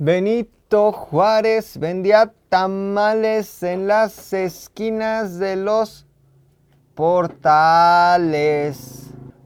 Benito 0.00 0.92
Juárez 0.92 1.76
vendía 1.76 2.32
tamales 2.48 3.64
en 3.64 3.88
las 3.88 4.32
esquinas 4.32 5.40
de 5.40 5.56
los 5.56 6.06
portales. 6.94 8.30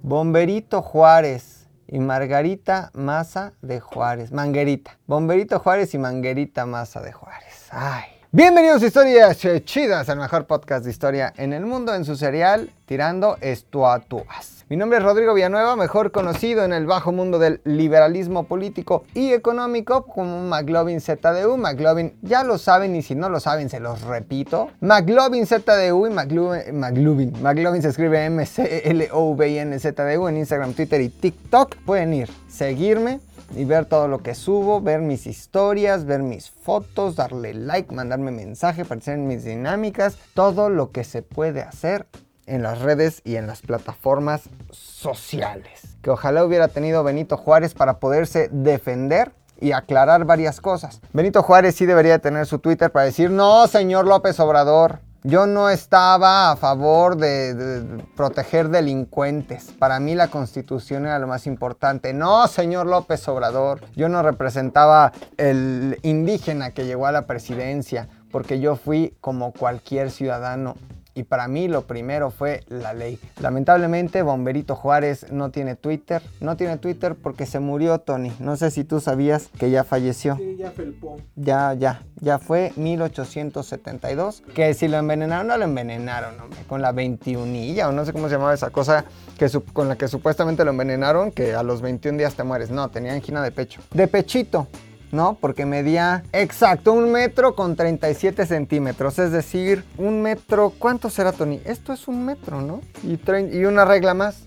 Bomberito 0.03 0.83
Juárez 0.83 1.71
y 1.89 2.01
Margarita 2.01 2.91
Maza 2.93 3.55
de 3.63 3.81
Juárez. 3.81 4.31
Manguerita. 4.31 4.99
Bomberito 5.07 5.59
Juárez 5.59 5.95
y 5.95 5.99
Manguerita 5.99 6.67
Maza 6.67 7.01
de 7.01 7.13
Juárez. 7.13 7.69
Ay. 7.71 8.22
Bienvenidos 8.35 8.83
a 8.83 8.87
Historias 8.87 9.47
Chidas, 9.67 10.09
el 10.09 10.19
mejor 10.19 10.47
podcast 10.47 10.87
de 10.87 10.91
historia 10.91 11.35
en 11.37 11.53
el 11.53 11.67
mundo 11.67 11.95
en 11.95 12.07
su 12.07 12.17
serial 12.17 12.71
Tirando 12.87 13.37
Estuatuas. 13.43 14.65
Mi 14.71 14.79
nombre 14.79 15.01
es 15.01 15.05
Rodrigo 15.05 15.35
Villanueva, 15.35 15.77
mejor 15.77 16.13
conocido 16.13 16.65
en 16.65 16.73
el 16.73 16.87
bajo 16.87 17.13
mundo 17.13 17.39
del 17.39 17.61
liberalismo 17.65 18.45
político 18.45 19.05
y 19.13 19.35
económico 19.35 20.07
como 20.07 20.41
McLovin 20.49 21.03
ZDU. 21.03 21.59
McLovin 21.59 22.15
ya 22.23 22.43
lo 22.43 22.57
saben 22.57 22.97
y 22.97 23.03
si 23.03 23.15
no 23.15 23.29
lo 23.29 23.39
saben 23.39 23.69
se 23.69 23.81
los 23.81 24.01
repito. 24.01 24.71
McLovin 24.81 25.47
ZDU 25.47 26.07
y 26.07 26.11
McLovin. 26.11 27.35
McLovin 27.43 27.83
se 27.83 27.89
escribe 27.89 28.25
M-C-L-O-V-I-N 28.25 29.79
ZDU 29.79 30.29
en 30.29 30.39
Instagram, 30.39 30.73
Twitter 30.73 31.03
y 31.03 31.11
TikTok. 31.11 31.77
Pueden 31.85 32.15
ir, 32.15 32.31
seguirme 32.49 33.21
y 33.57 33.65
ver 33.65 33.87
todo 33.87 34.09
lo 34.09 34.23
que 34.23 34.35
subo, 34.35 34.81
ver 34.81 35.01
mis 35.01 35.27
historias, 35.27 36.05
ver 36.05 36.23
mis 36.23 36.51
fotos, 36.51 37.17
darle 37.17 37.55
like, 37.55 37.95
mandarme 37.95 38.31
mensaje, 38.31 38.83
aparecer 38.83 39.15
en 39.15 39.27
mis 39.27 39.45
dinámicas, 39.45 40.17
todo 40.35 40.71
lo 40.71 40.91
que 40.91 41.05
se 41.05 41.23
puede 41.23 41.63
hacer 41.63 42.07
en 42.47 42.63
las 42.63 42.81
redes 42.81 43.23
y 43.25 43.37
en 43.37 43.47
las 43.47 43.63
plataformas 43.63 44.49
sociales. 44.71 45.97
Que 46.03 46.11
ojalá 46.11 46.45
hubiera 46.45 46.69
tenido 46.69 47.05
Benito 47.05 47.37
Juárez 47.37 47.75
para 47.75 47.99
poderse 47.99 48.49
defender 48.51 49.33
y 49.61 49.73
aclarar 49.73 50.25
varias 50.25 50.61
cosas. 50.61 51.01
Benito 51.13 51.43
Juárez 51.43 51.77
sí 51.77 51.87
debería 51.87 52.19
tener 52.19 52.47
su 52.47 52.59
Twitter 52.59 52.91
para 52.91 53.07
decir, 53.07 53.31
no, 53.31 53.67
señor 53.69 54.07
López 54.07 54.41
Obrador, 54.41 54.99
yo 55.25 55.47
no 55.47 55.71
estaba 55.71 56.51
a 56.51 56.57
favor 56.57 57.17
de, 57.17 58.03
proteger 58.17 58.69
delincuentes. 58.69 59.73
Para 59.79 60.01
mí 60.01 60.15
la 60.15 60.29
constitución 60.29 61.07
era 61.07 61.19
lo 61.19 61.27
más 61.27 61.47
importante. 61.47 62.13
No, 62.13 62.47
señor 62.49 62.87
López 62.87 63.27
Obrador, 63.29 63.81
yo 63.95 64.09
no 64.09 64.23
representaba 64.23 65.13
el 65.37 65.99
indígena 66.03 66.73
que 66.73 66.87
llegó 66.87 67.07
a 67.07 67.13
la 67.13 67.27
presidencia, 67.27 68.09
porque 68.31 68.61
yo 68.61 68.77
fui 68.77 69.15
como 69.21 69.53
cualquier 69.53 70.11
ciudadano 70.11 70.75
y 71.15 71.25
para 71.25 71.49
mí 71.49 71.69
lo 71.69 71.87
primero 71.87 72.31
fue 72.31 72.63
la 72.69 72.95
ley. 72.95 73.19
Lamentablemente 73.41 74.23
Bomberito 74.23 74.75
Juárez 74.75 75.31
no 75.31 75.51
tiene 75.51 75.77
Twitter. 75.77 76.23
No 76.41 76.57
tiene 76.57 76.79
Twitter 76.79 77.15
porque 77.15 77.47
se 77.47 77.61
murió 77.61 77.99
Tony. 77.99 78.33
No 78.39 78.57
sé 78.57 78.71
si 78.71 78.85
tú 78.85 79.01
sabías 79.01 79.49
que 79.59 79.71
ya 79.71 79.85
falleció. 79.85 80.37
Sí, 80.37 80.57
ya 80.59 80.71
felpó. 80.71 81.19
Ya, 81.37 81.75
ya. 81.75 82.03
Ya 82.21 82.39
fue 82.39 82.73
1872. 82.77 84.43
Que 84.55 84.75
si 84.75 84.89
lo 84.89 84.99
envenenaron, 84.99 85.47
no 85.47 85.57
lo 85.57 85.65
envenenaron, 85.65 86.41
hombre. 86.41 86.61
Con 86.69 86.81
la 86.83 86.93
21 86.93 87.89
o 87.89 87.93
no 87.93 88.05
sé 88.05 88.13
cómo 88.13 88.29
se 88.29 88.35
llamaba 88.35 88.55
esa 88.55 88.71
cosa 88.71 89.05
que 89.39 89.49
con 89.73 89.89
la 89.89 89.97
que 89.97 90.09
supuestamente 90.09 90.65
lo 90.65 90.71
envenenaron, 90.71 91.31
que 91.33 91.55
a 91.55 91.63
los 91.63 91.83
21 91.83 92.19
días 92.19 92.35
te 92.35 92.45
mueres. 92.45 92.71
No, 92.71 92.89
tenía 92.91 93.13
angina 93.13 93.43
de 93.43 93.51
pecho. 93.51 93.81
De 93.93 94.07
pechito. 94.07 94.69
¿No? 95.13 95.37
Porque 95.41 95.65
medía 95.67 96.25
exacto 96.33 96.93
un 96.93 97.13
metro 97.13 97.55
con 97.55 97.77
37 97.77 98.47
centímetros, 98.47 99.19
es 99.19 99.31
decir, 99.31 99.85
un 99.99 100.23
metro, 100.23 100.73
¿cuánto 100.77 101.11
será 101.11 101.33
Tony? 101.33 101.61
Esto 101.65 101.93
es 101.93 102.09
un 102.09 102.25
metro, 102.25 102.61
¿no? 102.61 102.81
Y, 103.05 103.21
y 103.57 103.65
una 103.65 103.85
regla 103.85 104.15
más, 104.15 104.43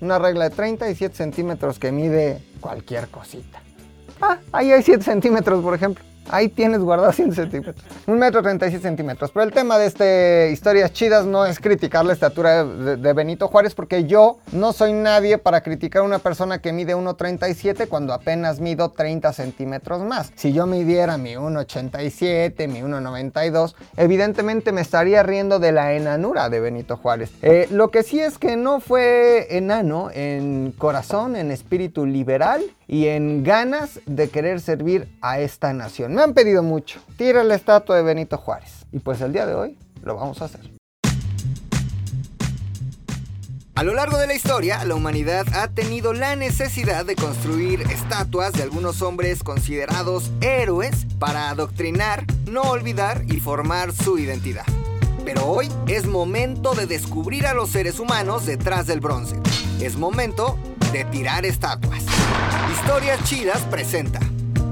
una 0.00 0.18
regla 0.18 0.48
de 0.48 0.54
37 0.54 1.16
centímetros 1.16 1.78
que 1.78 1.90
mide 1.90 2.40
cualquier 2.60 3.08
cosita. 3.08 3.60
Ah, 4.20 4.38
ahí 4.52 4.70
hay 4.70 4.82
7 4.82 5.02
centímetros, 5.02 5.62
por 5.62 5.74
ejemplo. 5.74 6.04
Ahí 6.32 6.48
tienes 6.48 6.80
guardado 6.80 7.12
100 7.20 7.34
centímetros. 7.34 7.76
Un 8.06 8.18
metro 8.18 8.42
37 8.42 8.82
centímetros. 8.82 9.30
Pero 9.30 9.44
el 9.44 9.52
tema 9.52 9.78
de 9.78 9.86
este 9.86 10.50
Historias 10.52 10.92
Chidas 10.92 11.26
no 11.26 11.46
es 11.46 11.58
criticar 11.58 12.04
la 12.04 12.12
estatura 12.12 12.64
de, 12.64 13.12
Benito 13.12 13.48
Juárez, 13.48 13.74
porque 13.74 14.04
yo 14.04 14.38
no 14.52 14.72
soy 14.72 14.92
nadie 14.92 15.36
para 15.36 15.62
criticar 15.62 16.02
a 16.02 16.04
una 16.04 16.20
persona 16.20 16.60
que 16.60 16.72
mide 16.72 16.94
1,37 16.94 17.88
cuando 17.88 18.12
apenas 18.14 18.60
mido 18.60 18.90
30 18.90 19.32
centímetros 19.32 20.02
más. 20.02 20.32
Si 20.36 20.52
yo 20.52 20.66
midiera 20.66 21.18
mi 21.18 21.34
1,87, 21.34 22.68
mi 22.68 22.80
1,92, 22.80 23.74
evidentemente 23.96 24.72
me 24.72 24.80
estaría 24.80 25.22
riendo 25.22 25.58
de 25.58 25.72
la 25.72 25.92
enanura 25.94 26.48
de 26.48 26.60
Benito 26.60 26.96
Juárez. 26.96 27.32
Eh, 27.42 27.66
lo 27.70 27.90
que 27.90 28.02
sí 28.02 28.20
es 28.20 28.38
que 28.38 28.56
no 28.56 28.80
fue 28.80 29.56
enano 29.56 30.10
en 30.12 30.72
corazón, 30.78 31.36
en 31.36 31.50
espíritu 31.50 32.06
liberal 32.06 32.62
y 32.86 33.06
en 33.06 33.44
ganas 33.44 34.00
de 34.06 34.28
querer 34.30 34.60
servir 34.60 35.08
a 35.20 35.38
esta 35.38 35.72
nación. 35.72 36.12
Me 36.20 36.24
han 36.24 36.34
pedido 36.34 36.62
mucho, 36.62 37.00
tira 37.16 37.42
la 37.44 37.54
estatua 37.54 37.96
de 37.96 38.02
Benito 38.02 38.36
Juárez. 38.36 38.84
Y 38.92 38.98
pues 38.98 39.22
el 39.22 39.32
día 39.32 39.46
de 39.46 39.54
hoy 39.54 39.78
lo 40.02 40.16
vamos 40.16 40.42
a 40.42 40.44
hacer. 40.44 40.60
A 43.74 43.82
lo 43.82 43.94
largo 43.94 44.18
de 44.18 44.26
la 44.26 44.34
historia, 44.34 44.84
la 44.84 44.96
humanidad 44.96 45.46
ha 45.54 45.68
tenido 45.68 46.12
la 46.12 46.36
necesidad 46.36 47.06
de 47.06 47.16
construir 47.16 47.80
estatuas 47.90 48.52
de 48.52 48.64
algunos 48.64 49.00
hombres 49.00 49.42
considerados 49.42 50.30
héroes 50.42 51.06
para 51.18 51.48
adoctrinar, 51.48 52.26
no 52.44 52.64
olvidar 52.64 53.22
y 53.26 53.40
formar 53.40 53.92
su 53.92 54.18
identidad. 54.18 54.66
Pero 55.24 55.46
hoy 55.46 55.70
es 55.86 56.04
momento 56.06 56.74
de 56.74 56.86
descubrir 56.86 57.46
a 57.46 57.54
los 57.54 57.70
seres 57.70 57.98
humanos 57.98 58.44
detrás 58.44 58.86
del 58.86 59.00
bronce. 59.00 59.36
Es 59.80 59.96
momento 59.96 60.58
de 60.92 61.06
tirar 61.06 61.46
estatuas. 61.46 62.04
Historias 62.70 63.24
Chidas 63.24 63.62
presenta 63.70 64.20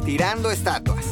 Tirando 0.05 0.51
Estatuas. 0.51 1.07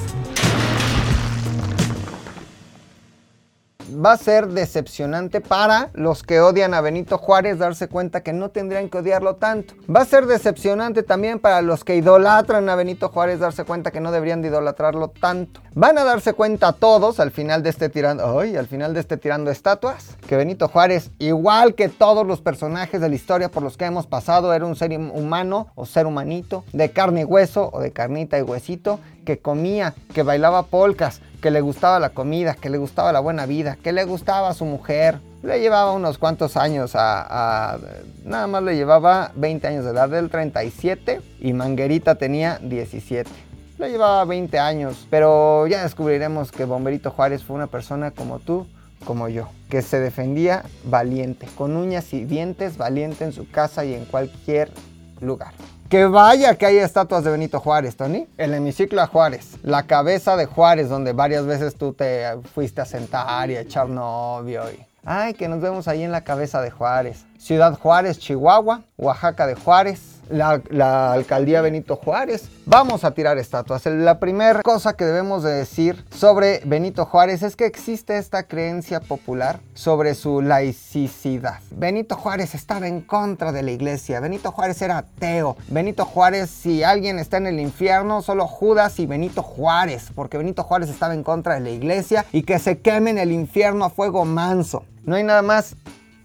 Va 3.90 4.12
a 4.12 4.16
ser 4.16 4.48
decepcionante 4.48 5.40
para 5.40 5.90
los 5.94 6.22
que 6.22 6.40
odian 6.40 6.74
a 6.74 6.80
Benito 6.80 7.18
Juárez 7.18 7.58
darse 7.58 7.88
cuenta 7.88 8.22
que 8.22 8.32
no 8.32 8.50
tendrían 8.50 8.88
que 8.88 8.98
odiarlo 8.98 9.36
tanto. 9.36 9.74
Va 9.94 10.00
a 10.00 10.04
ser 10.04 10.26
decepcionante 10.26 11.02
también 11.02 11.38
para 11.38 11.62
los 11.62 11.84
que 11.84 11.96
idolatran 11.96 12.68
a 12.68 12.74
Benito 12.74 13.08
Juárez 13.08 13.40
darse 13.40 13.64
cuenta 13.64 13.90
que 13.90 14.00
no 14.00 14.12
deberían 14.12 14.42
de 14.42 14.48
idolatrarlo 14.48 15.08
tanto. 15.08 15.60
Van 15.74 15.98
a 15.98 16.04
darse 16.04 16.32
cuenta 16.32 16.72
todos 16.72 17.20
al 17.20 17.30
final 17.30 17.62
de 17.62 17.70
este 17.70 17.88
tirando, 17.88 18.38
ay, 18.40 18.56
al 18.56 18.66
final 18.66 18.94
de 18.94 19.00
este 19.00 19.16
tirando 19.16 19.50
estatuas, 19.50 20.16
que 20.26 20.36
Benito 20.36 20.68
Juárez, 20.68 21.10
igual 21.18 21.74
que 21.74 21.88
todos 21.88 22.26
los 22.26 22.40
personajes 22.40 23.00
de 23.00 23.08
la 23.08 23.14
historia 23.14 23.50
por 23.50 23.62
los 23.62 23.76
que 23.76 23.84
hemos 23.84 24.06
pasado, 24.06 24.54
era 24.54 24.64
un 24.64 24.76
ser 24.76 24.98
humano 24.98 25.68
o 25.74 25.86
ser 25.86 26.06
humanito, 26.06 26.64
de 26.72 26.90
carne 26.90 27.22
y 27.22 27.24
hueso 27.24 27.70
o 27.72 27.80
de 27.80 27.92
carnita 27.92 28.38
y 28.38 28.42
huesito, 28.42 29.00
que 29.26 29.38
comía, 29.38 29.94
que 30.14 30.22
bailaba 30.22 30.62
polcas, 30.62 31.20
que 31.40 31.50
le 31.50 31.60
gustaba 31.60 31.98
la 31.98 32.10
comida, 32.10 32.54
que 32.54 32.70
le 32.70 32.78
gustaba 32.78 33.12
la 33.12 33.20
buena 33.20 33.46
vida, 33.46 33.76
que 33.82 33.92
le 33.92 34.04
gustaba 34.04 34.48
a 34.48 34.54
su 34.54 34.64
mujer. 34.64 35.18
Le 35.42 35.60
llevaba 35.60 35.92
unos 35.92 36.18
cuantos 36.18 36.56
años 36.56 36.92
a, 36.94 37.78
Nada 38.24 38.46
más 38.46 38.62
le 38.62 38.74
llevaba 38.74 39.30
20 39.36 39.66
años 39.68 39.84
de 39.84 39.92
edad, 39.92 40.08
del 40.08 40.30
37 40.30 41.20
y 41.40 41.52
Manguerita 41.52 42.16
tenía 42.16 42.58
17. 42.60 43.30
Le 43.78 43.90
llevaba 43.90 44.24
20 44.24 44.58
años, 44.58 45.06
pero 45.10 45.66
ya 45.66 45.82
descubriremos 45.82 46.50
que 46.50 46.64
Bomberito 46.64 47.10
Juárez 47.10 47.44
fue 47.44 47.56
una 47.56 47.66
persona 47.66 48.10
como 48.10 48.38
tú, 48.40 48.66
como 49.04 49.28
yo, 49.28 49.48
que 49.68 49.82
se 49.82 50.00
defendía 50.00 50.64
valiente, 50.84 51.46
con 51.56 51.76
uñas 51.76 52.12
y 52.12 52.24
dientes, 52.24 52.78
valiente 52.78 53.24
en 53.24 53.32
su 53.32 53.48
casa 53.48 53.84
y 53.84 53.94
en 53.94 54.06
cualquier 54.06 54.72
lugar. 55.20 55.52
Que 55.88 56.06
vaya 56.06 56.56
que 56.56 56.66
hay 56.66 56.78
estatuas 56.78 57.22
de 57.22 57.30
Benito 57.30 57.60
Juárez, 57.60 57.96
Tony. 57.96 58.26
El 58.38 58.54
hemiciclo 58.54 59.00
a 59.00 59.06
Juárez. 59.06 59.56
La 59.62 59.84
cabeza 59.84 60.36
de 60.36 60.46
Juárez, 60.46 60.88
donde 60.88 61.12
varias 61.12 61.46
veces 61.46 61.76
tú 61.76 61.92
te 61.92 62.24
fuiste 62.54 62.80
a 62.80 62.84
sentar 62.84 63.50
y 63.50 63.56
a 63.56 63.60
echar 63.60 63.88
novio. 63.88 64.64
Y... 64.68 64.84
Ay, 65.04 65.34
que 65.34 65.46
nos 65.46 65.60
vemos 65.60 65.86
ahí 65.86 66.02
en 66.02 66.10
la 66.10 66.24
cabeza 66.24 66.60
de 66.60 66.72
Juárez. 66.72 67.24
Ciudad 67.38 67.78
Juárez, 67.78 68.18
Chihuahua. 68.18 68.82
Oaxaca 68.96 69.46
de 69.46 69.54
Juárez 69.54 70.15
la, 70.30 71.12
alcaldía 71.12 71.60
Benito 71.60 71.96
Juárez. 71.96 72.48
Vamos 72.64 73.04
a 73.04 73.12
tirar 73.12 73.38
estatuas. 73.38 73.86
La 73.86 74.18
primera 74.18 74.62
cosa 74.62 74.94
que 74.94 75.04
debemos 75.04 75.42
de 75.42 75.52
decir 75.52 76.04
sobre 76.10 76.60
Benito 76.64 77.04
Juárez 77.04 77.42
es 77.42 77.56
que 77.56 77.66
existe 77.66 78.18
esta 78.18 78.44
creencia 78.44 79.00
popular 79.00 79.60
sobre 79.74 80.14
su 80.14 80.42
laicidad. 80.42 81.60
Benito 81.70 82.16
Juárez 82.16 82.54
estaba 82.54 82.88
en 82.88 83.00
contra 83.00 83.52
de 83.52 83.62
la 83.62 83.70
iglesia. 83.70 84.20
Benito 84.20 84.52
Juárez 84.52 84.80
era 84.82 84.98
ateo. 84.98 85.56
Benito 85.68 86.04
Juárez, 86.04 86.50
si 86.50 86.82
alguien 86.82 87.18
está 87.18 87.36
en 87.36 87.46
el 87.46 87.60
infierno, 87.60 88.22
solo 88.22 88.46
Judas 88.46 88.98
y 88.98 89.06
Benito 89.06 89.42
Juárez, 89.42 90.10
porque 90.14 90.38
Benito 90.38 90.62
Juárez 90.62 90.90
estaba 90.90 91.14
en 91.14 91.22
contra 91.22 91.54
de 91.54 91.60
la 91.60 91.70
iglesia 91.70 92.24
y 92.32 92.42
que 92.42 92.58
se 92.58 92.78
queme 92.78 93.10
en 93.10 93.18
el 93.18 93.32
infierno 93.32 93.84
a 93.84 93.90
fuego 93.90 94.24
manso. 94.24 94.84
No 95.04 95.14
hay 95.14 95.22
nada 95.22 95.42
más 95.42 95.76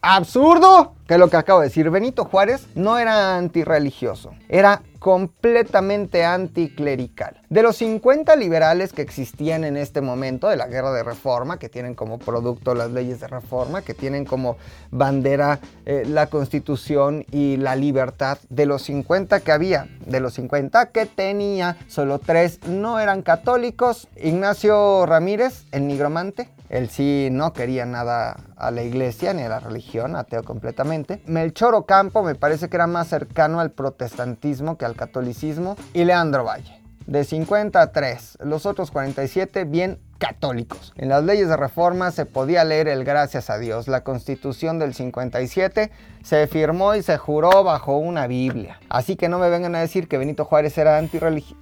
absurdo 0.02 0.96
que 1.08 1.18
lo 1.18 1.30
que 1.30 1.38
acabo 1.38 1.60
de 1.60 1.68
decir. 1.68 1.90
Benito 1.90 2.26
Juárez 2.26 2.68
no 2.76 2.98
era 2.98 3.36
antirreligioso, 3.36 4.32
era 4.50 4.82
completamente 5.00 6.24
anticlerical. 6.24 7.42
De 7.50 7.64
los 7.64 7.78
50 7.78 8.36
liberales 8.36 8.94
que 8.94 9.02
existían 9.02 9.64
en 9.64 9.76
este 9.76 10.00
momento 10.00 10.48
de 10.48 10.58
la 10.58 10.68
guerra 10.68 10.92
de 10.92 11.04
reforma, 11.04 11.58
que 11.58 11.70
tienen 11.70 11.96
como 11.96 12.20
producto 12.20 12.76
las 12.76 12.92
leyes 12.92 13.20
de 13.20 13.28
reforma, 13.28 13.82
que 13.82 13.94
tienen 13.94 14.26
como 14.26 14.58
bandera 14.92 15.60
eh, 15.86 16.04
la 16.08 16.28
constitución 16.28 17.26
y 17.32 17.58
la 17.58 17.76
libertad, 17.76 18.38
de 18.50 18.66
los 18.68 18.84
50 18.84 19.40
que 19.40 19.52
había, 19.52 19.88
de 20.06 20.20
los 20.20 20.36
50 20.36 20.92
que 20.92 21.08
tenía, 21.08 21.78
solo 21.88 22.20
tres 22.20 22.60
no 22.68 23.00
eran 23.00 23.22
católicos. 23.24 24.08
Ignacio 24.16 25.06
Ramírez, 25.08 25.66
el 25.72 25.88
nigromante, 25.88 26.48
él 26.72 26.90
sí 26.90 27.28
no 27.34 27.52
quería 27.52 27.86
nada 27.86 28.38
a 28.56 28.72
la 28.72 28.82
iglesia 28.82 29.34
ni 29.34 29.42
a 29.42 29.50
la 29.50 29.60
religión, 29.60 30.16
ateo 30.16 30.42
completamente. 30.44 31.22
Melchor 31.26 31.76
Ocampo 31.76 32.24
me 32.24 32.34
parece 32.34 32.70
que 32.70 32.78
era 32.78 32.88
más 32.88 33.10
cercano 33.10 33.60
al 33.60 33.72
protestantismo 33.72 34.78
que 34.78 34.86
al 34.86 34.96
catolicismo. 34.96 35.76
Y 35.94 36.06
Leandro 36.06 36.46
Valle, 36.46 36.82
de 37.08 37.26
50 37.26 37.82
a 37.82 37.92
3, 37.92 38.38
los 38.46 38.66
otros 38.66 38.90
47 38.90 39.66
bien 39.66 40.00
católicos. 40.18 40.94
En 40.96 41.10
las 41.10 41.26
leyes 41.26 41.50
de 41.50 41.58
reforma 41.58 42.10
se 42.12 42.26
podía 42.26 42.64
leer 42.64 42.88
el 42.88 43.04
gracias 43.04 43.50
a 43.50 43.58
Dios. 43.58 43.90
La 43.90 44.06
constitución 44.06 44.80
del 44.80 44.94
57 44.94 45.92
se 46.24 46.48
firmó 46.48 46.96
y 46.96 47.04
se 47.04 47.18
juró 47.18 47.66
bajo 47.66 47.98
una 47.98 48.28
Biblia. 48.28 48.80
Así 48.88 49.18
que 49.18 49.28
no 49.28 49.40
me 49.40 49.50
vengan 49.50 49.76
a 49.76 49.82
decir 49.82 50.08
que 50.08 50.18
Benito 50.18 50.46
Juárez 50.46 50.78
era 50.78 50.98
antirreligioso. 50.98 51.60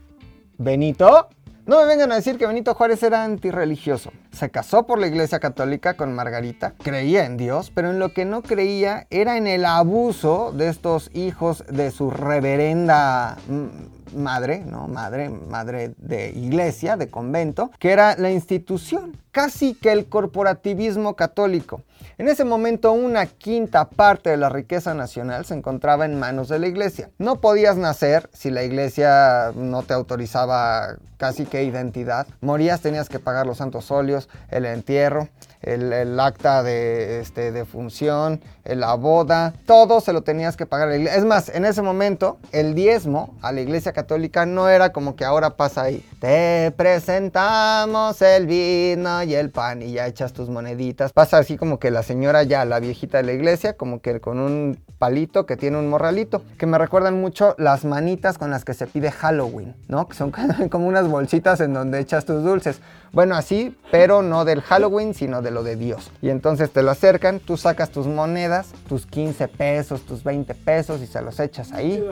¿Benito? 0.59 1.29
No 1.69 1.77
me 1.77 1.85
vengan 1.85 2.11
a 2.11 2.15
decir 2.15 2.39
que 2.39 2.47
Benito 2.47 2.73
Juárez 2.73 3.03
era 3.03 3.23
antirreligioso. 3.23 4.11
Se 4.31 4.49
casó 4.49 4.87
por 4.87 4.97
la 4.97 5.05
Iglesia 5.05 5.39
Católica 5.39 5.93
con 5.93 6.15
Margarita, 6.15 6.73
creía 6.81 7.27
en 7.27 7.37
Dios, 7.37 7.71
pero 7.71 7.91
en 7.91 7.99
lo 7.99 8.11
que 8.11 8.25
no 8.25 8.41
creía 8.41 9.05
era 9.11 9.37
en 9.37 9.45
el 9.45 9.63
abuso 9.65 10.51
de 10.51 10.67
estos 10.67 11.11
hijos 11.13 11.63
de 11.69 11.91
su 11.91 12.09
reverenda 12.09 13.37
mm, 13.47 13.98
madre, 14.15 14.63
¿no? 14.65 14.87
Madre, 14.87 15.29
madre 15.29 15.93
de 15.97 16.29
iglesia, 16.29 16.97
de 16.97 17.09
convento, 17.09 17.71
que 17.79 17.91
era 17.91 18.15
la 18.17 18.31
institución, 18.31 19.17
casi 19.31 19.73
que 19.73 19.91
el 19.91 20.07
corporativismo 20.07 21.15
católico. 21.15 21.81
En 22.17 22.27
ese 22.27 22.43
momento 22.43 22.91
una 22.91 23.25
quinta 23.25 23.89
parte 23.89 24.29
de 24.29 24.37
la 24.37 24.49
riqueza 24.49 24.93
nacional 24.93 25.45
se 25.45 25.53
encontraba 25.53 26.05
en 26.05 26.19
manos 26.19 26.49
de 26.49 26.59
la 26.59 26.67
iglesia. 26.67 27.09
No 27.17 27.39
podías 27.39 27.77
nacer 27.77 28.29
si 28.33 28.51
la 28.51 28.63
iglesia 28.63 29.53
no 29.55 29.83
te 29.83 29.93
autorizaba 29.93 30.97
casi 31.17 31.45
que 31.45 31.63
identidad. 31.63 32.27
Morías, 32.41 32.81
tenías 32.81 33.07
que 33.07 33.19
pagar 33.19 33.45
los 33.45 33.57
santos 33.57 33.89
óleos, 33.91 34.27
el 34.49 34.65
entierro, 34.65 35.29
el, 35.61 36.19
acta 36.19 36.63
de, 36.63 37.19
este, 37.19 37.51
de 37.51 37.65
función, 37.65 38.41
la 38.63 38.93
boda, 38.93 39.53
todo 39.65 39.99
se 40.01 40.13
lo 40.13 40.21
tenías 40.21 40.55
que 40.55 40.65
pagar. 40.65 40.91
Es 40.91 41.25
más, 41.25 41.49
en 41.49 41.65
ese 41.65 41.81
momento 41.81 42.37
el 42.51 42.75
diezmo 42.75 43.35
a 43.41 43.51
la 43.51 43.61
iglesia 43.61 43.93
católica 43.93 44.45
no 44.45 44.69
era 44.69 44.91
como 44.91 45.15
que 45.15 45.25
ahora 45.25 45.51
pasa 45.51 45.83
ahí. 45.83 46.05
Te 46.19 46.71
presentamos 46.71 48.21
el 48.21 48.47
vino 48.47 49.23
y 49.23 49.35
el 49.35 49.49
pan 49.49 49.81
y 49.81 49.93
ya 49.93 50.07
echas 50.07 50.33
tus 50.33 50.49
moneditas. 50.49 51.11
Pasa 51.13 51.37
así 51.37 51.57
como 51.57 51.79
que 51.79 51.91
las 51.91 52.05
señora 52.05 52.43
ya, 52.43 52.65
la 52.65 52.79
viejita 52.79 53.17
de 53.17 53.23
la 53.23 53.33
iglesia, 53.33 53.73
como 53.73 54.01
que 54.01 54.19
con 54.19 54.39
un 54.39 54.79
palito 54.97 55.45
que 55.45 55.57
tiene 55.57 55.77
un 55.77 55.89
morralito, 55.89 56.43
que 56.57 56.65
me 56.65 56.77
recuerdan 56.77 57.19
mucho 57.19 57.55
las 57.57 57.85
manitas 57.85 58.37
con 58.37 58.51
las 58.51 58.65
que 58.65 58.73
se 58.73 58.85
pide 58.85 59.11
Halloween, 59.11 59.75
¿no? 59.87 60.07
Que 60.07 60.15
son 60.15 60.31
como 60.69 60.87
unas 60.87 61.07
bolsitas 61.07 61.59
en 61.61 61.73
donde 61.73 61.99
echas 61.99 62.25
tus 62.25 62.43
dulces. 62.43 62.81
Bueno, 63.11 63.35
así, 63.35 63.75
pero 63.91 64.21
no 64.21 64.45
del 64.45 64.61
Halloween, 64.61 65.13
sino 65.13 65.41
de 65.41 65.51
lo 65.51 65.63
de 65.63 65.75
Dios. 65.75 66.11
Y 66.21 66.29
entonces 66.29 66.71
te 66.71 66.83
lo 66.83 66.91
acercan, 66.91 67.39
tú 67.39 67.57
sacas 67.57 67.89
tus 67.89 68.05
monedas, 68.07 68.73
tus 68.87 69.05
15 69.05 69.47
pesos, 69.47 70.01
tus 70.01 70.23
20 70.23 70.53
pesos 70.53 71.01
y 71.01 71.07
se 71.07 71.21
los 71.21 71.39
echas 71.39 71.71
ahí. 71.71 72.03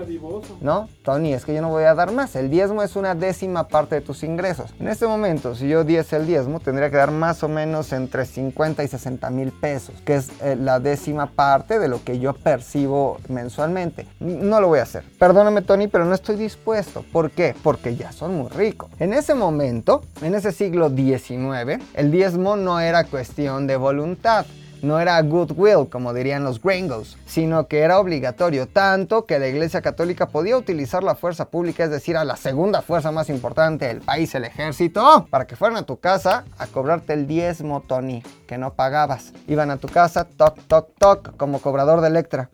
¿No? 0.61 0.89
Tony, 1.03 1.33
es 1.33 1.45
que 1.45 1.53
yo 1.53 1.61
no 1.61 1.69
voy 1.69 1.83
a 1.83 1.94
dar 1.94 2.11
más. 2.11 2.35
El 2.35 2.49
diezmo 2.49 2.81
es 2.81 2.95
una 2.95 3.15
décima 3.15 3.67
parte 3.67 3.95
de 3.95 4.01
tus 4.01 4.23
ingresos. 4.23 4.73
En 4.79 4.88
este 4.88 5.07
momento, 5.07 5.55
si 5.55 5.67
yo 5.67 5.83
diese 5.83 6.15
el 6.15 6.25
diezmo, 6.25 6.59
tendría 6.59 6.89
que 6.89 6.97
dar 6.97 7.11
más 7.11 7.44
o 7.44 7.47
menos 7.47 7.94
entre 7.94 8.25
50 8.25 8.83
y 8.83 8.88
60 8.88 9.29
mil 9.29 9.51
pesos, 9.51 9.95
que 10.03 10.15
es 10.15 10.31
eh, 10.41 10.55
la 10.55 10.79
décima 10.79 11.27
parte 11.27 11.79
de 11.79 11.88
lo 11.88 12.03
que 12.03 12.19
yo 12.19 12.33
percibo 12.33 13.19
mensualmente. 13.29 14.07
No 14.19 14.59
lo 14.61 14.67
voy 14.67 14.79
a 14.79 14.83
hacer. 14.83 15.03
Perdóname, 15.19 15.61
Tony, 15.61 15.88
pero 15.88 16.05
no 16.05 16.15
estoy 16.15 16.38
dispuesto. 16.38 17.05
¿Por 17.11 17.31
qué? 17.31 17.55
Porque 17.61 17.95
ya 17.95 18.11
son 18.11 18.35
muy 18.35 18.49
ricos. 18.49 18.89
En 18.99 19.13
ese 19.13 19.33
momento, 19.33 20.01
en 20.21 20.35
ese 20.35 20.51
siglo 20.51 20.87
19, 20.89 21.80
el 21.94 22.12
diezmo 22.12 22.56
no 22.56 22.80
era 22.80 23.04
cuestión 23.04 23.68
de 23.68 23.78
voluntad, 23.78 24.45
no 24.81 25.00
era 25.00 25.22
goodwill, 25.22 25.89
como 25.89 26.13
dirían 26.13 26.44
los 26.44 26.62
gringos, 26.62 27.18
sino 27.25 27.68
que 27.68 27.80
era 27.80 28.00
obligatorio, 28.00 28.68
tanto 28.68 29.25
que 29.25 29.39
la 29.39 29.48
Iglesia 29.48 29.81
Católica 29.81 30.28
podía 30.28 30.57
utilizar 30.57 31.04
la 31.04 31.16
fuerza 31.16 31.50
pública, 31.50 31.84
es 31.84 31.89
decir, 31.89 32.18
a 32.18 32.24
la 32.24 32.36
segunda 32.36 32.81
fuerza 32.81 33.12
más 33.12 33.30
importante 33.30 33.88
del 33.88 34.01
país, 34.01 34.34
el 34.36 34.45
ejército, 34.45 35.28
para 35.30 35.48
que 35.48 35.56
fueran 35.56 35.78
a 35.78 35.84
tu 35.84 36.00
casa 36.00 36.45
a 36.57 36.68
cobrarte 36.68 37.13
el 37.13 37.28
diezmo, 37.28 37.81
Tony, 37.81 38.24
que 38.48 38.57
no 38.57 38.74
pagabas. 38.74 39.33
Iban 39.48 39.72
a 39.72 39.78
tu 39.78 39.88
casa, 39.88 40.25
toc, 40.25 40.60
toc, 40.68 40.90
toc, 40.98 41.36
como 41.38 41.60
cobrador 41.60 42.01
de 42.01 42.07
Electra 42.07 42.50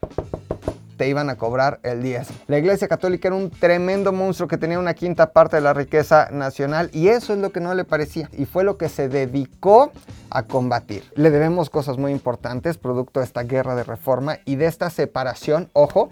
te 0.98 1.08
iban 1.08 1.30
a 1.30 1.36
cobrar 1.36 1.80
el 1.84 2.02
10. 2.02 2.28
La 2.48 2.58
Iglesia 2.58 2.88
Católica 2.88 3.28
era 3.28 3.36
un 3.36 3.50
tremendo 3.50 4.12
monstruo 4.12 4.48
que 4.48 4.58
tenía 4.58 4.80
una 4.80 4.94
quinta 4.94 5.32
parte 5.34 5.58
de 5.58 5.62
la 5.62 5.74
riqueza 5.74 6.30
nacional 6.32 6.90
y 6.94 7.10
eso 7.10 7.34
es 7.34 7.40
lo 7.40 7.52
que 7.52 7.60
no 7.60 7.74
le 7.74 7.84
parecía 7.84 8.30
y 8.34 8.46
fue 8.46 8.64
lo 8.64 8.78
que 8.78 8.90
se 8.90 9.10
dedicó 9.10 9.92
a 10.30 10.44
combatir. 10.44 11.04
Le 11.16 11.30
debemos 11.30 11.70
cosas 11.70 11.98
muy 11.98 12.12
importantes 12.12 12.78
producto 12.78 13.20
de 13.20 13.26
esta 13.26 13.44
guerra 13.44 13.76
de 13.76 13.84
reforma 13.84 14.40
y 14.46 14.56
de 14.56 14.66
esta 14.66 14.90
separación, 14.90 15.70
ojo, 15.74 16.10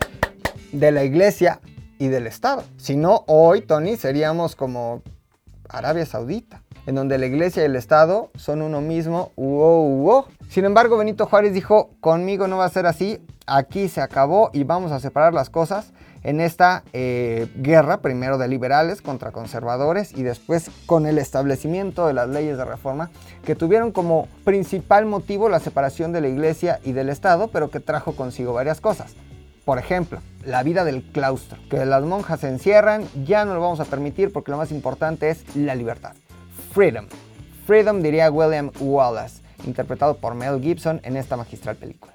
de 0.72 0.92
la 0.92 1.04
Iglesia 1.04 1.60
y 2.00 2.08
del 2.08 2.28
Estado. 2.28 2.64
Si 2.78 2.96
no, 2.96 3.24
hoy, 3.28 3.62
Tony, 3.62 3.98
seríamos 3.98 4.56
como 4.56 5.02
Arabia 5.70 6.06
Saudita 6.06 6.62
en 6.92 6.96
donde 6.96 7.18
la 7.18 7.26
iglesia 7.26 7.64
y 7.64 7.68
el 7.68 7.78
Estado 7.78 8.32
son 8.36 8.62
uno 8.62 8.82
mismo. 8.82 9.32
Sin 10.50 10.66
embargo, 10.66 10.98
Benito 10.98 11.26
Juárez 11.26 11.54
dijo, 11.54 11.92
conmigo 12.02 12.50
no 12.50 12.58
va 12.58 12.66
a 12.66 12.70
ser 12.70 12.86
así, 12.86 13.26
aquí 13.48 13.88
se 13.88 14.02
acabó 14.02 14.50
y 14.52 14.66
vamos 14.66 14.92
a 14.92 15.00
separar 15.00 15.34
las 15.34 15.50
cosas 15.50 15.94
en 16.24 16.42
esta 16.42 16.84
eh, 16.92 17.48
guerra, 17.56 18.02
primero 18.02 18.38
de 18.38 18.50
liberales 18.50 19.02
contra 19.02 19.32
conservadores 19.32 20.12
y 20.12 20.24
después 20.24 20.70
con 20.86 21.06
el 21.06 21.18
establecimiento 21.18 22.08
de 22.08 22.14
las 22.14 22.28
leyes 22.28 22.58
de 22.58 22.66
reforma, 22.66 23.10
que 23.46 23.56
tuvieron 23.56 23.94
como 23.94 24.28
principal 24.44 25.06
motivo 25.06 25.48
la 25.48 25.62
separación 25.62 26.12
de 26.12 26.20
la 26.20 26.28
iglesia 26.28 26.82
y 26.84 26.92
del 26.92 27.08
Estado, 27.08 27.48
pero 27.48 27.72
que 27.72 27.80
trajo 27.80 28.18
consigo 28.18 28.52
varias 28.52 28.82
cosas. 28.82 29.16
Por 29.64 29.80
ejemplo, 29.80 30.20
la 30.44 30.62
vida 30.62 30.84
del 30.84 31.04
claustro, 31.04 31.58
que 31.70 31.86
las 31.86 32.04
monjas 32.04 32.42
se 32.42 32.50
encierran, 32.50 33.06
ya 33.24 33.46
no 33.46 33.54
lo 33.54 33.62
vamos 33.62 33.80
a 33.80 33.86
permitir 33.86 34.34
porque 34.34 34.52
lo 34.52 34.58
más 34.58 34.72
importante 34.72 35.30
es 35.30 35.56
la 35.56 35.74
libertad. 35.74 36.16
Freedom. 36.74 37.06
Freedom 37.66 38.02
diría 38.02 38.32
William 38.32 38.72
Wallace, 38.80 39.42
interpretado 39.66 40.16
por 40.16 40.36
Mel 40.36 40.62
Gibson 40.62 41.02
en 41.04 41.18
esta 41.18 41.36
magistral 41.36 41.76
película. 41.76 42.14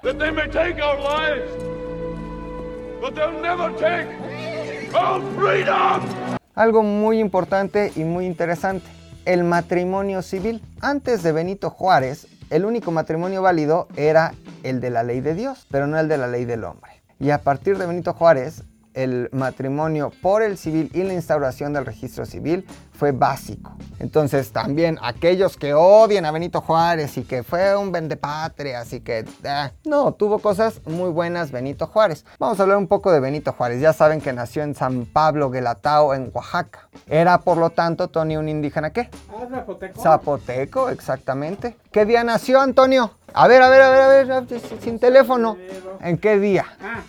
Algo 6.55 6.81
muy 6.81 7.19
importante 7.19 7.91
y 7.95 8.03
muy 8.03 8.25
interesante, 8.25 8.87
el 9.25 9.43
matrimonio 9.43 10.23
civil. 10.23 10.63
Antes 10.81 11.21
de 11.21 11.31
Benito 11.33 11.69
Juárez, 11.69 12.27
el 12.49 12.65
único 12.65 12.91
matrimonio 12.91 13.43
válido 13.43 13.87
era 13.95 14.33
el 14.63 14.81
de 14.81 14.89
la 14.89 15.03
ley 15.03 15.21
de 15.21 15.35
Dios, 15.35 15.67
pero 15.69 15.85
no 15.85 15.99
el 15.99 16.07
de 16.07 16.17
la 16.17 16.27
ley 16.27 16.45
del 16.45 16.63
hombre. 16.63 17.03
Y 17.19 17.29
a 17.29 17.43
partir 17.43 17.77
de 17.77 17.85
Benito 17.85 18.13
Juárez, 18.13 18.63
el 18.97 19.29
matrimonio 19.31 20.11
por 20.21 20.41
el 20.41 20.57
civil 20.57 20.89
y 20.93 21.03
la 21.03 21.13
instauración 21.13 21.71
del 21.71 21.85
registro 21.85 22.25
civil 22.25 22.65
fue 22.91 23.11
básico. 23.11 23.75
Entonces 23.99 24.51
también 24.51 24.97
aquellos 25.01 25.55
que 25.55 25.75
odian 25.75 26.25
a 26.25 26.31
Benito 26.31 26.61
Juárez 26.61 27.15
y 27.17 27.23
que 27.23 27.43
fue 27.43 27.77
un 27.77 27.91
vendepatria, 27.91 28.81
así 28.81 29.01
que 29.01 29.19
eh, 29.43 29.71
no, 29.85 30.13
tuvo 30.13 30.39
cosas 30.39 30.81
muy 30.85 31.11
buenas 31.11 31.51
Benito 31.51 31.85
Juárez. 31.85 32.25
Vamos 32.39 32.59
a 32.59 32.63
hablar 32.63 32.79
un 32.79 32.87
poco 32.87 33.11
de 33.11 33.19
Benito 33.19 33.53
Juárez. 33.53 33.81
Ya 33.81 33.93
saben 33.93 34.19
que 34.19 34.33
nació 34.33 34.63
en 34.63 34.73
San 34.73 35.05
Pablo 35.05 35.51
Guelatao, 35.51 36.15
en 36.15 36.31
Oaxaca. 36.33 36.89
Era 37.07 37.39
por 37.39 37.57
lo 37.57 37.69
tanto 37.69 38.07
Tony 38.07 38.35
un 38.35 38.49
indígena 38.49 38.91
qué? 38.91 39.09
Ah, 39.29 39.45
zapoteco. 39.49 40.01
Zapoteco, 40.01 40.89
exactamente. 40.89 41.77
¿Qué 41.91 42.05
día 42.05 42.23
nació 42.23 42.59
Antonio? 42.61 43.16
A 43.33 43.47
ver, 43.47 43.61
a 43.61 43.69
ver, 43.69 43.81
a 43.81 43.89
ver, 43.89 44.31
a 44.31 44.41
ver, 44.41 44.61
sin 44.81 44.99
teléfono. 44.99 45.57
¿En 46.01 46.17
qué 46.17 46.39
día? 46.39 46.65
Ah. 46.81 47.01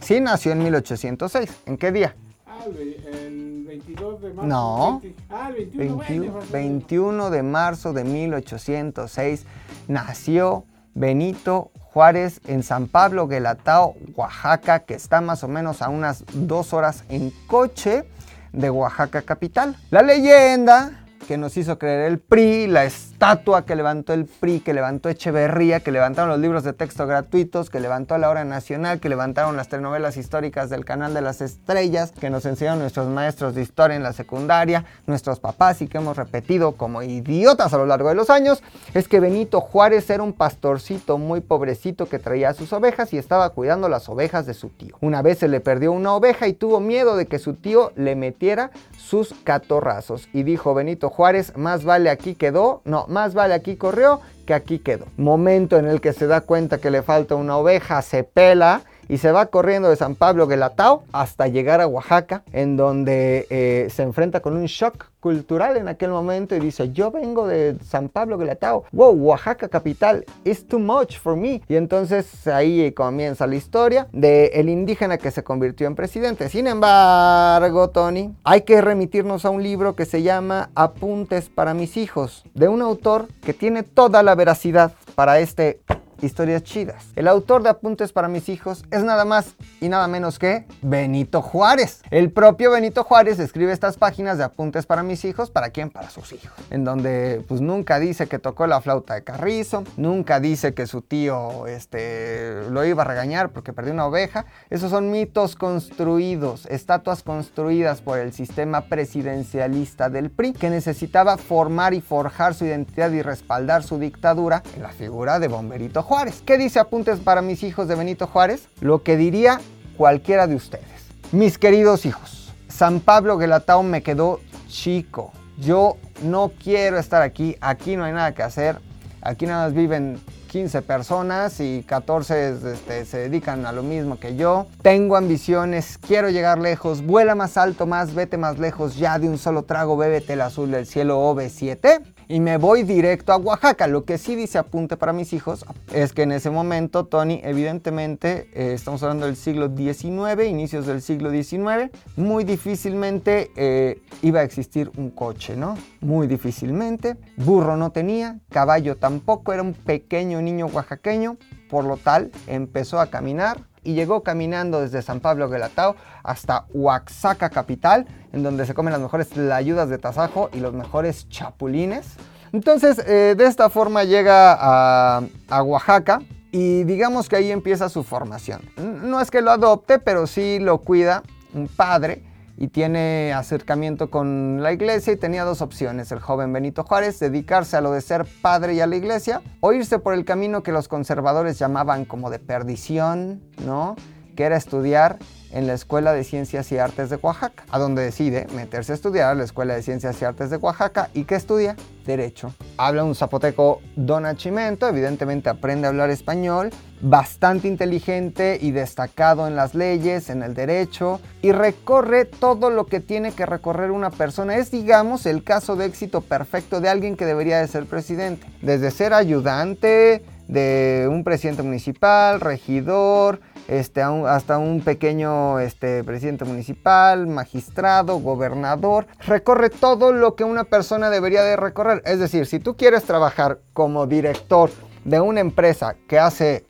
Sí, 0.00 0.20
nació 0.20 0.52
en 0.52 0.62
1806. 0.62 1.50
¿En 1.66 1.76
qué 1.76 1.92
día? 1.92 2.14
Ah, 2.46 2.64
el 2.66 3.64
22 3.66 4.22
de 4.22 4.32
marzo. 4.32 4.48
No. 4.48 5.02
ah, 5.30 5.50
el 5.56 5.66
21, 5.66 6.40
21, 6.50 7.30
de 7.30 7.42
marzo 7.42 7.92
de 7.92 8.04
1806 8.04 9.44
nació 9.88 10.64
Benito 10.94 11.70
Juárez 11.96 12.40
en 12.46 12.62
San 12.62 12.88
Pablo, 12.88 13.26
Guelatao, 13.26 13.96
Oaxaca, 14.14 14.80
que 14.80 14.94
está 14.94 15.20
más 15.20 15.42
o 15.44 15.48
menos 15.48 15.82
a 15.82 15.88
unas 15.88 16.24
dos 16.32 16.72
horas 16.72 17.04
en 17.08 17.32
coche 17.46 18.04
de 18.52 18.70
Oaxaca 18.70 19.22
capital. 19.22 19.76
La 19.90 20.02
leyenda 20.02 21.04
que 21.26 21.36
nos 21.36 21.56
hizo 21.56 21.78
creer 21.78 22.10
el 22.10 22.18
PRI, 22.18 22.66
la, 22.66 22.84
estatua 23.16 23.64
que 23.64 23.76
levantó 23.76 24.12
el 24.12 24.26
PRI, 24.26 24.60
que 24.60 24.74
levantó 24.74 25.08
Echeverría, 25.08 25.80
que 25.80 25.90
levantaron 25.90 26.28
los 26.28 26.38
libros 26.38 26.64
de 26.64 26.74
texto 26.74 27.06
gratuitos, 27.06 27.70
que 27.70 27.80
levantó 27.80 28.18
la 28.18 28.28
hora 28.28 28.44
nacional, 28.44 29.00
que 29.00 29.08
levantaron 29.08 29.56
las 29.56 29.68
telenovelas 29.68 30.18
históricas 30.18 30.68
del 30.68 30.84
canal 30.84 31.14
de 31.14 31.22
las 31.22 31.40
estrellas, 31.40 32.12
que 32.20 32.28
nos 32.28 32.44
enseñaron 32.44 32.80
nuestros 32.80 33.08
maestros 33.08 33.54
de 33.54 33.62
historia 33.62 33.96
en 33.96 34.02
la 34.02 34.12
secundaria, 34.12 34.84
nuestros 35.06 35.40
papás 35.40 35.80
y 35.80 35.88
que 35.88 35.96
hemos 35.96 36.18
repetido 36.18 36.72
como 36.72 37.02
idiotas 37.02 37.72
a 37.72 37.78
lo 37.78 37.86
largo 37.86 38.10
de 38.10 38.16
los 38.16 38.28
años, 38.28 38.62
es 38.92 39.08
que 39.08 39.18
Benito 39.18 39.62
Juárez 39.62 40.10
era 40.10 40.22
un 40.22 40.34
pastorcito 40.34 41.16
muy 41.16 41.40
pobrecito 41.40 42.10
que 42.10 42.18
traía 42.18 42.52
sus 42.52 42.74
ovejas 42.74 43.14
y 43.14 43.18
estaba 43.18 43.48
cuidando 43.48 43.88
las 43.88 44.10
ovejas 44.10 44.44
de 44.44 44.52
su 44.52 44.68
tío. 44.68 44.94
Una 45.00 45.22
vez 45.22 45.38
se 45.38 45.48
le 45.48 45.60
perdió 45.60 45.90
una 45.90 46.12
oveja 46.12 46.48
y 46.48 46.52
tuvo 46.52 46.80
miedo 46.80 47.16
de 47.16 47.24
que 47.24 47.38
su 47.38 47.54
tío 47.54 47.92
le 47.96 48.14
metiera 48.14 48.72
sus 48.98 49.32
catorrazos 49.42 50.28
y 50.34 50.42
dijo 50.42 50.74
Benito 50.74 51.08
Juárez, 51.08 51.56
más 51.56 51.84
vale 51.84 52.10
aquí 52.10 52.34
quedó, 52.34 52.82
no, 52.84 53.05
más 53.08 53.34
vale 53.34 53.54
aquí 53.54 53.76
corrió 53.76 54.20
que 54.46 54.54
aquí 54.54 54.78
quedó. 54.78 55.06
Momento 55.16 55.76
en 55.76 55.86
el 55.86 56.00
que 56.00 56.12
se 56.12 56.26
da 56.26 56.40
cuenta 56.40 56.78
que 56.78 56.90
le 56.90 57.02
falta 57.02 57.34
una 57.34 57.56
oveja, 57.56 58.00
se 58.02 58.24
pela 58.24 58.82
y 59.08 59.18
se 59.18 59.32
va 59.32 59.46
corriendo 59.46 59.88
de 59.88 59.96
San 59.96 60.14
Pablo 60.14 60.46
Guelatao 60.46 61.04
hasta 61.12 61.48
llegar 61.48 61.80
a 61.80 61.86
Oaxaca, 61.86 62.42
en 62.52 62.76
donde 62.76 63.46
eh, 63.50 63.88
se 63.90 64.02
enfrenta 64.02 64.40
con 64.40 64.56
un 64.56 64.66
shock 64.66 65.06
cultural 65.20 65.76
en 65.76 65.88
aquel 65.88 66.10
momento 66.10 66.54
y 66.54 66.60
dice, 66.60 66.92
yo 66.92 67.10
vengo 67.10 67.48
de 67.48 67.76
San 67.84 68.08
Pablo 68.08 68.38
Guelatao, 68.38 68.84
wow, 68.92 69.12
Oaxaca 69.12 69.68
capital, 69.68 70.24
it's 70.44 70.64
too 70.66 70.78
much 70.78 71.18
for 71.18 71.36
me. 71.36 71.62
Y 71.68 71.76
entonces 71.76 72.46
ahí 72.46 72.92
comienza 72.92 73.46
la 73.46 73.56
historia 73.56 74.06
de 74.12 74.46
el 74.54 74.68
indígena 74.68 75.18
que 75.18 75.30
se 75.30 75.42
convirtió 75.42 75.86
en 75.86 75.96
presidente. 75.96 76.48
Sin 76.48 76.66
embargo, 76.66 77.90
Tony, 77.90 78.32
hay 78.44 78.62
que 78.62 78.80
remitirnos 78.80 79.44
a 79.44 79.50
un 79.50 79.62
libro 79.62 79.96
que 79.96 80.04
se 80.04 80.22
llama 80.22 80.70
Apuntes 80.74 81.48
para 81.48 81.74
mis 81.74 81.96
hijos, 81.96 82.44
de 82.54 82.68
un 82.68 82.82
autor 82.82 83.26
que 83.42 83.52
tiene 83.52 83.82
toda 83.82 84.22
la 84.22 84.34
veracidad 84.34 84.92
para 85.14 85.40
este 85.40 85.80
historias 86.22 86.62
chidas. 86.62 87.04
El 87.16 87.28
autor 87.28 87.62
de 87.62 87.70
Apuntes 87.70 88.12
para 88.12 88.28
mis 88.28 88.48
hijos 88.48 88.84
es 88.90 89.04
nada 89.04 89.24
más 89.24 89.56
y 89.80 89.88
nada 89.88 90.08
menos 90.08 90.38
que 90.38 90.66
Benito 90.82 91.42
Juárez. 91.42 92.02
El 92.10 92.30
propio 92.30 92.70
Benito 92.70 93.04
Juárez 93.04 93.38
escribe 93.38 93.72
estas 93.72 93.96
páginas 93.96 94.38
de 94.38 94.44
Apuntes 94.44 94.86
para 94.86 95.02
mis 95.02 95.24
hijos, 95.24 95.50
¿para 95.50 95.70
quién? 95.70 95.90
Para 95.90 96.10
sus 96.10 96.32
hijos. 96.32 96.52
En 96.70 96.84
donde 96.84 97.44
pues 97.48 97.60
nunca 97.60 97.98
dice 97.98 98.26
que 98.26 98.38
tocó 98.38 98.66
la 98.66 98.80
flauta 98.80 99.14
de 99.14 99.24
Carrizo, 99.24 99.84
nunca 99.96 100.40
dice 100.40 100.74
que 100.74 100.86
su 100.86 101.02
tío 101.02 101.66
este, 101.66 102.62
lo 102.70 102.84
iba 102.84 103.02
a 103.02 103.06
regañar 103.06 103.50
porque 103.50 103.72
perdió 103.72 103.92
una 103.92 104.06
oveja. 104.06 104.46
Esos 104.70 104.90
son 104.90 105.10
mitos 105.10 105.56
construidos, 105.56 106.66
estatuas 106.66 107.22
construidas 107.22 108.00
por 108.00 108.18
el 108.18 108.32
sistema 108.32 108.82
presidencialista 108.82 110.08
del 110.10 110.30
PRI 110.30 110.52
que 110.52 110.70
necesitaba 110.70 111.36
formar 111.36 111.94
y 111.94 112.00
forjar 112.00 112.54
su 112.54 112.64
identidad 112.64 113.10
y 113.10 113.22
respaldar 113.22 113.82
su 113.82 113.98
dictadura 113.98 114.62
en 114.74 114.82
la 114.82 114.90
figura 114.90 115.38
de 115.38 115.48
Bomberito 115.48 116.02
Juárez. 116.06 116.40
¿Qué 116.46 116.56
dice 116.56 116.78
Apuntes 116.78 117.18
para 117.18 117.42
mis 117.42 117.64
hijos 117.64 117.88
de 117.88 117.96
Benito 117.96 118.28
Juárez? 118.28 118.68
Lo 118.80 119.02
que 119.02 119.16
diría 119.16 119.60
cualquiera 119.96 120.46
de 120.46 120.54
ustedes. 120.54 120.84
Mis 121.32 121.58
queridos 121.58 122.06
hijos, 122.06 122.54
San 122.68 123.00
Pablo 123.00 123.36
Guelatao 123.38 123.82
me 123.82 124.04
quedó 124.04 124.38
chico. 124.68 125.32
Yo 125.58 125.96
no 126.22 126.52
quiero 126.62 126.96
estar 126.98 127.22
aquí, 127.22 127.56
aquí 127.60 127.96
no 127.96 128.04
hay 128.04 128.12
nada 128.12 128.32
que 128.36 128.44
hacer. 128.44 128.78
Aquí 129.20 129.46
nada 129.46 129.64
más 129.64 129.74
viven 129.74 130.20
15 130.46 130.80
personas 130.82 131.58
y 131.58 131.82
14 131.82 132.50
este, 132.50 133.04
se 133.04 133.18
dedican 133.18 133.66
a 133.66 133.72
lo 133.72 133.82
mismo 133.82 134.20
que 134.20 134.36
yo. 134.36 134.68
Tengo 134.82 135.16
ambiciones, 135.16 135.98
quiero 135.98 136.30
llegar 136.30 136.60
lejos, 136.60 137.04
vuela 137.04 137.34
más 137.34 137.56
alto, 137.56 137.84
más, 137.84 138.14
vete 138.14 138.36
más 138.36 138.60
lejos, 138.60 138.96
ya 138.96 139.18
de 139.18 139.28
un 139.28 139.38
solo 139.38 139.64
trago, 139.64 139.96
bébete 139.96 140.34
el 140.34 140.42
azul 140.42 140.70
del 140.70 140.86
cielo 140.86 141.18
OV7 141.18 142.14
y 142.28 142.40
me 142.40 142.56
voy 142.56 142.82
directo 142.82 143.32
a 143.32 143.36
Oaxaca. 143.36 143.86
Lo 143.86 144.04
que 144.04 144.18
sí 144.18 144.34
dice 144.34 144.58
apunte 144.58 144.96
para 144.96 145.12
mis 145.12 145.32
hijos 145.32 145.64
es 145.92 146.12
que 146.12 146.22
en 146.22 146.32
ese 146.32 146.50
momento 146.50 147.06
Tony, 147.06 147.40
evidentemente, 147.44 148.48
eh, 148.52 148.72
estamos 148.74 149.02
hablando 149.02 149.26
del 149.26 149.36
siglo 149.36 149.70
XIX, 149.74 150.44
inicios 150.48 150.86
del 150.86 151.02
siglo 151.02 151.30
XIX, 151.30 151.90
muy 152.16 152.44
difícilmente 152.44 153.50
eh, 153.56 154.00
iba 154.22 154.40
a 154.40 154.42
existir 154.42 154.90
un 154.96 155.10
coche, 155.10 155.56
¿no? 155.56 155.76
Muy 156.00 156.26
difícilmente. 156.26 157.16
Burro 157.36 157.76
no 157.76 157.90
tenía, 157.90 158.38
caballo 158.50 158.96
tampoco, 158.96 159.52
era 159.52 159.62
un 159.62 159.74
pequeño 159.74 160.40
niño 160.42 160.66
oaxaqueño, 160.66 161.36
por 161.68 161.84
lo 161.84 161.96
tal 161.96 162.30
empezó 162.46 163.00
a 163.00 163.06
caminar 163.06 163.60
y 163.86 163.94
llegó 163.94 164.22
caminando 164.22 164.80
desde 164.80 165.00
San 165.00 165.20
Pablo 165.20 165.48
Guelatao 165.48 165.96
hasta 166.22 166.66
Oaxaca 166.74 167.50
capital, 167.50 168.06
en 168.32 168.42
donde 168.42 168.66
se 168.66 168.74
comen 168.74 168.92
las 168.92 169.00
mejores 169.00 169.36
ayudas 169.38 169.88
de 169.88 169.98
tasajo 169.98 170.50
y 170.52 170.60
los 170.60 170.74
mejores 170.74 171.28
chapulines. 171.28 172.06
Entonces, 172.52 172.98
eh, 173.06 173.34
de 173.36 173.46
esta 173.46 173.70
forma 173.70 174.04
llega 174.04 174.56
a, 174.58 175.22
a 175.48 175.62
Oaxaca, 175.62 176.20
y 176.52 176.84
digamos 176.84 177.28
que 177.28 177.36
ahí 177.36 177.50
empieza 177.50 177.90
su 177.90 178.02
formación. 178.02 178.62
No 178.76 179.20
es 179.20 179.30
que 179.30 179.42
lo 179.42 179.50
adopte, 179.50 179.98
pero 179.98 180.26
sí 180.26 180.58
lo 180.58 180.78
cuida 180.78 181.22
un 181.52 181.68
padre 181.68 182.22
y 182.56 182.68
tiene 182.68 183.32
acercamiento 183.34 184.10
con 184.10 184.62
la 184.62 184.72
iglesia 184.72 185.12
y 185.12 185.16
tenía 185.16 185.44
dos 185.44 185.62
opciones, 185.62 186.10
el 186.12 186.20
joven 186.20 186.52
Benito 186.52 186.84
Juárez, 186.84 187.18
dedicarse 187.18 187.76
a 187.76 187.80
lo 187.80 187.92
de 187.92 188.00
ser 188.00 188.26
padre 188.42 188.74
y 188.74 188.80
a 188.80 188.86
la 188.86 188.96
iglesia, 188.96 189.42
o 189.60 189.72
irse 189.72 189.98
por 189.98 190.14
el 190.14 190.24
camino 190.24 190.62
que 190.62 190.72
los 190.72 190.88
conservadores 190.88 191.58
llamaban 191.58 192.04
como 192.04 192.30
de 192.30 192.38
perdición, 192.38 193.42
¿no? 193.64 193.96
Que 194.34 194.44
era 194.44 194.56
estudiar 194.56 195.18
en 195.50 195.66
la 195.66 195.74
Escuela 195.74 196.12
de 196.12 196.24
Ciencias 196.24 196.70
y 196.72 196.78
Artes 196.78 197.08
de 197.08 197.16
Oaxaca, 197.16 197.64
a 197.70 197.78
donde 197.78 198.02
decide 198.02 198.46
meterse 198.54 198.92
a 198.92 198.94
estudiar 198.94 199.30
a 199.30 199.34
la 199.34 199.44
Escuela 199.44 199.74
de 199.74 199.82
Ciencias 199.82 200.20
y 200.20 200.24
Artes 200.24 200.50
de 200.50 200.56
Oaxaca 200.56 201.08
y 201.14 201.24
que 201.24 201.34
estudia 201.34 201.76
Derecho. 202.04 202.52
Habla 202.76 203.04
un 203.04 203.14
zapoteco 203.14 203.80
donachimento, 203.96 204.88
evidentemente 204.88 205.48
aprende 205.48 205.86
a 205.86 205.90
hablar 205.90 206.10
español, 206.10 206.70
bastante 207.00 207.68
inteligente 207.68 208.58
y 208.60 208.70
destacado 208.70 209.46
en 209.46 209.56
las 209.56 209.74
leyes, 209.74 210.30
en 210.30 210.42
el 210.42 210.54
derecho, 210.54 211.20
y 211.42 211.52
recorre 211.52 212.24
todo 212.24 212.70
lo 212.70 212.86
que 212.86 213.00
tiene 213.00 213.32
que 213.32 213.46
recorrer 213.46 213.90
una 213.90 214.10
persona. 214.10 214.56
Es, 214.56 214.70
digamos, 214.70 215.26
el 215.26 215.44
caso 215.44 215.76
de 215.76 215.86
éxito 215.86 216.20
perfecto 216.20 216.80
de 216.80 216.88
alguien 216.88 217.16
que 217.16 217.26
debería 217.26 217.60
de 217.60 217.68
ser 217.68 217.86
presidente. 217.86 218.46
Desde 218.62 218.90
ser 218.90 219.12
ayudante 219.12 220.22
de 220.48 221.08
un 221.10 221.24
presidente 221.24 221.62
municipal, 221.62 222.40
regidor, 222.40 223.40
este, 223.68 224.00
hasta 224.00 224.58
un 224.58 224.80
pequeño 224.80 225.58
este, 225.58 226.04
presidente 226.04 226.44
municipal, 226.44 227.26
magistrado, 227.26 228.18
gobernador. 228.18 229.06
Recorre 229.26 229.70
todo 229.70 230.12
lo 230.12 230.36
que 230.36 230.44
una 230.44 230.64
persona 230.64 231.10
debería 231.10 231.42
de 231.42 231.56
recorrer. 231.56 232.02
Es 232.04 232.18
decir, 232.18 232.46
si 232.46 232.60
tú 232.60 232.76
quieres 232.76 233.04
trabajar 233.04 233.58
como 233.72 234.06
director 234.06 234.70
de 235.04 235.20
una 235.20 235.40
empresa 235.40 235.96
que 236.08 236.18
hace 236.18 236.65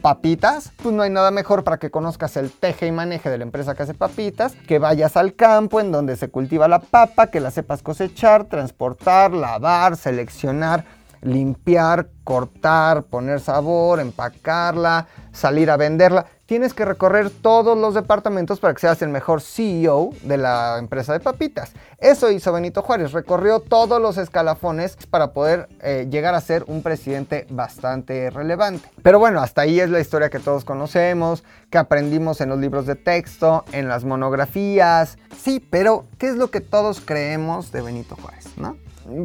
papitas, 0.00 0.72
pues 0.82 0.94
no 0.94 1.02
hay 1.02 1.10
nada 1.10 1.30
mejor 1.30 1.64
para 1.64 1.78
que 1.78 1.90
conozcas 1.90 2.36
el 2.36 2.50
teje 2.50 2.86
y 2.86 2.92
maneje 2.92 3.30
de 3.30 3.38
la 3.38 3.44
empresa 3.44 3.74
que 3.74 3.84
hace 3.84 3.94
papitas, 3.94 4.54
que 4.66 4.78
vayas 4.78 5.16
al 5.16 5.34
campo 5.34 5.80
en 5.80 5.92
donde 5.92 6.16
se 6.16 6.28
cultiva 6.28 6.68
la 6.68 6.80
papa, 6.80 7.28
que 7.28 7.40
la 7.40 7.50
sepas 7.50 7.82
cosechar, 7.82 8.44
transportar, 8.44 9.32
lavar, 9.32 9.96
seleccionar, 9.96 10.84
limpiar, 11.22 12.08
cortar, 12.24 13.04
poner 13.04 13.40
sabor, 13.40 14.00
empacarla, 14.00 15.06
salir 15.32 15.70
a 15.70 15.76
venderla 15.76 16.26
tienes 16.50 16.74
que 16.74 16.84
recorrer 16.84 17.30
todos 17.30 17.78
los 17.78 17.94
departamentos 17.94 18.58
para 18.58 18.74
que 18.74 18.80
seas 18.80 19.00
el 19.02 19.08
mejor 19.08 19.40
CEO 19.40 20.10
de 20.22 20.36
la 20.36 20.78
empresa 20.80 21.12
de 21.12 21.20
papitas. 21.20 21.70
Eso 21.98 22.28
hizo 22.28 22.52
Benito 22.52 22.82
Juárez, 22.82 23.12
recorrió 23.12 23.60
todos 23.60 24.02
los 24.02 24.18
escalafones 24.18 24.96
para 25.10 25.32
poder 25.32 25.68
eh, 25.80 26.08
llegar 26.10 26.34
a 26.34 26.40
ser 26.40 26.64
un 26.66 26.82
presidente 26.82 27.46
bastante 27.50 28.30
relevante. 28.30 28.90
Pero 29.00 29.20
bueno, 29.20 29.40
hasta 29.40 29.62
ahí 29.62 29.78
es 29.78 29.90
la 29.90 30.00
historia 30.00 30.28
que 30.28 30.40
todos 30.40 30.64
conocemos, 30.64 31.44
que 31.70 31.78
aprendimos 31.78 32.40
en 32.40 32.48
los 32.48 32.58
libros 32.58 32.84
de 32.84 32.96
texto, 32.96 33.64
en 33.70 33.86
las 33.86 34.02
monografías. 34.02 35.18
Sí, 35.40 35.64
pero 35.70 36.06
¿qué 36.18 36.30
es 36.30 36.34
lo 36.34 36.50
que 36.50 36.60
todos 36.60 37.00
creemos 37.00 37.70
de 37.70 37.82
Benito 37.82 38.16
Juárez? 38.16 38.56
¿no? 38.56 38.76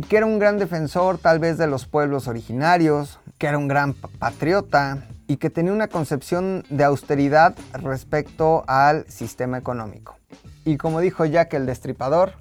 Que 0.07 0.17
era 0.17 0.25
un 0.25 0.39
gran 0.39 0.57
defensor 0.57 1.17
tal 1.17 1.39
vez 1.39 1.57
de 1.57 1.67
los 1.67 1.85
pueblos 1.85 2.27
originarios, 2.27 3.19
que 3.37 3.47
era 3.47 3.57
un 3.57 3.67
gran 3.67 3.93
patriota, 3.93 5.07
y 5.27 5.37
que 5.37 5.49
tenía 5.49 5.73
una 5.73 5.87
concepción 5.87 6.63
de 6.69 6.83
austeridad 6.83 7.55
respecto 7.73 8.63
al 8.67 9.05
sistema 9.09 9.57
económico. 9.57 10.17
Y 10.63 10.77
como 10.77 10.99
dijo 10.99 11.25
Jack 11.25 11.53
el 11.53 11.65
Destripador, 11.65 12.33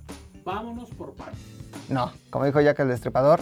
vámonos 0.44 0.90
por 0.90 1.14
partes. 1.14 1.40
No, 1.88 2.12
como 2.30 2.44
dijo 2.44 2.60
Jack 2.60 2.80
el 2.80 2.88
Destripador, 2.88 3.40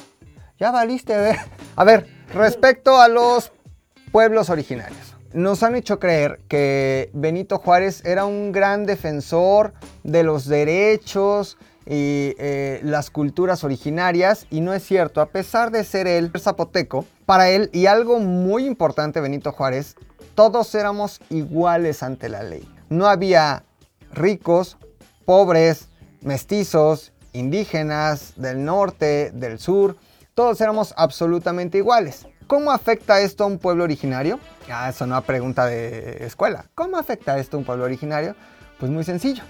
ya 0.59 0.71
valiste. 0.71 1.17
ver. 1.17 1.37
A 1.77 1.85
ver, 1.85 2.07
respecto 2.35 3.01
a 3.01 3.09
los 3.09 3.53
pueblos 4.11 4.51
originarios. 4.51 5.17
Nos 5.33 5.63
han 5.63 5.75
hecho 5.77 5.99
creer 5.99 6.41
que 6.47 7.11
Benito 7.15 7.59
Juárez 7.59 8.05
era 8.05 8.27
un 8.27 8.53
gran 8.53 8.85
defensor 8.85 9.73
de 10.03 10.23
los 10.23 10.47
derechos, 10.47 11.57
y 11.87 12.35
eh, 12.39 12.81
las 12.83 13.11
culturas 13.11 13.65
originarias 13.65 14.47
y 14.51 14.61
no 14.61 14.73
es 14.73 14.85
cierto, 14.85 15.21
a 15.21 15.27
pesar 15.27 15.71
de 15.71 15.85
ser 15.85 16.07
él 16.07 16.31
zapoteco, 16.39 17.05
para 17.27 17.51
él 17.51 17.71
y 17.73 17.87
algo 17.87 18.19
muy 18.19 18.67
importante 18.67 19.21
Benito 19.21 19.53
Juárez, 19.53 19.97
todos 20.35 20.75
éramos 20.75 21.21
iguales 21.31 22.03
ante 22.03 22.29
la 22.29 22.43
ley. 22.43 22.67
No 22.89 23.07
había 23.07 23.65
ricos, 24.13 24.77
pobres, 25.25 25.89
mestizos, 26.21 27.13
indígenas 27.33 28.35
del 28.37 28.65
norte, 28.65 29.31
del 29.33 29.59
sur, 29.59 29.97
todos 30.35 30.61
éramos 30.61 30.95
absolutamente 30.97 31.79
iguales. 31.79 32.27
¿Cómo 32.47 32.71
afecta 32.71 33.21
esto 33.21 33.45
a 33.45 33.47
un 33.47 33.59
pueblo 33.59 33.85
originario? 33.85 34.39
Ah, 34.71 34.91
eso 34.91 35.07
no 35.07 35.17
es 35.17 35.25
pregunta 35.25 35.67
de 35.67 36.25
escuela. 36.25 36.67
¿Cómo 36.75 36.99
afecta 36.99 37.39
esto 37.39 37.57
a 37.57 37.61
un 37.61 37.65
pueblo 37.65 37.85
originario? 37.85 38.35
Pues 38.79 38.91
muy 38.91 39.05
sencillo. 39.05 39.43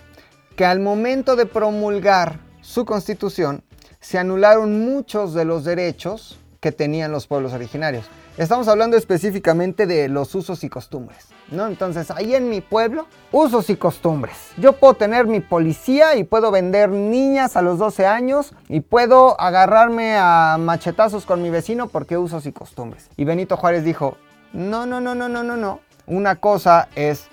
Que 0.57 0.65
al 0.65 0.81
momento 0.81 1.37
de 1.37 1.47
promulgar 1.47 2.41
su 2.61 2.85
constitución, 2.85 3.63
se 4.01 4.19
anularon 4.19 4.85
muchos 4.85 5.33
de 5.33 5.45
los 5.45 5.65
derechos 5.65 6.39
que 6.61 6.73
tenían 6.73 7.11
los 7.11 7.27
pueblos 7.27 7.53
originarios. 7.53 8.05
Estamos 8.39 8.67
hablando 8.69 8.97
específicamente 8.97 9.87
de 9.87 10.09
los 10.09 10.35
usos 10.35 10.65
y 10.65 10.69
costumbres, 10.71 11.27
¿no? 11.51 11.67
Entonces, 11.67 12.11
ahí 12.11 12.35
en 12.35 12.49
mi 12.49 12.61
pueblo, 12.63 13.07
usos 13.31 13.69
y 13.69 13.77
costumbres. 13.77 14.37
Yo 14.57 14.73
puedo 14.73 14.95
tener 14.95 15.27
mi 15.27 15.41
policía 15.41 16.17
y 16.17 16.25
puedo 16.25 16.51
vender 16.51 16.89
niñas 16.89 17.57
a 17.57 17.63
los 17.63 17.79
12 17.79 18.07
años 18.07 18.55
y 18.69 18.81
puedo 18.81 19.39
agarrarme 19.41 20.17
a 20.17 20.57
machetazos 20.59 21.27
con 21.27 21.43
mi 21.43 21.51
vecino 21.51 21.89
porque 21.89 22.17
usos 22.17 22.47
y 22.47 22.53
costumbres. 22.53 23.11
Y 23.17 23.25
Benito 23.25 23.57
Juárez 23.57 23.85
dijo, 23.85 24.17
no, 24.53 24.87
no, 24.87 25.01
no, 25.01 25.15
no, 25.15 25.29
no, 25.29 25.43
no, 25.43 25.57
no. 25.57 25.81
Una 26.07 26.37
cosa 26.37 26.89
es 26.95 27.27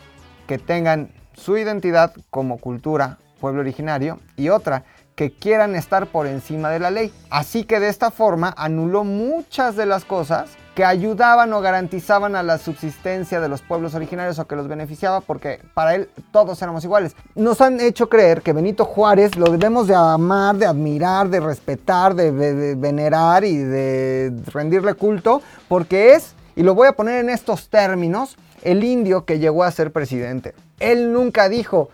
que 0.48 0.58
tengan 0.58 1.12
su 1.40 1.58
identidad 1.58 2.14
como 2.30 2.58
cultura, 2.58 3.18
pueblo 3.40 3.62
originario, 3.62 4.20
y 4.36 4.50
otra 4.50 4.84
que 5.16 5.32
quieran 5.32 5.76
estar 5.76 6.08
por 6.08 6.28
encima 6.28 6.70
de 6.70 6.80
la 6.80 6.92
ley. 6.92 7.12
Así 7.30 7.66
que 7.66 7.80
de 7.80 7.90
esta 7.90 8.12
forma 8.12 8.54
anuló 8.56 9.04
muchas 9.04 9.76
de 9.76 9.86
las 9.86 10.06
cosas 10.06 10.52
que 10.76 10.86
ayudaban 10.86 11.52
o 11.52 11.60
garantizaban 11.60 12.38
a 12.38 12.44
la 12.44 12.58
subsistencia 12.58 13.42
de 13.42 13.50
los 13.50 13.62
pueblos 13.62 13.96
originarios 13.96 14.40
o 14.40 14.48
que 14.48 14.56
los 14.56 14.70
beneficiaba 14.70 15.20
porque 15.20 15.60
para 15.74 15.96
él 15.96 16.10
todos 16.32 16.62
éramos 16.62 16.86
iguales. 16.86 17.18
Nos 17.36 17.60
han 17.60 17.82
hecho 17.82 18.08
creer 18.08 18.42
que 18.42 18.54
Benito 18.54 18.86
Juárez 18.86 19.36
lo 19.36 19.52
debemos 19.52 19.88
de 19.88 19.96
amar, 19.96 20.56
de 20.56 20.68
admirar, 20.68 21.28
de 21.28 21.42
respetar, 21.42 22.16
de, 22.16 22.32
de 22.32 22.76
venerar 22.76 23.44
y 23.44 23.58
de 23.58 24.32
rendirle 24.54 24.94
culto 24.94 25.42
porque 25.68 26.14
es, 26.14 26.34
y 26.56 26.64
lo 26.64 26.76
voy 26.76 26.88
a 26.88 26.94
poner 26.94 27.20
en 27.20 27.30
estos 27.30 27.68
términos, 27.68 28.38
el 28.62 28.86
indio 28.86 29.26
que 29.26 29.40
llegó 29.40 29.66
a 29.66 29.72
ser 29.72 29.92
presidente. 29.92 30.54
Él 30.80 31.12
nunca 31.14 31.50
dijo, 31.50 31.90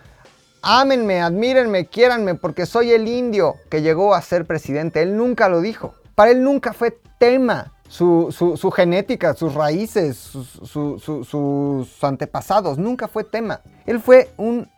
ámenme, 0.62 1.20
admírenme, 1.20 1.86
quiéranme, 1.86 2.34
porque 2.34 2.66
soy 2.66 2.92
el 2.92 3.08
indio 3.08 3.56
que 3.70 3.82
llegó 3.82 4.14
a 4.14 4.22
ser 4.22 4.46
presidente. 4.46 5.02
Él 5.02 5.16
nunca 5.16 5.48
lo 5.48 5.60
dijo. 5.60 5.94
Para 6.14 6.30
él 6.30 6.42
nunca 6.42 6.72
fue 6.72 6.98
tema 7.18 7.72
su, 7.88 8.72
genética, 8.74 9.34
sus 9.34 9.54
raíces, 9.54 10.16
sus 10.16 12.04
antepasados. 12.04 12.78
Nunca 12.78 13.08
fue 13.08 13.24
tema. 13.24 13.60
Él 13.86 14.00
fue 14.00 14.30
un 14.36 14.68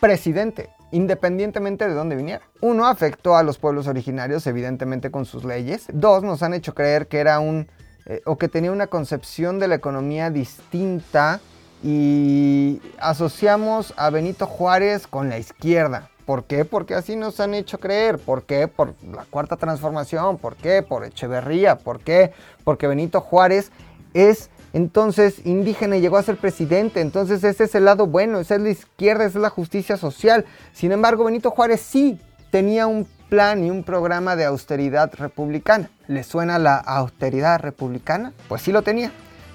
presidente 0.00 0.70
independientemente 0.92 1.86
de 1.86 1.94
dónde 1.94 2.16
viniera. 2.16 2.42
Uno, 2.60 2.86
afectó 2.86 3.36
a 3.36 3.42
los 3.42 3.58
pueblos 3.58 3.86
originarios, 3.86 4.46
evidentemente 4.46 5.10
con 5.10 5.24
sus 5.24 5.44
leyes. 5.44 5.86
Dos, 5.92 6.22
nos 6.22 6.42
han 6.42 6.54
hecho 6.54 6.74
creer 6.74 7.06
que 7.06 7.18
era 7.18 7.38
un, 7.38 7.68
eh, 8.06 8.22
o 8.26 8.36
que 8.36 8.48
tenía 8.48 8.72
una 8.72 8.88
concepción 8.88 9.58
de 9.58 9.68
la 9.68 9.76
economía 9.76 10.30
distinta 10.30 11.40
y 11.82 12.80
asociamos 12.98 13.94
a 13.96 14.10
Benito 14.10 14.46
Juárez 14.46 15.06
con 15.06 15.28
la 15.28 15.38
izquierda. 15.38 16.10
¿Por 16.26 16.44
qué? 16.44 16.64
Porque 16.64 16.94
así 16.94 17.16
nos 17.16 17.40
han 17.40 17.54
hecho 17.54 17.78
creer. 17.78 18.18
¿Por 18.18 18.44
qué? 18.44 18.68
Por 18.68 18.94
la 19.02 19.24
cuarta 19.24 19.56
transformación. 19.56 20.38
¿Por 20.38 20.56
qué? 20.56 20.82
Por 20.82 21.04
Echeverría. 21.04 21.78
¿Por 21.78 22.00
qué? 22.00 22.32
Porque 22.64 22.86
Benito 22.86 23.20
Juárez 23.20 23.72
es 24.14 24.50
entonces 24.72 25.44
indígena 25.44 25.96
y 25.96 26.00
llegó 26.00 26.18
a 26.18 26.22
ser 26.22 26.36
presidente. 26.36 27.00
Entonces 27.00 27.42
ese 27.42 27.64
es 27.64 27.74
el 27.74 27.86
lado 27.86 28.06
bueno, 28.06 28.38
esa 28.38 28.56
es 28.56 28.60
la 28.60 28.70
izquierda, 28.70 29.24
esa 29.24 29.38
es 29.38 29.42
la 29.42 29.50
justicia 29.50 29.96
social. 29.96 30.44
Sin 30.72 30.92
embargo, 30.92 31.24
Benito 31.24 31.50
Juárez 31.50 31.80
sí 31.80 32.20
tenía 32.50 32.86
un 32.86 33.08
plan 33.28 33.64
y 33.64 33.70
un 33.70 33.84
programa 33.84 34.36
de 34.36 34.44
austeridad 34.44 35.12
republicana. 35.14 35.90
¿Le 36.08 36.22
suena 36.24 36.58
la 36.58 36.76
austeridad 36.76 37.60
republicana? 37.60 38.32
Pues 38.48 38.62
sí 38.62 38.70
lo 38.70 38.82
tenía 38.82 39.10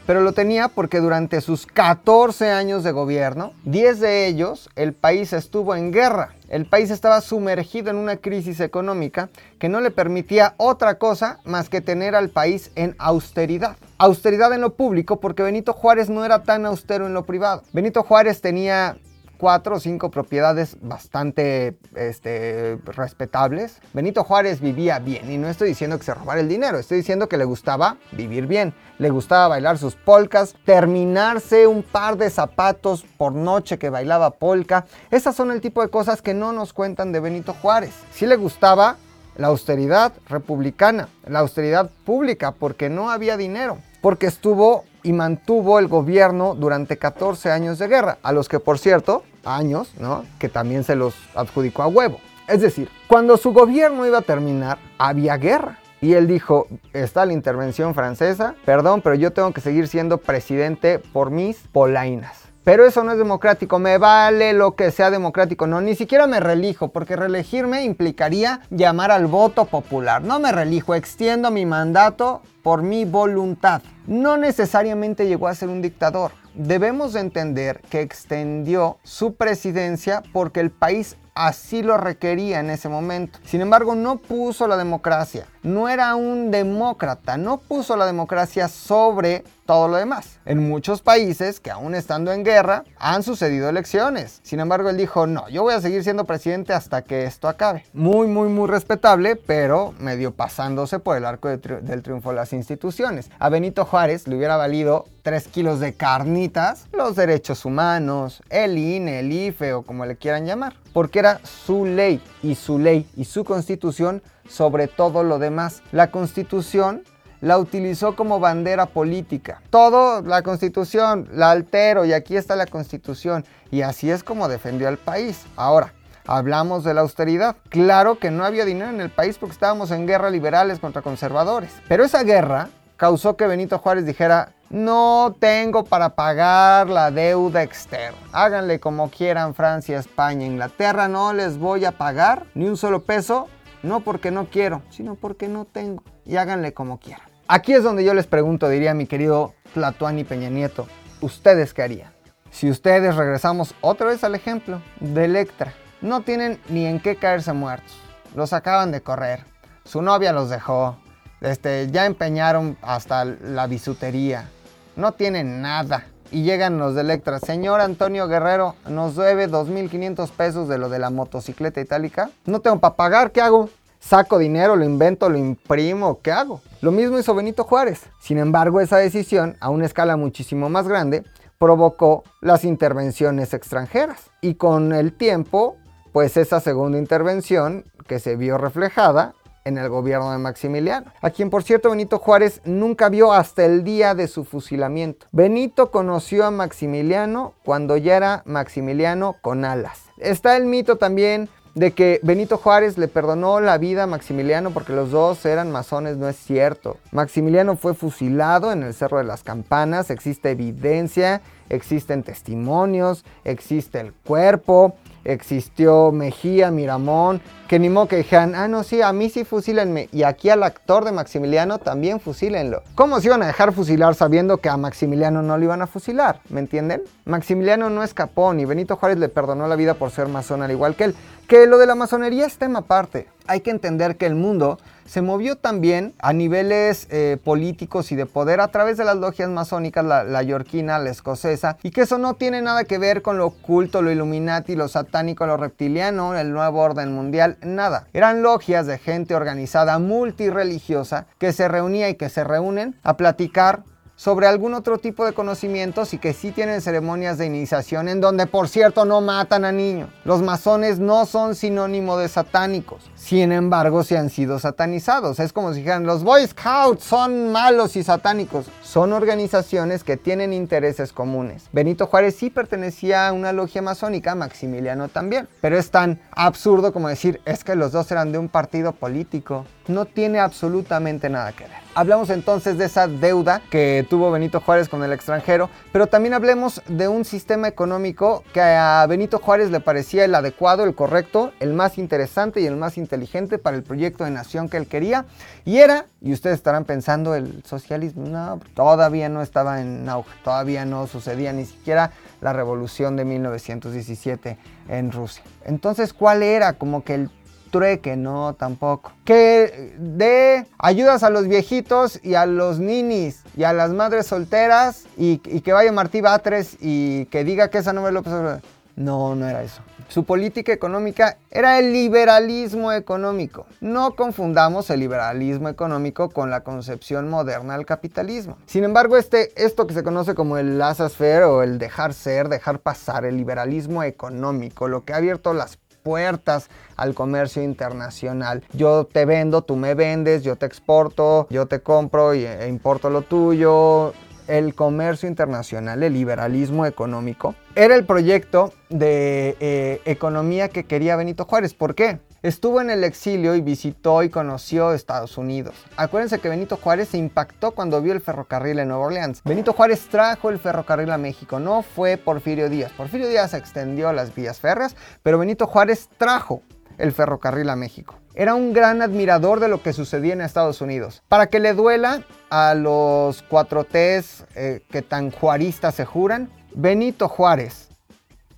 pero 0.06 0.22
lo 0.22 0.34
tenía 0.34 0.68
porque 0.68 1.00
durante 1.00 1.42
sus 1.42 1.66
14 1.66 2.52
años 2.52 2.84
de 2.84 2.92
gobierno, 2.92 3.54
10 3.66 4.00
de 4.00 4.28
ellos, 4.28 4.70
el 4.76 4.94
país 4.94 5.34
estuvo 5.34 5.76
en 5.76 5.92
guerra. 5.92 6.36
El 6.48 6.68
país 6.68 6.92
estaba 6.92 7.22
sumergido 7.22 7.90
en 7.90 7.98
una 7.98 8.18
crisis 8.18 8.60
económica 8.60 9.30
que 9.58 9.68
no 9.68 9.82
le 9.82 9.90
permitía 9.90 10.54
otra 10.58 11.00
cosa 11.00 11.40
más 11.44 11.70
que 11.70 11.82
tener 11.82 12.14
al 12.16 12.30
país 12.30 12.72
en 12.76 12.96
austeridad. 13.00 13.78
Austeridad 13.98 14.54
en 14.54 14.62
lo 14.62 14.74
público 14.74 15.20
porque 15.20 15.42
Benito 15.42 15.74
Juárez 15.74 16.10
no 16.10 16.24
era 16.24 16.44
tan 16.44 16.66
austero 16.66 17.08
en 17.08 17.14
lo 17.14 17.26
privado. 17.26 17.64
Benito 17.74 18.04
Juárez 18.04 18.42
tenía 18.42 18.98
cuatro 19.46 19.75
o 19.75 19.80
cinco 19.80 20.10
propiedades 20.10 20.75
bastante 20.82 21.78
este, 21.94 22.80
respetables. 22.84 23.80
Benito 23.94 24.24
Juárez 24.24 24.60
vivía 24.60 24.98
bien 24.98 25.32
y 25.32 25.38
no 25.38 25.48
estoy 25.48 25.68
diciendo 25.70 26.00
que 26.00 26.04
se 26.04 26.16
robara 26.16 26.40
el 26.40 26.50
dinero, 26.50 26.80
estoy 26.80 26.98
diciendo 26.98 27.30
que 27.30 27.38
le 27.38 27.46
gustaba 27.46 27.98
vivir 28.12 28.48
bien, 28.48 28.74
le 28.98 29.12
gustaba 29.12 29.50
bailar 29.50 29.77
sus 29.77 29.94
polcas, 29.94 30.55
terminarse 30.66 31.68
un 31.68 31.84
par 31.84 32.18
de 32.18 32.31
zapatos 32.31 33.05
por 33.20 33.34
noche 33.34 33.77
que 33.77 33.92
bailaba 33.92 34.31
polka. 34.31 34.88
Esas 35.12 35.36
son 35.36 35.51
el 35.51 35.62
tipo 35.62 35.84
de 35.84 35.90
cosas 35.90 36.24
que 36.24 36.34
no 36.34 36.51
nos 36.51 36.74
cuentan 36.74 37.12
de 37.12 37.20
Benito 37.20 37.53
Juárez. 37.53 37.94
Sí 38.14 38.25
le 38.25 38.38
gustaba 38.38 38.98
la 39.38 39.50
austeridad 39.50 40.12
republicana, 40.27 41.10
la 41.27 41.42
austeridad 41.42 41.92
pública, 42.03 42.51
porque 42.51 42.90
no 42.90 43.12
había 43.12 43.38
dinero, 43.38 43.77
porque 44.01 44.25
estuvo 44.25 44.86
y 45.05 45.13
mantuvo 45.13 45.79
el 45.79 45.87
gobierno 45.87 46.55
durante 46.55 46.98
14 46.98 47.51
años 47.51 47.77
de 47.79 47.87
guerra, 47.87 48.18
a 48.24 48.31
los 48.31 48.50
que 48.50 48.59
por 48.59 48.79
cierto, 48.79 49.24
años, 49.46 49.94
¿no? 50.00 50.25
Que 50.39 50.50
también 50.50 50.83
se 50.83 50.96
los 50.96 51.15
adjudicó 51.35 51.83
a 51.83 51.87
huevo. 51.87 52.20
Es 52.48 52.61
decir, 52.61 52.89
cuando 53.07 53.37
su 53.37 53.53
gobierno 53.53 54.05
iba 54.05 54.18
a 54.18 54.24
terminar, 54.24 54.79
había 54.98 55.37
guerra. 55.37 55.79
Y 56.01 56.13
él 56.13 56.27
dijo, 56.27 56.68
está 56.94 57.25
la 57.25 57.33
intervención 57.33 57.96
francesa, 57.96 58.55
perdón, 58.65 59.01
pero 59.01 59.15
yo 59.15 59.31
tengo 59.31 59.53
que 59.53 59.61
seguir 59.61 59.87
siendo 59.87 60.18
presidente 60.18 61.00
por 61.00 61.31
mis 61.31 61.57
polainas. 61.72 62.45
Pero 62.66 62.84
eso 62.84 63.04
no 63.04 63.12
es 63.12 63.20
democrático, 63.20 63.78
me 63.78 64.00
vale 64.00 64.51
lo 64.51 64.75
que 64.75 64.90
sea 64.90 65.12
democrático, 65.12 65.68
no, 65.68 65.82
ni 65.82 65.94
siquiera 65.94 66.25
me 66.25 66.40
relijo, 66.40 66.88
porque 66.88 67.16
reelegirme 67.16 67.84
implicaría 67.84 68.62
llamar 68.72 69.12
al 69.12 69.28
voto 69.28 69.66
popular. 69.66 70.24
No 70.24 70.40
me 70.40 70.51
relijo, 70.51 70.96
extiendo 70.96 71.51
mi 71.51 71.68
mandato 71.68 72.42
por 72.64 72.82
mi 72.82 73.06
voluntad. 73.06 73.84
No 74.08 74.38
necesariamente 74.38 75.28
llegó 75.28 75.48
a 75.48 75.54
ser 75.54 75.70
un 75.70 75.84
dictador. 75.84 76.32
Debemos 76.56 77.14
entender 77.14 77.82
que 77.92 78.01
extendió 78.01 78.98
su 79.04 79.36
presidencia 79.36 80.24
porque 80.34 80.60
el 80.60 80.72
país 80.72 81.18
así 81.36 81.84
lo 81.84 81.98
requería 81.98 82.62
en 82.62 82.72
ese 82.72 82.90
momento. 82.90 83.38
Sin 83.46 83.62
embargo, 83.62 83.94
no 83.94 84.18
puso 84.18 84.68
la 84.68 84.78
democracia. 84.78 85.46
No 85.62 85.88
era 85.88 86.16
un 86.16 86.50
demócrata, 86.50 87.38
no 87.38 87.58
puso 87.58 87.96
la 87.96 88.08
democracia 88.08 88.70
sobre 88.70 89.44
todo 89.66 89.88
lo 89.88 89.98
demás. 89.98 90.40
En 90.46 90.70
muchos 90.70 91.01
países 91.01 91.60
que 91.60 91.72
aún 91.72 91.96
estando 91.96 92.32
en 92.32 92.44
guerra 92.44 92.84
han 92.98 93.24
sucedido 93.24 93.68
elecciones. 93.68 94.40
Sin 94.44 94.60
embargo, 94.60 94.90
él 94.90 94.98
dijo, 94.98 95.28
no, 95.28 95.50
yo 95.50 95.64
voy 95.64 95.74
a 95.74 95.82
seguir 95.82 96.04
siendo 96.04 96.25
presidente 96.25 96.74
hasta 96.74 97.01
que 97.01 97.25
esto 97.25 97.48
acabe. 97.48 97.86
Muy, 97.94 98.28
muy, 98.28 98.48
muy 98.50 98.68
respetable, 98.68 99.36
pero 99.36 99.94
medio 100.00 100.32
pasándose 100.32 101.00
por 101.00 101.18
el 101.18 101.25
arco 101.25 101.50
del 101.50 102.04
triunfo 102.04 102.30
de 102.30 102.36
las 102.36 102.54
instituciones. 102.54 103.30
A 103.40 103.50
Benito 103.50 103.86
Juárez 103.86 104.28
le 104.28 104.38
hubiera 104.38 104.58
valido 104.58 105.06
3 105.24 105.48
kilos 105.48 105.80
de 105.80 105.94
carnitas, 105.94 106.88
los 106.92 107.16
derechos 107.16 107.66
humanos, 107.66 108.44
el 108.50 108.78
INE, 108.78 109.20
el 109.20 109.32
IFE 109.32 109.74
o 109.74 109.82
como 109.82 110.06
le 110.06 110.16
quieran 110.16 110.46
llamar. 110.46 110.75
Porque 110.94 111.20
era 111.20 111.40
su 111.44 111.86
ley 111.86 112.22
y 112.44 112.56
su 112.56 112.78
ley 112.78 113.10
y 113.16 113.25
su 113.25 113.44
constitución 113.44 114.22
sobre 114.48 114.88
todo 114.88 115.24
lo 115.24 115.40
demás. 115.40 115.82
La 115.92 116.12
constitución 116.12 117.04
la 117.42 117.58
utilizó 117.58 118.16
como 118.16 118.40
bandera 118.40 118.86
política. 118.86 119.62
Todo 119.70 120.22
la 120.22 120.42
constitución, 120.42 121.28
la 121.34 121.52
altero 121.52 122.06
y 122.06 122.14
aquí 122.14 122.38
está 122.38 122.56
la 122.56 122.66
constitución. 122.66 123.46
Y 123.72 123.82
así 123.82 124.10
es 124.10 124.24
como 124.24 124.48
defendió 124.48 124.88
al 124.88 124.98
país. 124.98 125.46
Ahora, 125.56 125.94
hablamos 126.28 126.84
de 126.84 126.94
la 126.94 127.02
austeridad. 127.02 127.56
Claro 127.70 128.20
que 128.20 128.32
no 128.32 128.46
había 128.46 128.66
dinero 128.66 128.90
en 128.90 129.02
el 129.02 129.10
país 129.10 129.38
porque 129.38 129.54
estábamos 129.54 129.92
en 129.92 130.08
guerra 130.08 130.30
liberales 130.30 130.80
contra 130.80 131.02
conservadores. 131.02 131.72
Pero 131.88 132.04
esa 132.04 132.24
guerra 132.24 132.70
causó 132.98 133.36
que 133.36 133.48
Benito 133.48 133.78
Juárez 133.80 134.06
dijera, 134.06 134.54
no 134.70 135.36
tengo 135.40 135.84
para 135.84 136.16
pagar 136.16 136.90
la 136.90 137.12
deuda 137.12 137.64
externa. 137.64 138.18
Háganle 138.32 138.80
como 138.80 139.10
quieran 139.10 139.54
Francia, 139.54 140.00
España, 140.00 140.46
Inglaterra, 140.46 141.08
no 141.08 141.34
les 141.34 141.58
voy 141.58 141.86
a 141.86 141.92
pagar 141.92 142.46
ni 142.56 142.68
un 142.68 142.78
solo 142.78 143.04
peso, 143.04 143.48
no 143.84 144.00
porque 144.00 144.32
no 144.32 144.46
quiero, 144.50 144.82
sino 144.90 145.16
porque 145.16 145.48
no 145.48 145.66
tengo. 145.66 146.04
Y 146.25 146.38
háganle 146.38 146.74
como 146.74 147.00
quieran. 147.00 147.27
Aquí 147.48 147.74
es 147.74 147.83
donde 147.83 148.03
yo 148.03 148.14
les 148.14 148.25
pregunto, 148.25 148.68
diría 148.70 148.94
mi 148.94 149.05
querido 149.05 149.53
Tlatuani 149.74 150.24
Peña 150.24 150.50
Nieto, 150.50 150.88
¿ustedes 151.22 151.74
qué 151.74 151.83
harían? 151.83 152.11
Si 152.50 152.70
ustedes 152.70 153.16
regresamos 153.16 153.75
otra 153.81 154.07
vez 154.07 154.24
al 154.24 154.33
ejemplo 154.33 154.81
de 155.00 155.25
Electra, 155.25 155.74
no 156.01 156.22
tienen 156.22 156.59
ni 156.70 156.85
en 156.85 157.00
qué 157.00 157.18
caerse 157.18 157.53
muertos, 157.53 157.96
los 158.33 158.53
acaban 158.53 158.92
de 158.92 159.01
correr, 159.01 159.44
su 159.83 160.01
novia 160.01 160.33
los 160.33 160.50
dejó, 160.50 160.98
este, 161.42 161.92
ya 161.92 162.05
empeñaron 162.05 162.77
hasta 162.81 163.25
la 163.25 163.68
bisutería, 163.68 164.50
no 164.96 165.11
tienen 165.11 165.61
nada. 165.61 166.07
Y 166.31 166.42
llegan 166.42 166.79
los 166.79 166.96
de 166.96 167.01
Electra, 167.01 167.40
señor 167.40 167.81
Antonio 167.81 168.27
Guerrero, 168.27 168.75
nos 168.90 169.16
debe 169.16 169.48
2.500 169.48 170.31
pesos 170.31 170.68
de 170.68 170.79
lo 170.79 170.90
de 170.90 170.98
la 170.98 171.11
motocicleta 171.11 171.79
itálica. 171.79 172.31
No 172.46 172.61
tengo 172.61 172.79
para 172.79 172.96
pagar, 172.96 173.31
¿qué 173.31 173.42
hago? 173.42 173.70
Saco 174.00 174.38
dinero, 174.38 174.75
lo 174.75 174.84
invento, 174.86 175.29
lo 175.29 175.38
imprimo, 175.38 176.20
¿qué 176.22 176.31
hago? 176.31 176.62
Lo 176.81 176.92
mismo 176.92 177.18
hizo 177.18 177.34
Benito 177.36 177.64
Juárez. 177.64 178.03
Sin 178.20 178.38
embargo, 178.38 178.81
esa 178.81 178.98
decisión, 178.98 179.58
a 179.60 179.70
una 179.70 179.86
escala 179.86 180.18
muchísimo 180.18 180.70
más 180.70 180.88
grande, 180.88 181.24
provocó 181.58 182.24
las 182.42 182.64
intervenciones 182.64 183.53
extranjeras. 183.53 184.29
Y 184.42 184.55
con 184.55 184.94
el 184.94 185.14
tiempo, 185.14 185.77
pues 186.12 186.38
esa 186.38 186.60
segunda 186.60 186.98
intervención 186.98 187.86
que 188.08 188.20
se 188.20 188.36
vio 188.36 188.58
reflejada 188.58 189.34
en 189.66 189.79
el 189.79 189.90
gobierno 189.90 190.31
de 190.31 190.38
Maximiliano, 190.38 191.12
a 191.22 191.31
quien 191.31 191.50
por 191.50 191.64
cierto 191.64 191.90
Benito 191.90 192.20
Juárez 192.20 192.62
nunca 192.66 193.10
vio 193.10 193.34
hasta 193.34 193.66
el 193.66 193.84
día 193.84 194.14
de 194.14 194.27
su 194.27 194.46
fusilamiento. 194.46 195.25
Benito 195.31 195.90
conoció 195.90 196.46
a 196.46 196.51
Maximiliano 196.51 197.53
cuando 197.66 197.98
ya 197.98 198.16
era 198.16 198.44
Maximiliano 198.46 199.36
con 199.42 199.66
alas. 199.66 200.03
Está 200.20 200.55
el 200.55 200.68
mito 200.68 200.98
también 200.98 201.50
de 201.75 201.92
que 201.92 202.22
Benito 202.24 202.57
Juárez 202.57 202.98
le 202.98 203.09
perdonó 203.09 203.59
la 203.59 203.77
vida 203.77 204.03
a 204.03 204.07
Maximiliano 204.07 204.72
porque 204.72 204.94
los 204.94 205.11
dos 205.11 205.46
eran 205.46 205.72
masones, 205.72 206.16
no 206.16 206.29
es 206.29 206.38
cierto. 206.38 206.98
Maximiliano 207.11 207.75
fue 207.75 207.94
fusilado 207.94 208.72
en 208.72 208.81
el 208.81 208.94
Cerro 208.94 209.18
de 209.18 209.25
las 209.25 209.44
Campanas, 209.44 210.09
existe 210.09 210.51
evidencia, 210.51 211.42
existen 211.70 212.24
testimonios, 212.24 213.25
existe 213.44 214.00
el 214.00 214.14
cuerpo, 214.14 214.96
existió 215.25 216.11
Mejía, 216.11 216.72
Miramón, 216.72 217.42
que 217.68 217.79
ni 217.79 217.90
modo 217.90 218.07
que 218.07 218.18
dijeran, 218.18 218.53
ah, 218.55 218.68
no, 218.68 218.83
sí, 218.83 219.01
a 219.01 219.11
mí 219.11 219.29
sí 219.29 219.44
fusílenme. 219.44 220.07
Y 220.11 220.24
aquí 220.24 220.50
al 220.50 220.64
actor 220.64 221.03
de 221.03 221.11
Maximiliano 221.11 221.79
también 221.79 222.20
fusílenlo. 222.20 222.83
¿Cómo 222.94 223.20
se 223.20 223.27
iban 223.27 223.42
a 223.42 223.48
dejar 223.48 223.74
fusilar 223.74 224.14
sabiendo 224.14 224.57
que 224.57 224.70
a 224.70 224.77
Maximiliano 224.77 225.42
no 225.42 225.57
lo 225.57 225.64
iban 225.64 225.81
a 225.81 225.88
fusilar? 225.88 226.40
¿Me 226.50 226.59
entienden? 226.59 227.01
Maximiliano 227.25 227.90
no 227.90 228.03
escapó, 228.03 228.53
ni 228.53 228.66
Benito 228.66 228.96
Juárez 228.96 229.18
le 229.18 229.29
perdonó 229.29 229.68
la 229.68 229.75
vida 229.75 229.96
por 229.96 230.11
ser 230.11 230.27
masón 230.27 230.61
al 230.61 230.72
igual 230.72 230.96
que 230.96 231.05
él. 231.05 231.16
Que 231.48 231.68
lo 231.68 231.77
de 231.77 231.86
la 231.86 231.94
masonería 231.94 232.48
es 232.48 232.58
tema 232.58 232.79
aparte. 232.79 233.27
Hay 233.46 233.62
que 233.62 233.70
entender 233.70 234.18
que 234.18 234.25
el 234.25 234.34
mundo 234.34 234.79
se 235.05 235.22
movió 235.22 235.55
también 235.55 236.16
a 236.18 236.34
niveles 236.34 237.05
eh, 237.12 237.38
políticos 237.44 238.12
y 238.12 238.16
de 238.16 238.25
poder 238.25 238.60
a 238.60 238.70
través 238.70 238.98
de 238.98 239.05
las 239.05 239.16
logias 239.18 239.50
masónicas, 239.50 240.03
la, 240.03 240.24
la 240.24 240.42
yorquina, 240.42 240.98
la 240.98 241.12
escocesa, 241.12 241.77
y 241.84 241.92
que 241.92 242.01
eso 242.01 242.18
no 242.18 242.34
tiene 242.34 242.64
nada 242.64 242.86
que 242.86 242.98
ver 242.98 243.22
con 243.22 243.38
lo 243.38 243.46
oculto, 243.46 244.01
lo 244.01 244.12
illuminati, 244.12 244.75
lo 244.75 244.88
satánico, 244.88 245.46
lo 245.46 245.58
reptiliano, 245.58 246.36
el 246.36 246.51
nuevo 246.51 246.81
orden 246.81 247.14
mundial, 247.14 247.58
nada. 247.62 248.08
Eran 248.14 248.42
logias 248.42 248.88
de 248.88 248.98
gente 248.98 249.36
organizada 249.36 250.00
multireligiosa 250.00 251.27
que 251.38 251.53
se 251.53 251.68
reunía 251.68 252.10
y 252.10 252.16
que 252.16 252.29
se 252.29 252.44
reúnen 252.44 252.96
a 253.03 253.18
platicar 253.18 253.84
sobre 254.16 254.48
algún 254.48 254.74
otro 254.74 254.98
tipo 254.98 255.25
de 255.25 255.34
conocimientos 255.34 256.14
y 256.14 256.18
que 256.18 256.34
sí 256.34 256.51
tienen 256.51 256.82
ceremonias 256.82 257.38
de 257.38 257.46
iniciación 257.46 258.08
en 258.08 258.22
donde 258.22 258.48
por 258.48 258.70
cierto 258.70 259.06
no 259.06 259.22
matan 259.22 259.66
a 259.66 259.72
niños. 259.72 260.10
Los 260.24 260.42
masones 260.42 261.00
no 261.00 261.25
son 261.25 261.56
sinónimo 261.56 262.18
de 262.18 262.30
satánicos, 262.30 263.10
sin 263.16 263.51
embargo 263.51 264.04
se 264.04 264.18
han 264.18 264.30
sido 264.30 264.60
satanizados. 264.60 265.40
Es 265.40 265.54
como 265.54 265.74
si 265.74 265.80
dijeran 265.80 266.06
los 266.06 266.24
Boy 266.24 266.48
Scouts 266.48 267.04
son 267.04 267.51
malos 267.51 267.96
y 267.96 268.04
satánicos. 268.04 268.68
Son 268.84 269.14
organizaciones 269.14 270.04
que 270.04 270.18
tienen 270.18 270.54
intereses 270.54 271.12
comunes. 271.12 271.70
Benito 271.72 272.08
Juárez 272.08 272.36
sí 272.36 272.50
pertenecía 272.50 273.28
a 273.28 273.34
una 273.34 273.51
logia 273.51 273.82
masónica, 273.82 274.36
Maximiliano 274.36 275.10
también, 275.10 275.48
pero 275.62 275.78
es 275.78 275.92
tan 275.92 276.22
absurdo 276.32 276.94
como 276.94 277.10
decir 277.10 277.42
es 277.46 277.64
que 277.64 277.75
los 277.75 277.92
dos 277.92 278.10
eran 278.12 278.32
de 278.32 278.38
un 278.38 278.50
partido 278.50 278.94
político. 278.94 279.66
No 279.88 280.06
tiene 280.06 280.40
absolutamente 280.40 281.30
nada 281.30 281.51
que 281.51 281.66
ver. 281.66 281.85
Hablamos 281.98 282.29
entonces 282.29 282.77
de 282.77 282.84
esa 282.84 283.08
deuda 283.08 283.62
que 283.72 284.05
tuvo 284.10 284.29
Benito 284.29 284.60
Juárez 284.60 284.90
con 284.90 285.01
el 285.05 285.14
extranjero, 285.14 285.70
pero 285.94 286.08
también 286.08 286.34
hablemos 286.34 286.81
de 286.90 287.08
un 287.08 287.24
sistema 287.24 287.70
económico 287.70 288.44
que 288.53 288.60
a 288.60 289.05
Benito 289.08 289.40
Juárez 289.40 289.72
le 289.72 289.79
parecía 289.79 290.25
el 290.25 290.36
adecuado, 290.36 290.84
el 290.84 290.94
correcto, 290.94 291.53
el 291.62 291.72
más 291.72 291.98
interesante 291.98 292.60
y 292.60 292.66
el 292.66 292.75
más 292.75 292.98
inteligente 292.98 293.60
para 293.60 293.77
el 293.77 293.84
proyecto 293.84 294.25
de 294.25 294.31
nación 294.31 294.68
que 294.68 294.75
él 294.75 294.88
quería. 294.88 295.24
Y 295.64 295.77
era, 295.77 296.08
y 296.20 296.34
ustedes 296.34 296.58
estarán 296.58 296.84
pensando, 296.84 297.34
el 297.34 297.64
socialismo. 297.64 298.27
No, 298.27 298.60
todavía 298.74 299.29
no 299.29 299.42
estaba 299.42 299.79
en 299.79 300.10
auge, 300.10 300.36
todavía 300.44 300.84
no 300.84 301.08
sucedía 301.08 301.53
ni 301.53 301.66
siquiera 301.66 302.12
la 302.42 302.51
revolución 302.51 303.16
de 303.16 303.24
1917 303.24 304.58
en 304.90 305.14
Rusia. 305.14 305.44
Entonces, 305.64 306.12
¿cuál 306.12 306.44
era 306.44 306.74
como 306.74 307.05
que 307.05 307.16
el 307.16 307.29
trueque, 307.75 308.16
no, 308.16 308.55
tampoco. 308.57 309.11
Que 309.25 309.94
de 309.98 310.66
ayudas 310.77 311.24
a 311.24 311.29
los 311.29 311.50
viejitos 311.50 312.22
y 312.24 312.35
a 312.35 312.46
los 312.46 312.79
ninis 312.79 313.44
y 313.57 313.66
a 313.66 313.74
las 313.74 313.92
madres 313.92 314.27
solteras 314.27 315.03
y, 315.18 315.40
que 315.40 315.74
vaya 315.74 315.92
Martí 315.92 316.22
Batres 316.22 316.77
y 316.79 317.25
que 317.25 317.44
diga 317.44 317.70
que 317.70 317.79
esa 317.79 317.92
no 317.92 318.07
es 318.07 318.14
López 318.14 318.31
Obrador. 318.31 318.61
No, 318.96 319.35
no 319.35 319.46
era 319.46 319.61
eso. 319.61 319.81
Su 320.07 320.24
política 320.24 320.72
económica 320.72 321.38
era 321.51 321.77
el 321.79 321.92
liberalismo 321.92 322.94
económico. 322.94 323.66
No 323.81 324.16
confundamos 324.16 324.90
el 324.90 325.01
liberalismo 325.01 325.68
económico 325.68 326.29
con 326.29 326.50
la 326.50 326.61
concepción 326.61 327.29
moderna 327.29 327.75
del 327.75 327.85
capitalismo. 327.85 328.57
Sin 328.68 328.85
embargo, 328.85 329.18
este, 329.18 329.51
esto 329.61 329.85
que 329.85 329.94
se 329.94 330.03
conoce 330.03 330.33
como 330.33 330.57
el 330.57 330.77
laissez-faire 330.77 331.44
o 331.44 331.61
el 331.64 331.77
dejar 331.77 332.14
ser, 332.14 332.48
dejar 332.48 332.79
pasar, 332.79 333.25
el 333.25 333.35
liberalismo 333.35 334.03
económico, 334.03 334.88
lo 334.88 335.03
que 335.03 335.11
ha 335.11 335.18
abierto 335.18 335.53
las 335.53 335.77
puertas 336.05 336.70
al 336.96 337.15
comercio 337.15 337.63
internacional. 337.63 338.63
Yo 338.74 339.05
te 339.11 339.25
vendo, 339.25 339.63
tú 339.63 339.75
me 339.75 339.96
vendes, 339.96 340.44
yo 340.44 340.55
te 340.55 340.68
exporto, 340.68 341.48
yo 341.50 341.65
te 341.65 341.81
compro 341.81 342.33
e 342.33 342.68
importo 342.70 343.09
lo 343.09 343.24
tuyo. 343.24 344.13
El 344.48 344.75
comercio 344.75 345.27
internacional, 345.27 346.03
el 346.03 346.13
liberalismo 346.13 346.85
económico, 346.85 347.55
era 347.74 347.96
el 347.96 348.05
proyecto 348.05 348.72
de 348.89 349.57
eh, 349.59 350.01
economía 350.05 350.70
que 350.70 350.83
quería 350.83 351.15
Benito 351.15 351.46
Juárez. 351.46 351.74
¿Por 351.74 351.96
qué? 351.96 352.20
Estuvo 352.46 352.79
en 352.79 352.92
el 352.92 353.03
exilio 353.03 353.55
y 353.55 353.62
visitó 353.62 354.22
y 354.22 354.29
conoció 354.29 354.94
Estados 354.94 355.40
Unidos. 355.40 355.74
Acuérdense 355.98 356.38
que 356.38 356.48
Benito 356.48 356.77
Juárez 356.77 357.10
se 357.10 357.18
impactó 357.18 357.72
cuando 357.72 358.03
vio 358.03 358.14
el 358.14 358.22
ferrocarril 358.22 358.77
en 358.77 358.90
Nueva 358.90 359.08
Orleans. 359.08 359.42
Benito 359.44 359.74
Juárez 359.74 360.08
trajo 360.12 360.51
el 360.51 360.60
ferrocarril 360.60 361.10
a 361.10 361.18
México, 361.18 361.60
no 361.60 361.81
fue 361.81 362.18
Porfirio 362.18 362.70
Díaz. 362.70 362.92
Porfirio 362.92 363.27
Díaz 363.27 363.55
extendió 363.55 364.14
las 364.14 364.36
vías 364.36 364.60
férreas, 364.60 364.96
pero 365.24 365.40
Benito 365.40 365.66
Juárez 365.66 366.08
trajo 366.20 366.62
el 367.00 367.14
ferrocarril 367.14 367.68
a 367.68 367.75
México. 367.75 368.20
Era 368.36 368.53
un 368.53 368.74
gran 368.74 369.01
admirador 369.01 369.60
de 369.60 369.68
lo 369.68 369.81
que 369.81 369.92
sucedía 369.92 370.34
en 370.34 370.42
Estados 370.42 370.81
Unidos. 370.81 371.24
Para 371.27 371.48
que 371.48 371.60
le 371.60 371.74
duela 371.74 372.27
a 372.51 372.75
los 372.75 373.42
cuatro 373.42 373.86
T's 373.86 374.46
eh, 374.53 374.81
que 374.92 375.01
tan 375.01 375.31
juaristas 375.31 375.96
se 375.96 376.05
juran, 376.05 376.51
Benito 376.75 377.27
Juárez 377.27 377.90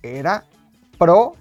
era 0.02 0.44
pro 0.98 1.36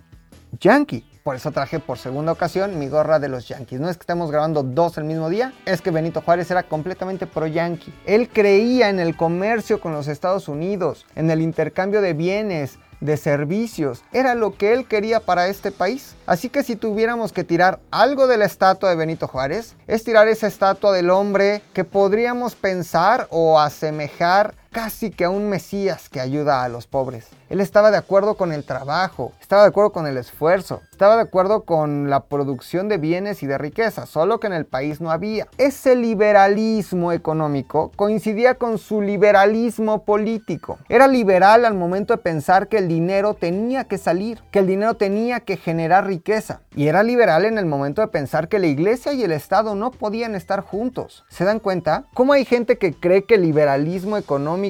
yankee. 0.61 1.06
Por 1.27 1.35
eso 1.35 1.51
traje 1.51 1.79
por 1.81 1.97
segunda 1.97 2.31
ocasión 2.31 2.79
mi 2.79 2.87
gorra 2.87 3.19
de 3.19 3.27
los 3.27 3.49
Yankees. 3.49 3.81
No 3.81 3.89
es 3.89 3.97
que 3.97 4.03
estemos 4.03 4.31
grabando 4.31 4.63
dos 4.63 4.97
el 4.97 5.03
mismo 5.03 5.29
día, 5.29 5.51
es 5.65 5.81
que 5.81 5.91
Benito 5.91 6.21
Juárez 6.21 6.49
era 6.51 6.63
completamente 6.63 7.27
pro 7.27 7.47
yankee. 7.47 7.93
Él 8.05 8.29
creía 8.29 8.87
en 8.87 8.97
el 8.97 9.17
comercio 9.17 9.81
con 9.81 9.91
los 9.91 10.07
Estados 10.07 10.47
Unidos, 10.47 11.05
en 11.15 11.29
el 11.29 11.41
intercambio 11.41 11.99
de 11.99 12.13
bienes, 12.13 12.79
de 13.01 13.17
servicios. 13.17 14.05
Era 14.13 14.35
lo 14.35 14.55
que 14.55 14.71
él 14.71 14.87
quería 14.87 15.19
para 15.19 15.49
este 15.49 15.73
país. 15.73 16.15
Así 16.27 16.47
que 16.47 16.63
si 16.63 16.77
tuviéramos 16.77 17.33
que 17.33 17.43
tirar 17.43 17.81
algo 17.91 18.27
de 18.27 18.37
la 18.37 18.45
estatua 18.45 18.89
de 18.89 18.95
Benito 18.95 19.27
Juárez, 19.27 19.75
es 19.85 20.05
tirar 20.05 20.29
esa 20.29 20.47
estatua 20.47 20.93
del 20.93 21.09
hombre 21.09 21.61
que 21.73 21.83
podríamos 21.83 22.55
pensar 22.55 23.27
o 23.31 23.59
asemejar 23.59 24.55
casi 24.77 25.09
que 25.09 25.25
a 25.25 25.31
un 25.31 25.49
Mesías 25.49 26.07
que 26.07 26.21
ayuda 26.21 26.63
a 26.63 26.69
los 26.69 26.85
pobres. 26.85 27.29
Él 27.49 27.61
estaba 27.61 27.89
de 27.89 27.97
acuerdo 27.97 28.35
con 28.35 28.51
el 28.53 28.63
trabajo, 28.63 29.31
estaba 29.41 29.63
de 29.63 29.69
acuerdo 29.69 29.91
con 29.91 30.05
el 30.05 30.17
esfuerzo, 30.17 30.81
estaba 30.91 31.15
de 31.15 31.23
acuerdo 31.23 31.63
con 31.63 32.11
la 32.11 32.25
producción 32.25 32.87
de 32.87 32.97
bienes 32.97 33.41
y 33.41 33.47
de 33.47 33.57
riqueza, 33.57 34.05
solo 34.05 34.39
que 34.39 34.45
en 34.45 34.53
el 34.53 34.65
país 34.65 35.01
no 35.01 35.09
había. 35.09 35.47
Ese 35.57 35.95
liberalismo 35.95 37.11
económico 37.11 37.91
coincidía 37.95 38.55
con 38.55 38.77
su 38.77 39.01
liberalismo 39.01 40.03
político. 40.03 40.77
Era 40.89 41.07
liberal 41.07 41.65
al 41.65 41.73
momento 41.73 42.13
de 42.13 42.21
pensar 42.21 42.67
que 42.67 42.77
el 42.77 42.87
dinero 42.87 43.33
tenía 43.33 43.85
que 43.85 43.97
salir, 43.97 44.43
que 44.51 44.59
el 44.59 44.67
dinero 44.67 44.93
tenía 44.93 45.39
que 45.39 45.57
generar 45.57 46.05
riqueza. 46.05 46.61
Y 46.75 46.87
era 46.87 47.01
liberal 47.01 47.45
en 47.45 47.57
el 47.57 47.65
momento 47.65 48.03
de 48.03 48.09
pensar 48.09 48.47
que 48.47 48.59
la 48.59 48.67
iglesia 48.67 49.13
y 49.13 49.23
el 49.23 49.31
Estado 49.31 49.73
no 49.73 49.89
podían 49.89 50.35
estar 50.35 50.61
juntos. 50.61 51.25
¿Se 51.29 51.45
dan 51.45 51.59
cuenta? 51.59 52.03
¿Cómo 52.13 52.33
hay 52.33 52.45
gente 52.45 52.77
que 52.77 52.93
cree 52.93 53.23
que 53.23 53.35
el 53.35 53.41
liberalismo 53.41 54.17
económico 54.17 54.66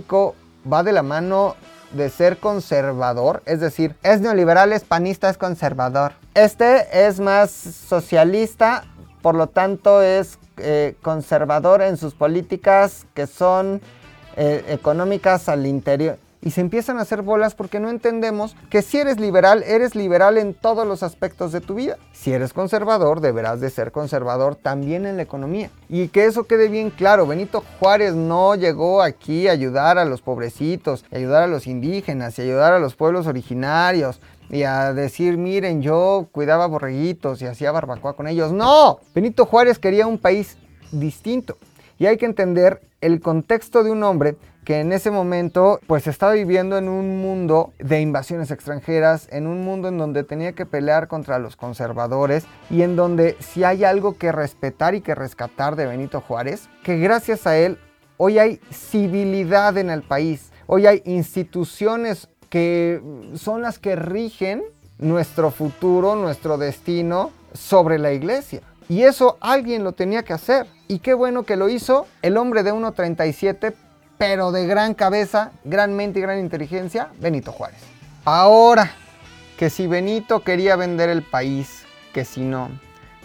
va 0.72 0.84
de 0.84 0.92
la 0.92 1.04
mano 1.04 1.56
de 1.92 2.10
ser 2.10 2.38
conservador, 2.38 3.42
es 3.46 3.60
decir, 3.60 3.96
es 4.04 4.20
neoliberal, 4.20 4.74
es 4.74 4.84
panista, 4.84 5.30
es 5.30 5.38
conservador. 5.38 6.14
Este 6.34 7.08
es 7.08 7.20
más 7.20 7.52
socialista, 7.52 8.84
por 9.22 9.36
lo 9.36 9.48
tanto 9.48 10.02
es 10.02 10.38
eh, 10.58 10.96
conservador 11.02 11.82
en 11.82 11.98
sus 11.98 12.14
políticas 12.14 13.06
que 13.14 13.28
son 13.28 13.82
eh, 14.36 14.66
económicas 14.68 15.50
al 15.50 15.66
interior 15.66 16.18
y 16.48 16.52
se 16.52 16.62
empiezan 16.62 16.98
a 16.98 17.02
hacer 17.02 17.24
bolas 17.24 17.56
porque 17.56 17.82
no 17.82 17.90
entendemos 17.90 18.56
que 18.70 18.82
si 18.82 19.00
eres 19.00 19.20
liberal, 19.20 19.64
eres 19.64 19.96
liberal 19.96 20.38
en 20.38 20.54
todos 20.54 20.88
los 20.88 21.04
aspectos 21.04 21.52
de 21.52 21.60
tu 21.60 21.76
vida. 21.76 21.98
Si 22.14 22.32
eres 22.32 22.54
conservador, 22.54 23.20
deberás 23.20 23.60
de 23.60 23.70
ser 23.70 23.92
conservador 23.92 24.56
también 24.56 25.06
en 25.06 25.18
la 25.18 25.24
economía. 25.24 25.72
Y 25.90 26.08
que 26.08 26.24
eso 26.24 26.46
quede 26.46 26.70
bien 26.70 26.90
claro, 26.90 27.28
Benito 27.28 27.66
Juárez 27.82 28.16
no 28.16 28.56
llegó 28.56 29.02
aquí 29.02 29.50
a 29.50 29.52
ayudar 29.52 29.98
a 29.98 30.06
los 30.06 30.22
pobrecitos, 30.22 31.04
a 31.12 31.18
ayudar 31.18 31.44
a 31.44 31.48
los 31.48 31.68
indígenas 31.68 32.40
y 32.40 32.44
ayudar 32.44 32.72
a 32.72 32.80
los 32.80 32.96
pueblos 32.96 33.28
originarios 33.28 34.22
y 34.50 34.64
a 34.64 34.94
decir, 34.94 35.36
miren, 35.36 35.82
yo 35.82 36.30
cuidaba 36.32 36.66
borreguitos 36.68 37.42
y 37.42 37.46
hacía 37.46 37.74
barbacoa 37.74 38.16
con 38.16 38.26
ellos. 38.26 38.54
No, 38.54 39.02
Benito 39.14 39.46
Juárez 39.46 39.80
quería 39.80 40.08
un 40.08 40.18
país 40.18 40.56
distinto. 40.94 41.58
Y 41.98 42.06
hay 42.06 42.18
que 42.18 42.26
entender 42.26 42.82
el 43.02 43.22
contexto 43.22 43.84
de 43.84 43.92
un 43.92 44.04
hombre 44.04 44.36
que 44.64 44.82
en 44.82 44.92
ese 44.92 45.12
momento 45.12 45.80
pues 45.88 46.08
estaba 46.08 46.34
viviendo 46.34 46.78
en 46.78 46.90
un 46.90 47.22
mundo 47.22 47.72
de 47.80 48.02
invasiones 48.02 48.52
extranjeras, 48.52 49.30
en 49.32 49.48
un 49.48 49.64
mundo 49.64 49.88
en 49.88 49.98
donde 49.98 50.24
tenía 50.24 50.52
que 50.52 50.66
pelear 50.66 51.08
contra 51.08 51.40
los 51.40 51.56
conservadores 51.56 52.46
y 52.70 52.82
en 52.82 52.98
donde 52.98 53.38
si 53.40 53.64
hay 53.64 53.86
algo 53.86 54.18
que 54.18 54.32
respetar 54.32 54.94
y 54.94 55.02
que 55.02 55.16
rescatar 55.16 55.78
de 55.78 55.86
Benito 55.86 56.20
Juárez, 56.20 56.68
que 56.84 56.98
gracias 56.98 57.48
a 57.48 57.58
él 57.58 57.78
hoy 58.18 58.40
hay 58.40 58.60
civilidad 58.72 59.78
en 59.78 59.90
el 59.90 60.04
país, 60.04 60.52
hoy 60.66 60.86
hay 60.86 61.02
instituciones 61.06 62.28
que 62.50 63.02
son 63.36 63.62
las 63.62 63.80
que 63.80 63.96
rigen 63.96 64.64
nuestro 64.98 65.52
futuro, 65.52 66.16
nuestro 66.16 66.58
destino 66.58 67.32
sobre 67.54 68.00
la 68.00 68.12
iglesia. 68.12 68.62
Y 68.90 69.04
eso 69.04 69.38
alguien 69.42 69.84
lo 69.84 69.92
tenía 69.92 70.24
que 70.24 70.34
hacer. 70.34 70.68
Y 70.88 71.00
qué 71.00 71.14
bueno 71.14 71.44
que 71.44 71.58
lo 71.58 71.70
hizo 71.70 72.08
el 72.22 72.38
hombre 72.38 72.64
de 72.64 72.74
1.37 72.74 73.74
pero 74.18 74.52
de 74.52 74.66
gran 74.66 74.94
cabeza, 74.94 75.52
gran 75.64 75.96
mente 75.96 76.20
y 76.20 76.22
gran 76.22 76.40
inteligencia, 76.40 77.10
Benito 77.20 77.52
Juárez. 77.52 77.80
Ahora, 78.26 78.92
que 79.58 79.70
si 79.70 79.88
Benito 79.88 80.44
quería 80.44 80.76
vender 80.76 81.10
el 81.10 81.24
país, 81.24 81.86
que 82.14 82.26
si 82.26 82.42
no, 82.42 82.70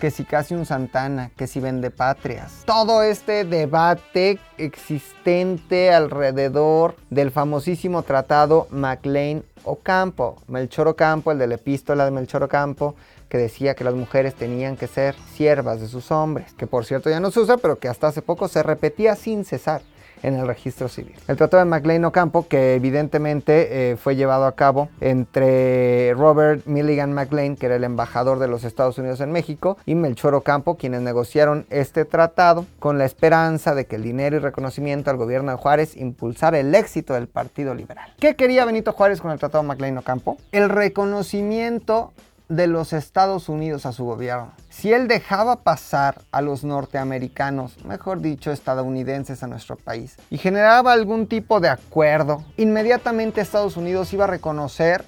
que 0.01 0.11
si 0.11 0.25
casi 0.25 0.55
un 0.55 0.66
Santana, 0.66 1.31
que 1.37 1.46
si 1.46 1.61
vende 1.61 1.90
patrias. 1.90 2.62
Todo 2.66 3.03
este 3.03 3.44
debate 3.44 4.38
existente 4.59 5.92
alrededor 5.92 6.96
del 7.09 7.31
famosísimo 7.31 8.03
tratado 8.03 8.66
MacLean 8.70 9.44
Ocampo, 9.64 10.42
Melchor 10.48 10.88
Ocampo, 10.88 11.33
el 11.33 11.38
de 11.38 11.46
la 11.46 11.55
epístola 11.55 12.05
de 12.05 12.11
Melchor 12.11 12.42
Ocampo, 12.42 12.96
que 13.33 13.38
decía 13.38 13.75
que 13.75 13.83
las 13.83 13.95
mujeres 13.95 14.35
tenían 14.35 14.77
que 14.77 14.87
ser 14.87 15.14
siervas 15.35 15.81
de 15.81 15.88
sus 15.88 16.11
hombres, 16.11 16.53
que 16.53 16.66
por 16.66 16.85
cierto 16.85 17.09
ya 17.09 17.18
no 17.18 17.31
se 17.31 17.40
usa, 17.40 17.57
pero 17.57 17.79
que 17.79 17.88
hasta 17.88 18.09
hace 18.09 18.21
poco 18.21 18.47
se 18.47 18.62
repetía 18.62 19.16
sin 19.16 19.47
cesar 19.47 19.81
en 20.23 20.35
el 20.35 20.47
registro 20.47 20.87
civil. 20.87 21.14
El 21.29 21.38
Tratado 21.38 21.64
de 21.64 21.71
McLean 21.71 22.05
Ocampo, 22.05 22.47
que 22.47 22.75
evidentemente 22.75 23.92
eh, 23.92 23.97
fue 23.97 24.16
llevado 24.16 24.45
a 24.45 24.55
cabo 24.55 24.90
entre 25.01 26.12
Robert 26.12 26.66
Milligan 26.66 27.14
McLean, 27.14 27.57
que 27.57 27.64
era 27.64 27.77
el 27.77 27.85
embajador 27.85 28.38
de 28.38 28.49
los 28.49 28.64
Estados 28.64 28.99
Unidos 28.99 29.23
en 29.23 29.33
México, 29.33 29.79
y 29.87 29.95
Melchor 29.95 30.35
Ocampo, 30.35 30.77
quienes 30.77 31.01
negociaron 31.01 31.64
este 31.71 32.05
tratado 32.05 32.66
con 32.81 32.99
la 32.99 33.07
esperanza 33.07 33.75
de 33.75 33.87
que 33.87 33.97
el 33.97 34.03
dinero 34.03 34.37
y 34.37 34.40
reconocimiento 34.40 35.11
al 35.11 35.16
gobierno 35.16 35.53
de 35.53 35.57
Juárez 35.57 35.97
impulsara 35.97 36.61
el 36.61 36.75
éxito 36.75 37.14
del 37.14 37.29
Partido 37.29 37.75
Liberal. 37.75 38.12
¿Qué 38.21 38.37
quería 38.37 38.66
Benito 38.66 38.92
Juárez 38.92 39.23
con 39.23 39.31
el 39.31 39.38
Tratado 39.38 39.64
de 39.64 39.68
McLean 39.68 39.97
Ocampo? 39.97 40.37
El 40.53 40.68
reconocimiento 40.68 42.12
de 42.49 42.67
los 42.67 42.93
Estados 42.93 43.49
Unidos 43.49 43.87
a 43.87 43.93
su 43.93 44.05
gobierno. 44.05 44.53
Si 44.69 44.93
él 44.93 45.09
dejaba 45.09 45.63
pasar 45.63 46.23
a 46.33 46.43
los 46.43 46.65
norteamericanos, 46.65 47.85
mejor 47.85 48.21
dicho, 48.21 48.51
estadounidenses 48.51 49.43
a 49.43 49.47
nuestro 49.47 49.77
país, 49.77 50.17
y 50.31 50.39
generaba 50.39 50.93
algún 50.93 51.27
tipo 51.27 51.61
de 51.61 51.69
acuerdo, 51.69 52.45
inmediatamente 52.57 53.41
Estados 53.41 53.77
Unidos 53.77 54.13
iba 54.13 54.25
a 54.25 54.29
reconocer 54.29 55.05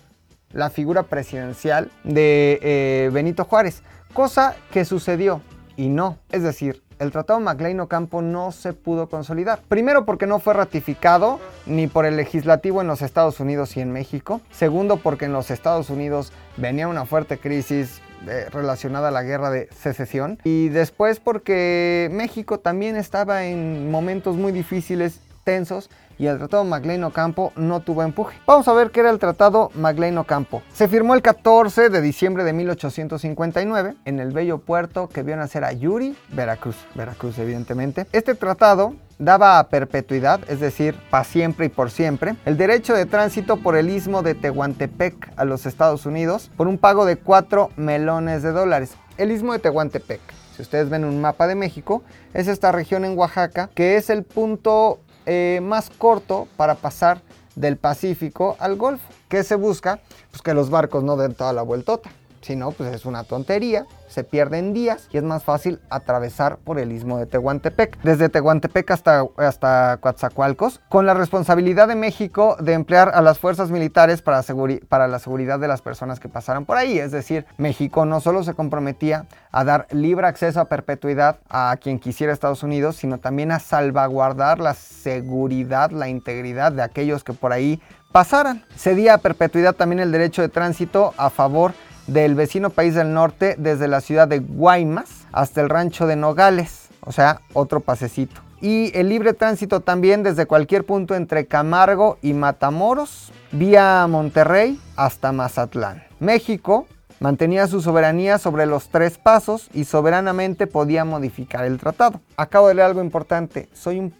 la 0.53 0.71
figura 0.71 1.03
presidencial 1.03 1.91
de 2.05 2.61
eh, 2.63 3.11
Benito 3.13 3.45
Juárez, 3.45 3.83
cosa 4.13 4.55
que 4.71 4.85
sucedió 4.85 5.43
y 5.77 5.89
no. 5.89 6.19
Es 6.31 6.45
decir, 6.45 6.84
el 6.99 7.11
Tratado 7.11 7.41
McLean 7.41 7.81
Ocampo 7.81 8.23
no 8.23 8.53
se 8.53 8.73
pudo 8.73 9.09
consolidar. 9.09 9.61
Primero 9.69 10.05
porque 10.05 10.27
no 10.27 10.39
fue 10.39 10.55
ratificado 10.55 11.41
ni 11.67 11.87
por 11.87 12.07
el 12.07 12.17
legislativo 12.17 12.81
en 12.81 12.87
los 12.87 13.03
Estados 13.03 13.41
Unidos 13.41 13.77
y 13.77 13.81
en 13.81 13.93
México. 13.93 14.41
Segundo 14.51 14.97
porque 14.99 15.25
en 15.27 15.33
los 15.33 15.51
Estados 15.51 15.91
Unidos 15.91 16.33
venía 16.57 16.89
una 16.89 17.07
fuerte 17.07 17.39
crisis 17.39 18.01
eh, 18.27 18.47
relacionada 18.51 19.09
a 19.09 19.11
la 19.11 19.23
guerra 19.23 19.51
de 19.51 19.69
secesión. 19.77 20.39
Y 20.45 20.69
después 20.69 21.21
porque 21.21 22.09
México 22.13 22.59
también 22.59 22.97
estaba 22.97 23.45
en 23.45 23.91
momentos 23.91 24.37
muy 24.37 24.53
difíciles, 24.53 25.21
tensos, 25.45 25.91
y 26.19 26.27
el 26.27 26.39
Tratado 26.39 26.65
Magleino 26.65 27.09
Ocampo 27.09 27.53
no 27.57 27.81
tuvo 27.81 28.03
empuje. 28.03 28.39
Vamos 28.47 28.69
a 28.69 28.73
ver 28.73 28.91
qué 28.91 29.01
era 29.01 29.11
el 29.11 29.19
Tratado 29.19 29.71
Magleino 29.75 30.23
Ocampo. 30.23 30.63
Se 30.73 30.89
firmó 30.89 31.15
el 31.15 31.23
14 31.23 31.89
de 31.89 32.01
diciembre 32.01 32.45
de 32.45 32.53
1859 32.53 33.95
en 34.05 34.21
el 34.21 34.33
bello 34.33 34.59
puerto 34.59 35.09
que 35.09 35.23
vio 35.23 35.37
nacer 35.37 35.65
a 35.65 35.73
Yuri, 35.73 36.17
Veracruz, 36.31 36.77
Veracruz 36.95 37.39
evidentemente. 37.39 38.07
Este 38.13 38.35
tratado 38.35 38.95
daba 39.19 39.59
a 39.59 39.69
perpetuidad, 39.69 40.41
es 40.49 40.61
decir, 40.61 40.95
para 41.11 41.25
siempre 41.25 41.67
y 41.67 41.69
por 41.69 41.91
siempre, 41.91 42.37
el 42.45 42.57
derecho 42.57 42.95
de 42.95 43.07
tránsito 43.07 43.57
por 43.59 43.77
el 43.77 43.91
istmo 43.91 44.23
de 44.23 44.35
Tehuantepec 44.35 45.33
a 45.37 45.45
los 45.45 45.67
Estados 45.67 46.07
Unidos 46.07 46.51
por 46.57 46.67
un 46.67 46.79
pago 46.79 47.05
de 47.05 47.17
4 47.17 47.71
melones 47.77 48.43
de 48.43 48.53
dólares. 48.53 48.95
El 49.17 49.31
istmo 49.31 49.53
de 49.53 49.61
Tehuantepec, 49.61 50.21
si 50.57 50.63
ustedes 50.63 50.89
ven 50.91 51.05
un 51.05 51.21
mapa 51.21 51.47
de 51.47 51.55
México, 51.55 52.03
es 52.33 52.49
esta 52.49 52.73
región 52.73 53.05
en 53.05 53.17
Oaxaca 53.17 53.71
que 53.75 53.97
es 53.97 54.11
el 54.11 54.25
punto 54.25 55.01
eh, 55.27 55.61
más 55.63 55.91
corto 55.91 56.49
para 56.57 56.75
pasar 56.75 57.21
del 57.55 57.77
Pacífico 57.77 58.57
al 58.59 58.77
Golfo. 58.77 59.07
¿Qué 59.29 59.45
se 59.45 59.55
busca? 59.55 60.01
Pues 60.31 60.43
que 60.43 60.55
los 60.55 60.71
barcos 60.71 61.05
no 61.05 61.17
den 61.17 61.35
toda 61.35 61.53
la 61.53 61.63
vueltota. 61.63 62.11
Si 62.45 62.57
no, 62.57 62.73
pues 62.73 62.95
es 62.95 63.07
una 63.07 63.25
tontería 63.25 63.87
se 64.15 64.23
pierden 64.23 64.73
días 64.73 65.09
y 65.11 65.17
es 65.17 65.25
más 65.25 65.43
fácil 65.43 65.81
atravesar 65.91 66.59
por 66.59 66.79
el 66.79 66.93
istmo 66.93 67.19
de 67.19 67.27
Tehuantepec, 67.27 68.01
desde 68.03 68.29
Tehuantepec 68.29 68.89
hasta, 68.93 69.27
hasta 69.37 69.99
Coatzacoalcos, 70.01 70.81
con 70.89 71.05
la 71.05 71.15
responsabilidad 71.15 71.89
de 71.89 71.97
México 71.97 72.57
de 72.61 72.75
emplear 72.75 73.11
a 73.13 73.21
las 73.23 73.41
fuerzas 73.41 73.71
militares 73.71 74.23
para, 74.23 74.43
para 74.89 75.09
la 75.09 75.19
seguridad 75.19 75.59
de 75.59 75.67
las 75.67 75.83
personas 75.83 76.21
que 76.21 76.29
pasaran 76.29 76.65
por 76.65 76.77
ahí. 76.77 76.97
Es 76.97 77.11
decir, 77.11 77.45
México 77.59 78.07
no 78.07 78.21
solo 78.21 78.45
se 78.45 78.55
comprometía 78.55 79.27
a 79.51 79.65
dar 79.65 79.89
libre 79.91 80.29
acceso 80.29 80.61
a 80.61 80.67
perpetuidad 80.67 81.39
a 81.49 81.77
quien 81.81 81.99
quisiera 81.99 82.33
Estados 82.33 82.63
Unidos, 82.63 82.95
sino 82.95 83.19
también 83.19 83.51
a 83.51 83.59
salvaguardar 83.59 84.61
la 84.61 84.75
seguridad, 84.75 85.91
la 85.91 86.09
integridad 86.09 86.71
de 86.71 86.83
aquellos 86.83 87.25
que 87.25 87.33
por 87.33 87.53
ahí 87.53 87.83
pasaran. 88.13 88.65
Cedía 88.77 89.15
a 89.15 89.19
perpetuidad 89.19 89.75
también 89.75 89.99
el 89.99 90.13
derecho 90.13 90.41
de 90.41 90.49
tránsito 90.49 91.15
a 91.17 91.31
favor 91.31 91.73
del 92.07 92.35
vecino 92.35 92.71
país 92.71 92.95
del 92.95 93.13
norte 93.13 93.57
desde 93.59 93.89
la 93.89 94.01
ciudad 94.01 94.29
de 94.29 94.41
Guaymas 94.41 95.27
hasta 95.33 95.61
el 95.61 95.69
rancho 95.69 96.07
de 96.07 96.17
Nogales, 96.17 96.89
o 97.01 97.13
sea, 97.13 97.41
otro 97.53 97.81
pasecito. 97.81 98.41
Y 98.61 98.97
el 98.97 99.09
libre 99.09 99.35
tránsito 99.35 99.81
también 99.81 100.23
desde 100.23 100.47
cualquier 100.47 100.85
punto 100.85 101.15
entre 101.15 101.47
Camargo 101.47 102.19
y 102.23 102.33
Matamoros, 102.33 103.33
vía 103.53 104.07
Monterrey 104.09 104.81
hasta 104.97 105.33
Mazatlán. 105.33 106.03
México 106.19 106.87
mantenía 107.21 107.67
su 107.67 107.83
soberanía 107.83 108.39
sobre 108.39 108.67
los 108.67 108.89
tres 108.89 109.19
pasos 109.19 109.69
y 109.75 109.85
soberanamente 109.85 110.67
podía 110.67 111.05
modificar 111.05 111.65
el 111.65 111.79
tratado. 111.79 112.21
Acabo 112.37 112.69
de 112.69 112.75
leer 112.75 112.87
algo 112.87 113.03
importante, 113.03 113.69
soy 113.75 113.99
un 113.99 114.15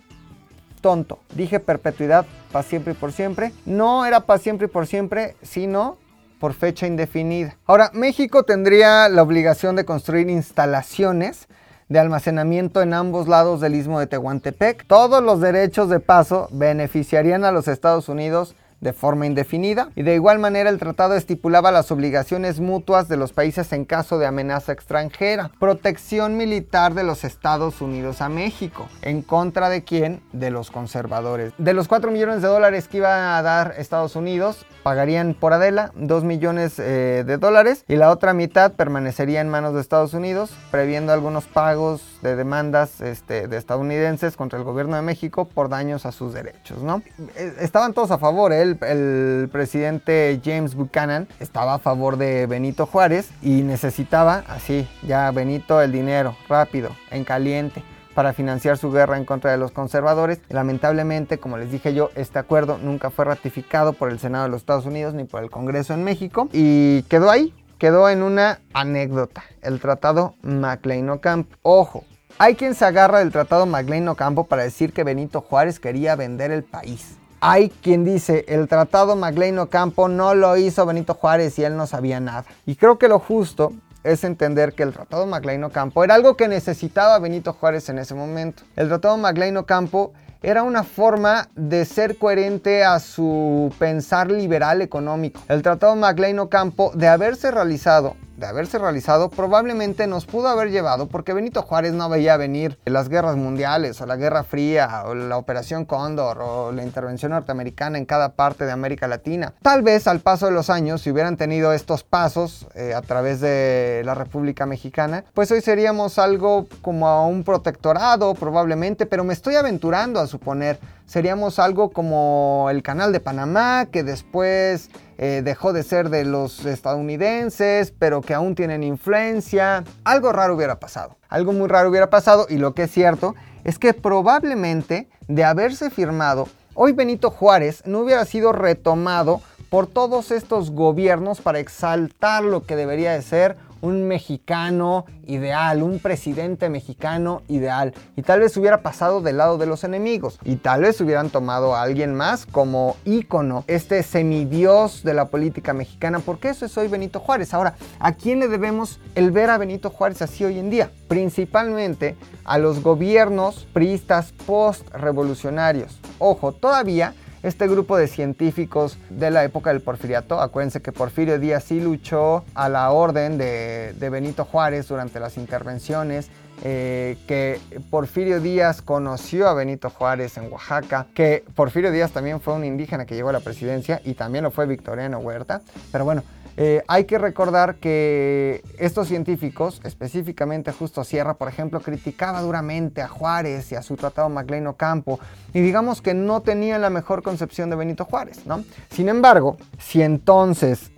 tonto. 0.81 1.21
Dije 1.35 1.61
perpetuidad 1.61 2.27
para 2.53 2.63
siempre 2.63 2.93
y 2.93 2.97
por 2.97 3.13
siempre. 3.13 3.53
No 3.65 4.05
era 4.05 4.21
para 4.21 4.39
siempre 4.39 4.67
y 4.67 4.71
por 4.71 4.87
siempre, 4.87 5.37
sino 5.41 5.97
por 6.45 6.53
fecha 6.53 6.87
indefinida. 6.87 7.57
Ahora, 7.65 7.91
México 7.95 8.43
tendría 8.43 9.09
la 9.09 9.23
obligación 9.23 9.77
de 9.77 9.87
construir 9.87 10.29
instalaciones 10.29 11.49
de 11.89 11.99
almacenamiento 11.99 12.83
en 12.83 12.93
ambos 12.93 13.29
lados 13.29 13.63
del 13.63 13.75
istmo 13.75 13.99
de 13.99 14.09
Tehuantepec. 14.09 14.87
Todos 14.87 15.23
los 15.23 15.41
derechos 15.41 15.89
de 15.89 16.01
paso 16.01 16.49
beneficiarían 16.53 17.47
a 17.47 17.51
los 17.51 17.67
Estados 17.67 18.11
Unidos 18.11 18.57
de 18.81 18.93
forma 18.93 19.27
indefinida 19.27 19.91
y 19.95 20.03
de 20.03 20.15
igual 20.15 20.39
manera 20.39 20.71
el 20.71 20.79
tratado 20.79 21.15
estipulaba 21.15 21.73
las 21.73 21.91
obligaciones 21.91 22.61
mutuas 22.61 23.09
de 23.09 23.17
los 23.17 23.33
países 23.33 23.73
en 23.73 23.85
caso 23.85 24.19
de 24.19 24.27
amenaza 24.27 24.73
extranjera, 24.73 25.51
protección 25.59 26.37
militar 26.37 26.95
de 26.95 27.05
los 27.05 27.25
Estados 27.25 27.81
Unidos 27.81 28.21
a 28.21 28.29
México, 28.29 28.89
en 29.03 29.23
contra 29.23 29.69
de 29.69 29.85
quién? 29.85 30.23
De 30.33 30.51
los 30.51 30.71
conservadores. 30.71 31.53
De 31.59 31.75
los 31.75 31.89
4 31.89 32.11
millones 32.11 32.43
de 32.43 32.49
dólares 32.49 32.89
que 32.89 32.99
iba 32.99 33.39
a 33.39 33.43
dar 33.43 33.75
Estados 33.79 34.17
Unidos, 34.17 34.67
pagarían 34.83 35.35
por 35.35 35.53
Adela 35.53 35.93
2 35.97 36.25
millones 36.25 36.79
eh, 36.79 37.25
de 37.27 37.39
dólares 37.39 37.85
y 37.89 37.97
la 37.97 38.11
otra 38.11 38.35
mitad 38.35 38.73
permanecería 38.73 39.41
en 39.41 39.49
manos 39.49 39.75
de 39.75 39.81
Estados 39.81 40.15
Unidos, 40.15 40.51
previendo 40.71 41.13
algunos 41.13 41.45
pagos 41.47 42.14
de 42.25 42.37
demandas 42.37 43.03
este, 43.03 43.49
de 43.49 43.57
estadounidenses 43.59 44.37
contra 44.37 44.59
el 44.59 44.65
gobierno 44.65 44.97
de 44.97 45.03
México 45.03 45.45
por 45.45 45.69
daños 45.69 46.07
a 46.07 46.13
sus 46.13 46.33
derechos. 46.33 46.83
¿no? 46.83 47.03
Eh, 47.37 47.55
estaban 47.61 47.93
todos 47.93 48.11
a 48.11 48.19
favor, 48.19 48.53
¿eh? 48.53 48.63
el, 48.63 49.49
presidente 49.53 50.41
James 50.43 50.75
Buchanan 50.75 51.29
estaba 51.39 51.75
a 51.75 51.79
favor 51.79 52.17
de 52.17 52.47
Benito 52.47 52.87
Juárez 52.87 53.31
y 53.43 53.63
necesitaba 53.63 54.43
así, 54.49 54.89
ya 55.07 55.31
Benito 55.31 55.83
el 55.83 55.93
dinero, 55.93 56.35
rápido, 56.49 56.91
en 57.11 57.25
caliente 57.25 57.85
para 58.15 58.33
financiar 58.33 58.79
su 58.79 58.91
guerra 58.91 59.19
en 59.19 59.25
contra 59.25 59.51
de 59.51 59.59
los 59.59 59.73
conservadores. 59.73 60.41
Lamentablemente, 60.49 61.39
como 61.39 61.59
les 61.59 61.71
dije 61.71 61.93
yo, 61.95 62.11
este 62.15 62.39
acuerdo 62.39 62.79
nunca 62.79 63.11
fue 63.11 63.27
ratificado 63.27 63.93
por 63.93 64.11
el 64.11 64.19
Senado 64.19 64.45
de 64.45 64.51
los 64.51 64.63
Estados 64.63 64.87
Unidos 64.87 65.15
ni 65.15 65.25
por 65.25 65.43
el 65.43 65.51
Congreso 65.51 65.93
en 65.93 66.05
México 66.05 66.49
y 66.53 67.03
quedó 67.03 67.31
ahí, 67.31 67.53
quedó 67.79 68.09
en 68.09 68.23
una 68.23 68.61
anécdota, 68.73 69.45
el 69.61 69.81
Tratado 69.81 70.37
MacLean-Ocampo. 70.43 71.57
Ojo, 71.63 72.05
hay 72.39 72.57
quien 72.57 72.75
se 72.75 72.85
agarra 72.85 73.21
del 73.21 73.31
Tratado 73.31 73.67
MacLean-Ocampo 73.67 74.45
para 74.45 74.65
decir 74.65 74.93
que 74.93 75.05
Benito 75.05 75.41
Juárez 75.41 75.79
quería 75.79 76.17
vender 76.17 76.51
el 76.51 76.65
país. 76.65 77.17
hay 77.41 77.69
quien 77.69 78.05
dice, 78.05 78.45
el 78.49 78.69
tratado 78.69 79.17
Magleino 79.17 79.67
Campo 79.69 80.09
no 80.09 80.35
lo 80.35 80.57
hizo 80.57 80.87
Benito 80.87 81.13
Juárez 81.13 81.59
y 81.59 81.65
él 81.65 81.77
no 81.77 81.87
sabía 81.87 82.19
nada. 82.19 82.47
Y 82.65 82.77
creo 82.77 82.99
que 82.99 83.07
lo 83.07 83.19
justo 83.19 83.73
es 84.03 84.25
entender 84.25 84.73
que 84.73 84.83
el 84.83 84.93
Tratado 84.93 85.27
Magleino 85.27 85.71
Campo 85.71 86.05
era 86.05 86.15
algo 86.15 86.37
que 86.37 86.49
necesitaba 86.49 87.19
Benito 87.19 87.53
Juárez 87.53 87.89
en 87.89 87.99
ese 87.99 88.15
momento. 88.15 88.63
El 88.77 88.89
Tratado 88.89 89.17
Magleino 89.19 89.67
Campo 89.67 90.13
era 90.43 90.63
una 90.63 90.85
forma 90.85 91.49
de 91.55 91.85
ser 91.85 92.19
coherente 92.19 92.85
a 92.85 92.99
su 93.01 93.73
pensar 93.79 94.31
liberal 94.31 94.83
económico. 94.83 95.41
El 95.49 95.63
Tratado 95.63 95.97
Magleino 95.97 96.49
Campo, 96.51 96.93
de 96.95 97.09
haberse 97.09 97.51
realizado 97.51 98.17
de 98.37 98.47
haberse 98.47 98.79
realizado 98.79 99.31
probablemente 99.31 100.07
nos 100.07 100.27
pudo 100.27 100.49
haber 100.49 100.71
llevado 100.71 101.07
porque 101.07 101.33
Benito 101.33 101.63
Juárez 101.63 101.93
no 101.93 102.09
veía 102.09 102.37
venir 102.37 102.79
las 102.85 103.09
guerras 103.09 103.37
mundiales 103.37 104.01
o 104.01 104.07
la 104.07 104.17
Guerra 104.17 104.45
Fría 104.45 105.05
o 105.07 105.15
la 105.15 105.37
Operación 105.37 105.85
Cóndor 105.85 106.39
o 106.41 106.73
la 106.73 106.83
intervención 106.83 107.33
norteamericana 107.33 107.99
en 107.99 108.07
cada 108.07 108.31
parte 108.31 108.65
de 108.65 108.73
América 108.73 109.07
Latina. 109.07 109.53
Tal 109.63 109.83
vez 109.83 110.07
al 110.07 110.21
paso 110.21 110.47
de 110.47 110.53
los 110.53 110.71
años, 110.71 111.03
si 111.03 111.11
hubieran 111.11 111.37
tenido 111.37 111.73
estos 111.73 112.03
pasos 112.03 112.67
eh, 112.75 112.95
a 112.95 113.03
través 113.03 113.41
de 113.41 114.03
la 114.05 114.15
República 114.15 114.67
Mexicana, 114.67 115.25
pues 115.35 115.51
hoy 115.51 115.61
seríamos 115.61 116.19
algo 116.19 116.67
como 116.83 117.29
un 117.29 117.45
protectorado 117.45 118.35
probablemente, 118.35 119.07
pero 119.07 119.25
me 119.25 119.33
estoy 119.33 119.57
aventurando 119.57 120.21
a 120.21 120.27
suponer 120.27 120.79
seríamos 121.07 121.59
algo 121.59 121.91
como 121.91 122.69
el 122.71 122.83
canal 122.83 123.13
de 123.13 123.21
Panamá, 123.21 123.87
que 123.91 124.03
después 124.03 124.91
eh, 125.19 125.43
dejó 125.45 125.73
de 125.73 125.83
ser 125.83 126.11
de 126.11 126.25
los 126.25 126.65
estadounidenses, 126.65 127.93
pero 127.99 128.21
que 128.21 128.35
aún 128.35 128.55
tienen 128.55 128.83
influencia. 128.83 129.85
Algo 130.05 130.33
raro 130.33 130.55
hubiera 130.55 130.81
pasado. 130.81 131.17
Algo 131.29 131.53
muy 131.53 131.69
raro 131.69 131.91
hubiera 131.91 132.11
pasado 132.11 132.47
y 132.49 132.59
lo 132.59 132.75
que 132.75 132.85
es 132.85 132.91
cierto 132.91 133.35
es 133.65 133.79
que 133.79 133.95
probablemente 133.95 135.09
de 135.29 135.45
haberse 135.45 135.91
firmado, 135.91 136.49
hoy 136.75 136.93
Benito 136.93 137.31
Juárez 137.31 137.83
no 137.87 138.01
hubiera 138.01 138.25
sido 138.25 138.53
retomado 138.53 139.41
por 139.71 139.87
todos 139.87 140.31
estos 140.31 140.71
gobiernos 140.71 141.41
para 141.41 141.59
exaltar 141.59 142.45
lo 142.45 142.63
que 142.63 142.77
debería 142.77 143.13
de 143.13 143.23
ser 143.23 143.57
un 143.85 144.09
mexicano 144.09 145.05
ideal, 145.27 145.83
un 145.83 145.99
presidente 145.99 146.71
mexicano 146.71 147.43
ideal. 147.49 147.93
Y 148.17 148.23
tal 148.23 148.41
vez 148.41 148.57
hubiera 148.57 148.81
pasado 148.81 149.21
del 149.21 149.37
lado 149.37 149.59
de 149.59 149.67
los 149.67 149.85
enemigos. 149.85 150.39
Y 150.43 150.57
tal 150.57 150.83
vez 150.83 151.01
hubieran 151.01 151.29
tomado 151.29 151.75
a 151.75 151.83
alguien 151.83 152.15
más 152.15 152.47
como 152.47 152.97
ícono, 153.05 153.65
este 153.67 154.03
semidios 154.03 155.03
de 155.03 155.13
la 155.13 155.27
política 155.27 155.75
mexicana, 155.75 156.21
porque 156.21 156.49
eso 156.49 156.65
es 156.65 156.77
hoy 156.79 156.89
Benito 156.89 157.21
Juárez. 157.21 157.53
Ahora, 157.53 157.75
¿a 157.99 158.15
quién 158.15 158.41
le 158.41 158.49
debemos 158.49 159.01
el 159.15 159.31
ver 159.31 159.51
a 159.51 159.59
Benito 159.59 159.91
Juárez 159.91 160.23
así 160.23 160.45
hoy 160.45 160.59
en 160.59 160.71
día? 160.71 160.91
Principalmente 161.07 162.17
a 162.45 162.57
los 162.57 162.83
gobiernos 162.83 163.67
priistas 163.75 164.33
post-revolucionarios. 164.47 165.99
Ojo, 166.19 166.53
todavía 166.53 167.15
este 167.45 167.69
grupo 167.69 167.97
de 167.99 168.09
científicos 168.09 168.99
de 169.11 169.31
la 169.31 169.45
época 169.45 169.71
del 169.71 169.83
porfiriato. 169.83 170.41
Acuérdense 170.41 170.81
que 170.81 170.93
Porfirio 170.93 171.39
Díaz 171.39 171.65
sí 171.65 171.79
luchó 171.79 172.43
a 172.55 172.71
la 172.71 172.91
orden 172.91 173.37
de, 173.39 174.09
Benito 174.11 174.45
Juárez 174.45 174.89
durante 174.89 175.21
las 175.21 175.37
intervenciones. 175.37 176.31
Eh, 176.63 177.19
que 177.27 177.61
Porfirio 177.91 178.41
Díaz 178.41 178.81
conoció 178.81 179.49
a 179.49 179.55
Benito 179.55 179.91
Juárez 179.91 180.39
en 180.39 180.51
Oaxaca, 180.51 181.07
que 181.13 181.45
Porfirio 181.55 181.91
Díaz 181.91 182.13
también 182.13 182.41
fue 182.41 182.55
un 182.55 182.65
indígena 182.65 183.05
que 183.05 183.17
llegó 183.17 183.29
a 183.29 183.33
la 183.33 183.41
presidencia 183.41 184.01
y 184.05 184.15
también 184.15 184.45
lo 184.45 184.51
fue 184.51 184.65
Victoriano 184.67 185.19
Huerta. 185.19 185.63
Pero 185.93 186.05
bueno, 186.05 186.23
eh, 186.57 186.83
hay 186.87 187.05
que 187.05 187.19
recordar 187.19 187.77
que 187.77 188.63
estos 188.79 189.09
científicos, 189.09 189.81
específicamente 189.85 190.71
Justo 190.73 191.03
Sierra, 191.03 191.35
por 191.35 191.49
ejemplo, 191.49 191.81
criticaba 191.81 192.41
duramente 192.43 193.03
a 193.03 193.09
Juárez 193.09 193.73
y 193.73 193.75
a 193.75 193.83
su 193.83 193.97
tratado 193.97 194.29
Macleino 194.29 194.77
Campo, 194.77 195.19
y 195.53 195.61
digamos 195.61 196.01
que 196.01 196.15
no 196.15 196.43
tenían 196.43 196.81
la 196.81 196.91
mejor 196.91 197.23
concepción 197.23 197.71
de 197.71 197.77
Benito 197.77 198.05
Juárez, 198.05 198.47
¿no? 198.47 198.63
Sin 198.91 199.09
embargo, 199.09 199.57
si 199.79 200.03
entonces 200.03 200.93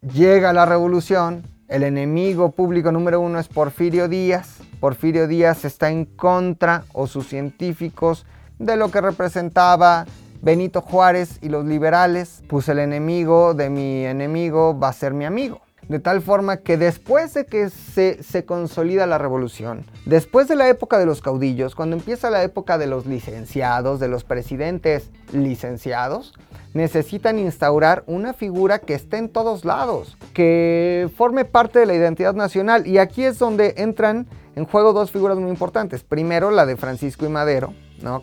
llega 0.00 0.52
la 0.52 0.64
revolución, 0.64 1.42
el 1.68 1.82
enemigo 1.82 2.52
público 2.52 2.90
número 2.90 3.20
uno 3.20 3.38
es 3.38 3.48
Porfirio 3.48 4.08
Díaz, 4.08 4.60
Porfirio 4.80 5.26
Díaz 5.26 5.64
está 5.64 5.90
en 5.90 6.04
contra, 6.04 6.84
o 6.92 7.06
sus 7.06 7.28
científicos, 7.28 8.24
de 8.58 8.76
lo 8.76 8.90
que 8.90 9.00
representaba 9.02 10.06
Benito 10.46 10.80
Juárez 10.80 11.40
y 11.42 11.48
los 11.48 11.64
liberales, 11.64 12.44
pues 12.46 12.68
el 12.68 12.78
enemigo 12.78 13.52
de 13.52 13.68
mi 13.68 14.06
enemigo 14.06 14.78
va 14.78 14.90
a 14.90 14.92
ser 14.92 15.12
mi 15.12 15.24
amigo. 15.24 15.60
De 15.88 15.98
tal 15.98 16.22
forma 16.22 16.58
que 16.58 16.76
después 16.76 17.34
de 17.34 17.46
que 17.46 17.68
se, 17.68 18.22
se, 18.22 18.44
consolida 18.44 19.06
la 19.06 19.18
revolución, 19.18 19.84
después 20.04 20.46
de 20.46 20.54
la 20.54 20.68
época 20.68 20.98
de 20.98 21.06
los 21.06 21.20
caudillos, 21.20 21.74
cuando 21.74 21.96
empieza 21.96 22.30
la 22.30 22.44
época 22.44 22.78
de 22.78 22.86
los 22.86 23.06
licenciados, 23.06 23.98
de 23.98 24.06
los 24.06 24.22
presidentes 24.22 25.10
licenciados, 25.32 26.32
necesitan 26.74 27.40
instaurar 27.40 28.04
una 28.06 28.32
figura 28.32 28.78
que 28.78 28.94
esté 28.94 29.16
en 29.16 29.30
todos 29.30 29.64
lados, 29.64 30.16
que 30.32 31.10
forme 31.16 31.44
parte 31.44 31.80
de 31.80 31.86
la 31.86 31.94
identidad 31.94 32.34
nacional. 32.34 32.86
Y 32.86 32.98
aquí 32.98 33.24
es 33.24 33.40
donde 33.40 33.74
entran 33.78 34.28
en 34.54 34.64
juego 34.64 34.92
dos 34.92 35.10
figuras 35.10 35.38
muy 35.38 35.50
importantes. 35.50 36.04
Primero 36.04 36.52
la 36.52 36.66
de 36.66 36.76
Francisco 36.76 37.26
y 37.26 37.30
Madero, 37.30 37.74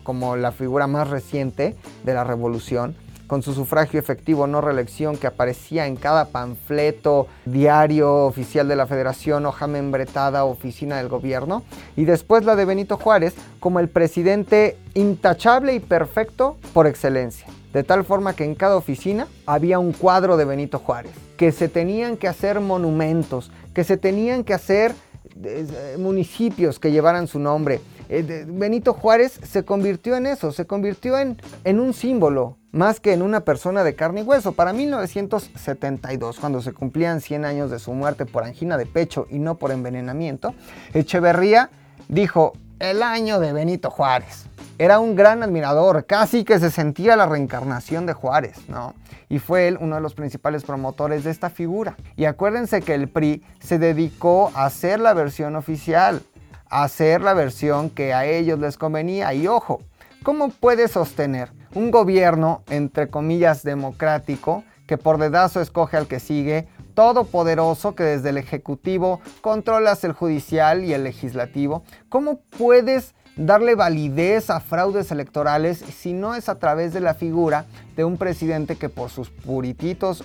como 0.02 0.36
la 0.36 0.52
figura 0.52 0.86
más 0.86 1.08
reciente 1.08 1.76
de 2.04 2.14
la 2.14 2.24
revolución, 2.24 2.96
con 3.26 3.42
su 3.42 3.54
sufragio 3.54 3.98
efectivo, 3.98 4.46
no 4.46 4.60
reelección, 4.60 5.16
que 5.16 5.26
aparecía 5.26 5.86
en 5.86 5.96
cada 5.96 6.26
panfleto 6.26 7.26
diario 7.44 8.26
oficial 8.26 8.68
de 8.68 8.76
la 8.76 8.86
federación, 8.86 9.46
hoja 9.46 9.66
membretada, 9.66 10.44
oficina 10.44 10.98
del 10.98 11.08
gobierno, 11.08 11.62
y 11.96 12.04
después 12.04 12.44
la 12.44 12.56
de 12.56 12.64
Benito 12.64 12.96
Juárez 12.96 13.34
como 13.60 13.80
el 13.80 13.88
presidente 13.88 14.76
intachable 14.94 15.74
y 15.74 15.80
perfecto 15.80 16.56
por 16.72 16.86
excelencia. 16.86 17.46
De 17.72 17.82
tal 17.82 18.04
forma 18.04 18.34
que 18.34 18.44
en 18.44 18.54
cada 18.54 18.76
oficina 18.76 19.26
había 19.46 19.78
un 19.78 19.92
cuadro 19.92 20.36
de 20.36 20.44
Benito 20.44 20.78
Juárez, 20.78 21.12
que 21.36 21.50
se 21.50 21.68
tenían 21.68 22.16
que 22.16 22.28
hacer 22.28 22.60
monumentos, 22.60 23.50
que 23.72 23.82
se 23.82 23.96
tenían 23.96 24.44
que 24.44 24.54
hacer 24.54 24.94
eh, 25.42 25.96
municipios 25.98 26.78
que 26.78 26.92
llevaran 26.92 27.26
su 27.26 27.40
nombre, 27.40 27.76
eh, 27.76 27.93
Benito 28.08 28.92
Juárez 28.92 29.40
se 29.42 29.64
convirtió 29.64 30.16
en 30.16 30.26
eso, 30.26 30.52
se 30.52 30.66
convirtió 30.66 31.18
en, 31.18 31.40
en 31.64 31.80
un 31.80 31.94
símbolo, 31.94 32.56
más 32.72 33.00
que 33.00 33.12
en 33.12 33.22
una 33.22 33.40
persona 33.40 33.84
de 33.84 33.94
carne 33.94 34.20
y 34.20 34.24
hueso. 34.24 34.52
Para 34.52 34.72
1972, 34.72 36.38
cuando 36.38 36.60
se 36.60 36.72
cumplían 36.72 37.20
100 37.20 37.44
años 37.44 37.70
de 37.70 37.78
su 37.78 37.92
muerte 37.92 38.26
por 38.26 38.44
angina 38.44 38.76
de 38.76 38.86
pecho 38.86 39.26
y 39.30 39.38
no 39.38 39.56
por 39.56 39.70
envenenamiento, 39.70 40.54
Echeverría 40.92 41.70
dijo, 42.08 42.52
el 42.78 43.02
año 43.02 43.40
de 43.40 43.52
Benito 43.52 43.90
Juárez. 43.90 44.46
Era 44.76 44.98
un 44.98 45.14
gran 45.14 45.42
admirador, 45.42 46.04
casi 46.04 46.44
que 46.44 46.58
se 46.58 46.70
sentía 46.70 47.14
la 47.14 47.26
reencarnación 47.26 48.06
de 48.06 48.12
Juárez, 48.12 48.68
¿no? 48.68 48.94
Y 49.28 49.38
fue 49.38 49.68
él 49.68 49.78
uno 49.80 49.94
de 49.94 50.02
los 50.02 50.14
principales 50.14 50.64
promotores 50.64 51.22
de 51.22 51.30
esta 51.30 51.48
figura. 51.48 51.96
Y 52.16 52.24
acuérdense 52.24 52.82
que 52.82 52.94
el 52.94 53.08
PRI 53.08 53.42
se 53.60 53.78
dedicó 53.78 54.50
a 54.54 54.66
hacer 54.66 54.98
la 54.98 55.14
versión 55.14 55.54
oficial 55.54 56.22
hacer 56.70 57.20
la 57.20 57.34
versión 57.34 57.90
que 57.90 58.12
a 58.12 58.26
ellos 58.26 58.58
les 58.58 58.76
convenía. 58.76 59.32
Y 59.34 59.46
ojo, 59.46 59.82
¿cómo 60.22 60.48
puede 60.48 60.88
sostener 60.88 61.50
un 61.74 61.90
gobierno, 61.90 62.62
entre 62.68 63.08
comillas, 63.08 63.62
democrático, 63.62 64.64
que 64.86 64.98
por 64.98 65.18
dedazo 65.18 65.60
escoge 65.60 65.96
al 65.96 66.06
que 66.06 66.20
sigue, 66.20 66.68
todopoderoso 66.94 67.94
que 67.94 68.04
desde 68.04 68.30
el 68.30 68.36
Ejecutivo 68.36 69.20
controlas 69.40 70.04
el 70.04 70.12
judicial 70.12 70.84
y 70.84 70.92
el 70.92 71.04
legislativo? 71.04 71.82
¿Cómo 72.08 72.40
puedes 72.56 73.14
darle 73.36 73.74
validez 73.74 74.50
a 74.50 74.60
fraudes 74.60 75.10
electorales 75.10 75.78
si 75.78 76.12
no 76.12 76.34
es 76.34 76.48
a 76.48 76.58
través 76.58 76.92
de 76.92 77.00
la 77.00 77.14
figura 77.14 77.66
de 77.96 78.04
un 78.04 78.16
presidente 78.16 78.76
que 78.76 78.88
por 78.88 79.10
sus 79.10 79.30
purititos 79.30 80.22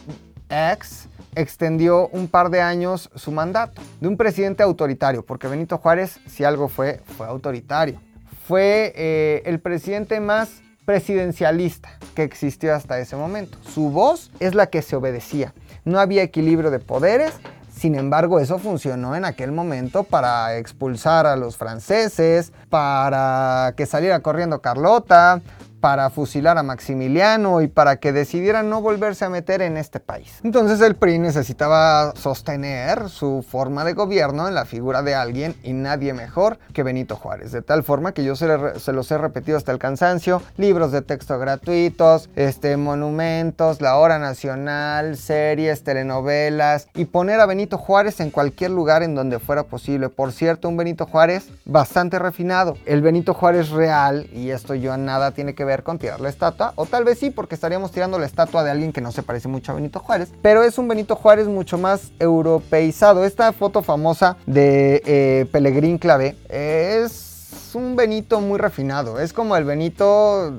ex 0.49 1.07
extendió 1.35 2.07
un 2.09 2.27
par 2.27 2.49
de 2.49 2.61
años 2.61 3.09
su 3.15 3.31
mandato 3.31 3.81
de 3.99 4.07
un 4.07 4.17
presidente 4.17 4.63
autoritario, 4.63 5.25
porque 5.25 5.47
Benito 5.47 5.77
Juárez, 5.77 6.19
si 6.27 6.43
algo 6.43 6.67
fue, 6.67 7.01
fue 7.17 7.27
autoritario. 7.27 7.99
Fue 8.47 8.93
eh, 8.95 9.43
el 9.45 9.59
presidente 9.59 10.19
más 10.19 10.61
presidencialista 10.85 11.89
que 12.15 12.23
existió 12.23 12.73
hasta 12.73 12.99
ese 12.99 13.15
momento. 13.15 13.57
Su 13.61 13.91
voz 13.91 14.31
es 14.39 14.55
la 14.55 14.67
que 14.67 14.81
se 14.81 14.95
obedecía. 14.95 15.53
No 15.85 15.99
había 15.99 16.23
equilibrio 16.23 16.71
de 16.71 16.79
poderes, 16.79 17.33
sin 17.79 17.95
embargo, 17.95 18.41
eso 18.41 18.59
funcionó 18.59 19.15
en 19.15 19.23
aquel 19.23 19.53
momento 19.53 20.03
para 20.03 20.57
expulsar 20.57 21.25
a 21.25 21.37
los 21.37 21.55
franceses, 21.55 22.51
para 22.69 23.73
que 23.77 23.85
saliera 23.85 24.19
corriendo 24.19 24.61
Carlota, 24.61 25.39
para 25.79 26.09
fusilar 26.09 26.57
a 26.57 26.63
Maximiliano 26.63 27.61
y 27.61 27.67
para 27.67 27.97
que 27.97 28.11
decidieran 28.11 28.69
no 28.69 28.81
volverse 28.81 29.25
a 29.25 29.29
meter 29.29 29.61
en 29.61 29.77
este 29.77 29.99
país. 29.99 30.39
Entonces 30.43 30.81
el 30.81 30.95
PRI 30.95 31.19
necesitaba 31.19 32.13
sostener 32.15 33.09
su 33.09 33.45
forma 33.47 33.83
de 33.83 33.93
gobierno 33.93 34.47
en 34.47 34.55
la 34.55 34.65
figura 34.65 35.01
de 35.01 35.15
alguien 35.15 35.55
y 35.63 35.73
nadie 35.73 36.13
mejor 36.13 36.59
que 36.73 36.83
Benito 36.83 37.15
Juárez. 37.15 37.51
De 37.51 37.61
tal 37.61 37.83
forma 37.83 38.13
que 38.13 38.23
yo 38.23 38.35
se, 38.35 38.47
los 38.93 39.11
he 39.11 39.17
repetido 39.17 39.57
hasta 39.57 39.71
el 39.71 39.79
cansancio, 39.79 40.41
libros 40.57 40.91
de 40.91 41.01
texto 41.01 41.37
gratuitos, 41.39 42.29
este, 42.35 42.77
monumentos, 42.77 43.81
la 43.81 43.97
hora 43.97 44.19
nacional, 44.19 45.17
series, 45.17 45.83
telenovelas 45.83 46.87
y 46.95 47.05
poner 47.05 47.39
a 47.39 47.45
Benito 47.45 47.77
Juárez 47.77 48.19
en 48.19 48.31
cualquier 48.31 48.71
lugar 48.71 49.03
en 49.03 49.15
donde 49.15 49.39
fuera 49.39 49.63
posible. 49.63 50.09
Por 50.09 50.31
cierto, 50.31 50.67
un 50.67 50.77
Benito 50.77 51.05
Juárez 51.05 51.49
bastante 51.65 52.19
refinado. 52.19 52.77
El 52.85 53.01
Benito 53.01 53.33
Juárez 53.33 53.69
real, 53.69 54.27
y 54.33 54.49
esto 54.49 54.75
yo 54.75 54.97
nada 54.97 55.31
tiene 55.31 55.53
que 55.55 55.65
ver 55.65 55.68
con 55.83 55.99
tirar 55.99 56.19
la 56.19 56.29
estatua, 56.29 56.73
o 56.75 56.85
tal 56.85 57.03
vez 57.03 57.19
sí, 57.19 57.29
porque 57.29 57.55
estaríamos 57.55 57.91
tirando 57.91 58.19
la 58.19 58.25
estatua 58.25 58.63
de 58.63 58.71
alguien 58.71 58.91
que 58.91 59.01
no 59.01 59.11
se 59.11 59.23
parece 59.23 59.47
mucho 59.47 59.71
a 59.71 59.75
Benito 59.75 59.99
Juárez, 59.99 60.29
pero 60.41 60.63
es 60.63 60.77
un 60.77 60.87
Benito 60.87 61.15
Juárez 61.15 61.47
mucho 61.47 61.77
más 61.77 62.11
europeizado. 62.19 63.23
Esta 63.23 63.53
foto 63.53 63.81
famosa 63.81 64.37
de 64.45 65.01
eh, 65.05 65.45
Pelegrín 65.51 65.97
Clavé 65.97 66.35
es 66.49 67.71
un 67.73 67.95
Benito 67.95 68.41
muy 68.41 68.57
refinado, 68.57 69.19
es 69.19 69.33
como 69.33 69.55
el 69.55 69.63
Benito 69.63 70.53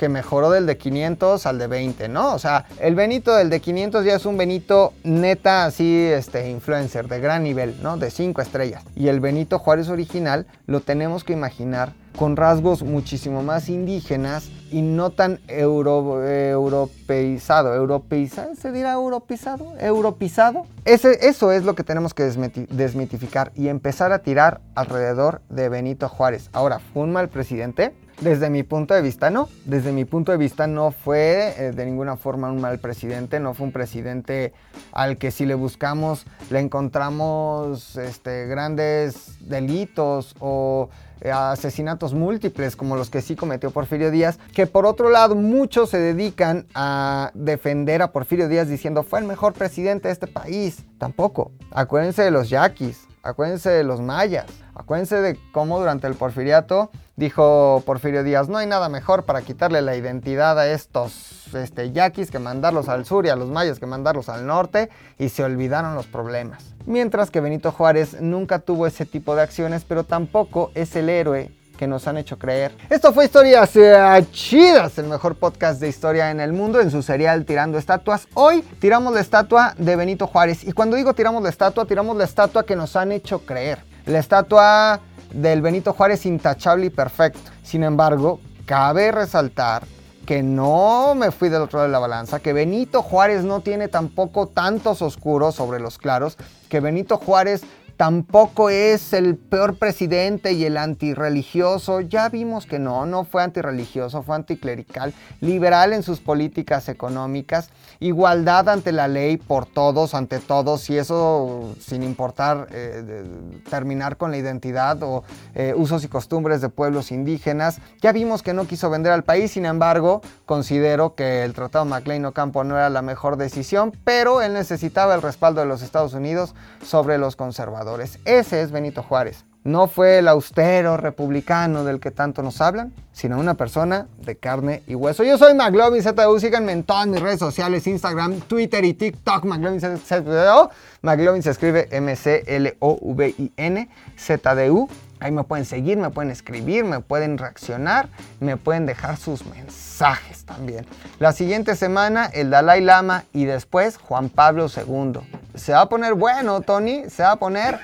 que 0.00 0.08
mejoró 0.08 0.50
del 0.50 0.64
de 0.64 0.78
500 0.78 1.44
al 1.44 1.58
de 1.58 1.66
20, 1.66 2.08
¿no? 2.08 2.32
O 2.34 2.38
sea, 2.38 2.64
el 2.80 2.94
Benito 2.94 3.36
del 3.36 3.50
de 3.50 3.60
500 3.60 4.02
ya 4.02 4.14
es 4.14 4.24
un 4.24 4.38
Benito 4.38 4.94
neta 5.04 5.66
así, 5.66 6.06
este, 6.06 6.48
influencer, 6.48 7.06
de 7.06 7.20
gran 7.20 7.44
nivel, 7.44 7.76
¿no? 7.82 7.98
De 7.98 8.10
5 8.10 8.40
estrellas. 8.40 8.82
Y 8.96 9.08
el 9.08 9.20
Benito 9.20 9.58
Juárez 9.58 9.90
original 9.90 10.46
lo 10.66 10.80
tenemos 10.80 11.22
que 11.22 11.34
imaginar 11.34 11.92
con 12.16 12.36
rasgos 12.36 12.82
muchísimo 12.82 13.42
más 13.42 13.68
indígenas 13.68 14.50
y 14.70 14.82
no 14.82 15.10
tan 15.10 15.40
euro, 15.48 16.24
europeizado. 16.24 17.74
¿Europeizado? 17.74 18.54
¿Se 18.54 18.72
dirá 18.72 18.92
europeizado? 18.92 19.74
¿Europizado? 19.78 20.66
Ese, 20.84 21.28
eso 21.28 21.52
es 21.52 21.64
lo 21.64 21.74
que 21.74 21.84
tenemos 21.84 22.14
que 22.14 22.24
desmitificar 22.24 23.52
y 23.54 23.68
empezar 23.68 24.12
a 24.12 24.20
tirar 24.20 24.60
alrededor 24.74 25.42
de 25.48 25.68
Benito 25.68 26.08
Juárez. 26.08 26.50
Ahora, 26.52 26.78
¿fue 26.78 27.02
un 27.02 27.12
mal 27.12 27.28
presidente? 27.28 27.94
Desde 28.20 28.50
mi 28.50 28.64
punto 28.64 28.92
de 28.92 29.00
vista, 29.00 29.30
no. 29.30 29.48
Desde 29.64 29.92
mi 29.92 30.04
punto 30.04 30.30
de 30.30 30.36
vista 30.36 30.66
no 30.66 30.90
fue 30.90 31.54
eh, 31.56 31.72
de 31.72 31.86
ninguna 31.86 32.16
forma 32.16 32.50
un 32.50 32.60
mal 32.60 32.78
presidente, 32.78 33.40
no 33.40 33.54
fue 33.54 33.66
un 33.66 33.72
presidente 33.72 34.52
al 34.92 35.16
que 35.16 35.30
si 35.30 35.46
le 35.46 35.54
buscamos 35.54 36.26
le 36.50 36.58
encontramos 36.58 37.96
este, 37.96 38.46
grandes 38.46 39.38
delitos 39.40 40.34
o 40.38 40.90
asesinatos 41.32 42.14
múltiples 42.14 42.76
como 42.76 42.96
los 42.96 43.10
que 43.10 43.20
sí 43.20 43.36
cometió 43.36 43.70
Porfirio 43.70 44.10
Díaz, 44.10 44.38
que 44.54 44.66
por 44.66 44.86
otro 44.86 45.10
lado 45.10 45.34
muchos 45.34 45.90
se 45.90 45.98
dedican 45.98 46.66
a 46.74 47.30
defender 47.34 48.02
a 48.02 48.12
Porfirio 48.12 48.48
Díaz 48.48 48.68
diciendo 48.68 49.02
fue 49.02 49.20
el 49.20 49.26
mejor 49.26 49.52
presidente 49.52 50.08
de 50.08 50.12
este 50.12 50.26
país. 50.26 50.84
Tampoco. 50.98 51.52
Acuérdense 51.70 52.22
de 52.22 52.30
los 52.30 52.48
yaquis, 52.48 53.06
acuérdense 53.22 53.70
de 53.70 53.84
los 53.84 54.00
mayas, 54.00 54.46
acuérdense 54.80 55.20
de 55.20 55.38
cómo 55.52 55.78
durante 55.78 56.06
el 56.06 56.14
porfiriato 56.14 56.90
Dijo 57.20 57.82
Porfirio 57.84 58.24
Díaz, 58.24 58.48
no 58.48 58.56
hay 58.56 58.66
nada 58.66 58.88
mejor 58.88 59.24
para 59.24 59.42
quitarle 59.42 59.82
la 59.82 59.94
identidad 59.94 60.58
a 60.58 60.72
estos 60.72 61.54
este, 61.54 61.92
yaquis 61.92 62.30
que 62.30 62.38
mandarlos 62.38 62.88
al 62.88 63.04
sur 63.04 63.26
y 63.26 63.28
a 63.28 63.36
los 63.36 63.50
mayas 63.50 63.78
que 63.78 63.84
mandarlos 63.84 64.30
al 64.30 64.46
norte 64.46 64.88
y 65.18 65.28
se 65.28 65.44
olvidaron 65.44 65.94
los 65.94 66.06
problemas. 66.06 66.74
Mientras 66.86 67.30
que 67.30 67.42
Benito 67.42 67.72
Juárez 67.72 68.22
nunca 68.22 68.60
tuvo 68.60 68.86
ese 68.86 69.04
tipo 69.04 69.36
de 69.36 69.42
acciones, 69.42 69.84
pero 69.86 70.04
tampoco 70.04 70.70
es 70.74 70.96
el 70.96 71.10
héroe 71.10 71.50
que 71.76 71.86
nos 71.86 72.08
han 72.08 72.16
hecho 72.16 72.38
creer. 72.38 72.74
Esto 72.88 73.12
fue 73.12 73.26
Historias 73.26 73.76
eh, 73.76 74.26
Chidas, 74.32 74.96
el 74.96 75.06
mejor 75.06 75.34
podcast 75.34 75.78
de 75.78 75.88
historia 75.88 76.30
en 76.30 76.40
el 76.40 76.54
mundo 76.54 76.80
en 76.80 76.90
su 76.90 77.02
serial 77.02 77.44
Tirando 77.44 77.76
Estatuas. 77.76 78.28
Hoy 78.32 78.62
tiramos 78.78 79.12
la 79.12 79.20
estatua 79.20 79.74
de 79.76 79.94
Benito 79.94 80.26
Juárez 80.26 80.64
y 80.64 80.72
cuando 80.72 80.96
digo 80.96 81.12
tiramos 81.12 81.42
la 81.42 81.50
estatua, 81.50 81.84
tiramos 81.84 82.16
la 82.16 82.24
estatua 82.24 82.64
que 82.64 82.76
nos 82.76 82.96
han 82.96 83.12
hecho 83.12 83.40
creer. 83.40 83.89
La 84.06 84.18
estatua 84.18 85.00
del 85.32 85.62
Benito 85.62 85.92
Juárez 85.92 86.26
intachable 86.26 86.86
y 86.86 86.90
perfecto. 86.90 87.50
Sin 87.62 87.82
embargo, 87.84 88.40
cabe 88.66 89.12
resaltar 89.12 89.84
que 90.26 90.42
no 90.42 91.14
me 91.14 91.30
fui 91.32 91.48
del 91.48 91.62
otro 91.62 91.78
lado 91.78 91.88
de 91.88 91.92
la 91.92 91.98
balanza, 91.98 92.40
que 92.40 92.52
Benito 92.52 93.02
Juárez 93.02 93.42
no 93.42 93.60
tiene 93.60 93.88
tampoco 93.88 94.46
tantos 94.46 95.02
oscuros 95.02 95.56
sobre 95.56 95.80
los 95.80 95.98
claros, 95.98 96.38
que 96.68 96.80
Benito 96.80 97.16
Juárez 97.16 97.62
tampoco 97.96 98.70
es 98.70 99.12
el 99.12 99.36
peor 99.36 99.76
presidente 99.76 100.52
y 100.52 100.64
el 100.64 100.78
antirreligioso. 100.78 102.00
Ya 102.00 102.30
vimos 102.30 102.64
que 102.64 102.78
no, 102.78 103.04
no 103.04 103.24
fue 103.24 103.42
antirreligioso, 103.42 104.22
fue 104.22 104.36
anticlerical, 104.36 105.12
liberal 105.40 105.92
en 105.92 106.02
sus 106.02 106.20
políticas 106.20 106.88
económicas, 106.88 107.68
igualdad 108.00 108.68
ante 108.68 108.92
la 108.92 109.08
ley 109.08 109.36
por 109.36 109.66
todos, 109.66 110.14
ante 110.14 110.38
todos, 110.40 110.88
y 110.90 110.98
eso 110.98 111.74
sin 111.78 112.02
importar 112.02 112.66
eh, 112.72 113.24
terminar 113.68 114.16
con 114.16 114.30
la 114.30 114.38
identidad 114.38 115.02
o 115.02 115.22
eh, 115.54 115.74
usos 115.76 116.02
y 116.04 116.08
costumbres 116.08 116.60
de 116.60 116.70
pueblos 116.70 117.12
indígenas. 117.12 117.80
Ya 118.00 118.12
vimos 118.12 118.42
que 118.42 118.54
no 118.54 118.66
quiso 118.66 118.90
vender 118.90 119.12
al 119.12 119.24
país, 119.24 119.52
sin 119.52 119.66
embargo, 119.66 120.22
considero 120.46 121.14
que 121.14 121.44
el 121.44 121.52
Tratado 121.52 121.84
MacLean 121.84 122.24
Ocampo 122.24 122.64
no 122.64 122.76
era 122.76 122.90
la 122.90 123.02
mejor 123.02 123.36
decisión, 123.36 123.92
pero 124.04 124.42
él 124.42 124.54
necesitaba 124.54 125.14
el 125.14 125.22
respaldo 125.22 125.60
de 125.60 125.66
los 125.66 125.82
Estados 125.82 126.14
Unidos 126.14 126.54
sobre 126.82 127.18
los 127.18 127.36
conservadores. 127.36 128.18
Ese 128.24 128.62
es 128.62 128.70
Benito 128.70 129.02
Juárez. 129.02 129.44
No 129.62 129.88
fue 129.88 130.20
el 130.20 130.28
austero 130.28 130.96
republicano 130.96 131.84
del 131.84 132.00
que 132.00 132.10
tanto 132.10 132.42
nos 132.42 132.62
hablan, 132.62 132.94
sino 133.12 133.38
una 133.38 133.54
persona 133.54 134.06
de 134.24 134.36
carne 134.36 134.82
y 134.86 134.94
hueso. 134.94 135.22
Yo 135.22 135.36
soy 135.36 135.52
McLovin 135.52 136.02
ZDU, 136.02 136.40
síganme 136.40 136.72
en 136.72 136.82
todas 136.82 137.06
mis 137.06 137.20
redes 137.20 137.40
sociales, 137.40 137.86
Instagram, 137.86 138.40
Twitter 138.40 138.82
y 138.86 138.94
TikTok, 138.94 139.44
McLovin 139.44 139.80
ZDU. 139.80 140.70
McLovin 141.02 141.42
se 141.42 141.50
escribe 141.50 141.88
M-C-L-O-V-I-N 141.90 143.88
ZDU. 144.18 144.88
Ahí 145.20 145.30
me 145.30 145.44
pueden 145.44 145.66
seguir, 145.66 145.98
me 145.98 146.08
pueden 146.08 146.30
escribir, 146.30 146.84
me 146.84 147.00
pueden 147.00 147.36
reaccionar, 147.36 148.08
me 148.40 148.56
pueden 148.56 148.86
dejar 148.86 149.18
sus 149.18 149.44
mensajes 149.44 150.46
también. 150.46 150.86
La 151.18 151.32
siguiente 151.32 151.76
semana 151.76 152.24
el 152.32 152.48
Dalai 152.48 152.80
Lama 152.80 153.24
y 153.34 153.44
después 153.44 153.98
Juan 153.98 154.30
Pablo 154.30 154.68
II. 154.74 155.20
Se 155.54 155.72
va 155.72 155.82
a 155.82 155.88
poner 155.90 156.14
bueno, 156.14 156.62
Tony, 156.62 157.10
se 157.10 157.22
va 157.22 157.32
a 157.32 157.36
poner 157.36 157.78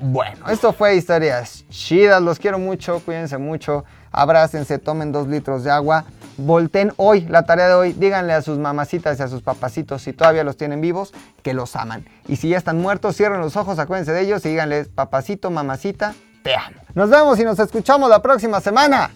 bueno. 0.00 0.48
Esto 0.48 0.72
fue 0.72 0.96
Historias 0.96 1.64
Chidas, 1.70 2.22
los 2.22 2.38
quiero 2.38 2.58
mucho, 2.58 3.00
cuídense 3.00 3.38
mucho, 3.38 3.84
abrácense, 4.10 4.78
tomen 4.78 5.12
dos 5.12 5.28
litros 5.28 5.64
de 5.64 5.70
agua. 5.70 6.04
Volten 6.36 6.92
hoy, 6.96 7.22
la 7.22 7.44
tarea 7.44 7.68
de 7.68 7.74
hoy, 7.74 7.92
díganle 7.92 8.32
a 8.32 8.40
sus 8.40 8.58
mamacitas 8.58 9.18
y 9.20 9.22
a 9.22 9.28
sus 9.28 9.42
papacitos, 9.42 10.02
si 10.02 10.12
todavía 10.12 10.42
los 10.42 10.56
tienen 10.56 10.80
vivos, 10.80 11.12
que 11.42 11.52
los 11.52 11.76
aman. 11.76 12.06
Y 12.26 12.36
si 12.36 12.48
ya 12.48 12.56
están 12.56 12.80
muertos, 12.80 13.16
cierren 13.16 13.40
los 13.40 13.56
ojos, 13.56 13.78
acuérdense 13.78 14.12
de 14.12 14.22
ellos 14.22 14.44
y 14.46 14.50
díganles, 14.50 14.88
papacito, 14.88 15.50
mamacita, 15.50 16.14
te 16.42 16.54
amo. 16.54 16.80
Nos 16.94 17.10
vemos 17.10 17.38
y 17.38 17.44
nos 17.44 17.58
escuchamos 17.58 18.08
la 18.08 18.22
próxima 18.22 18.60
semana. 18.60 19.10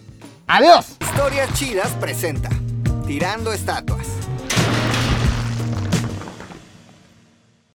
¡Adiós! 0.47 0.97
Historias 1.01 1.51
Chidas 1.53 1.89
presenta 1.99 2.49
Tirando 3.07 3.51
Estatuas. 3.51 4.14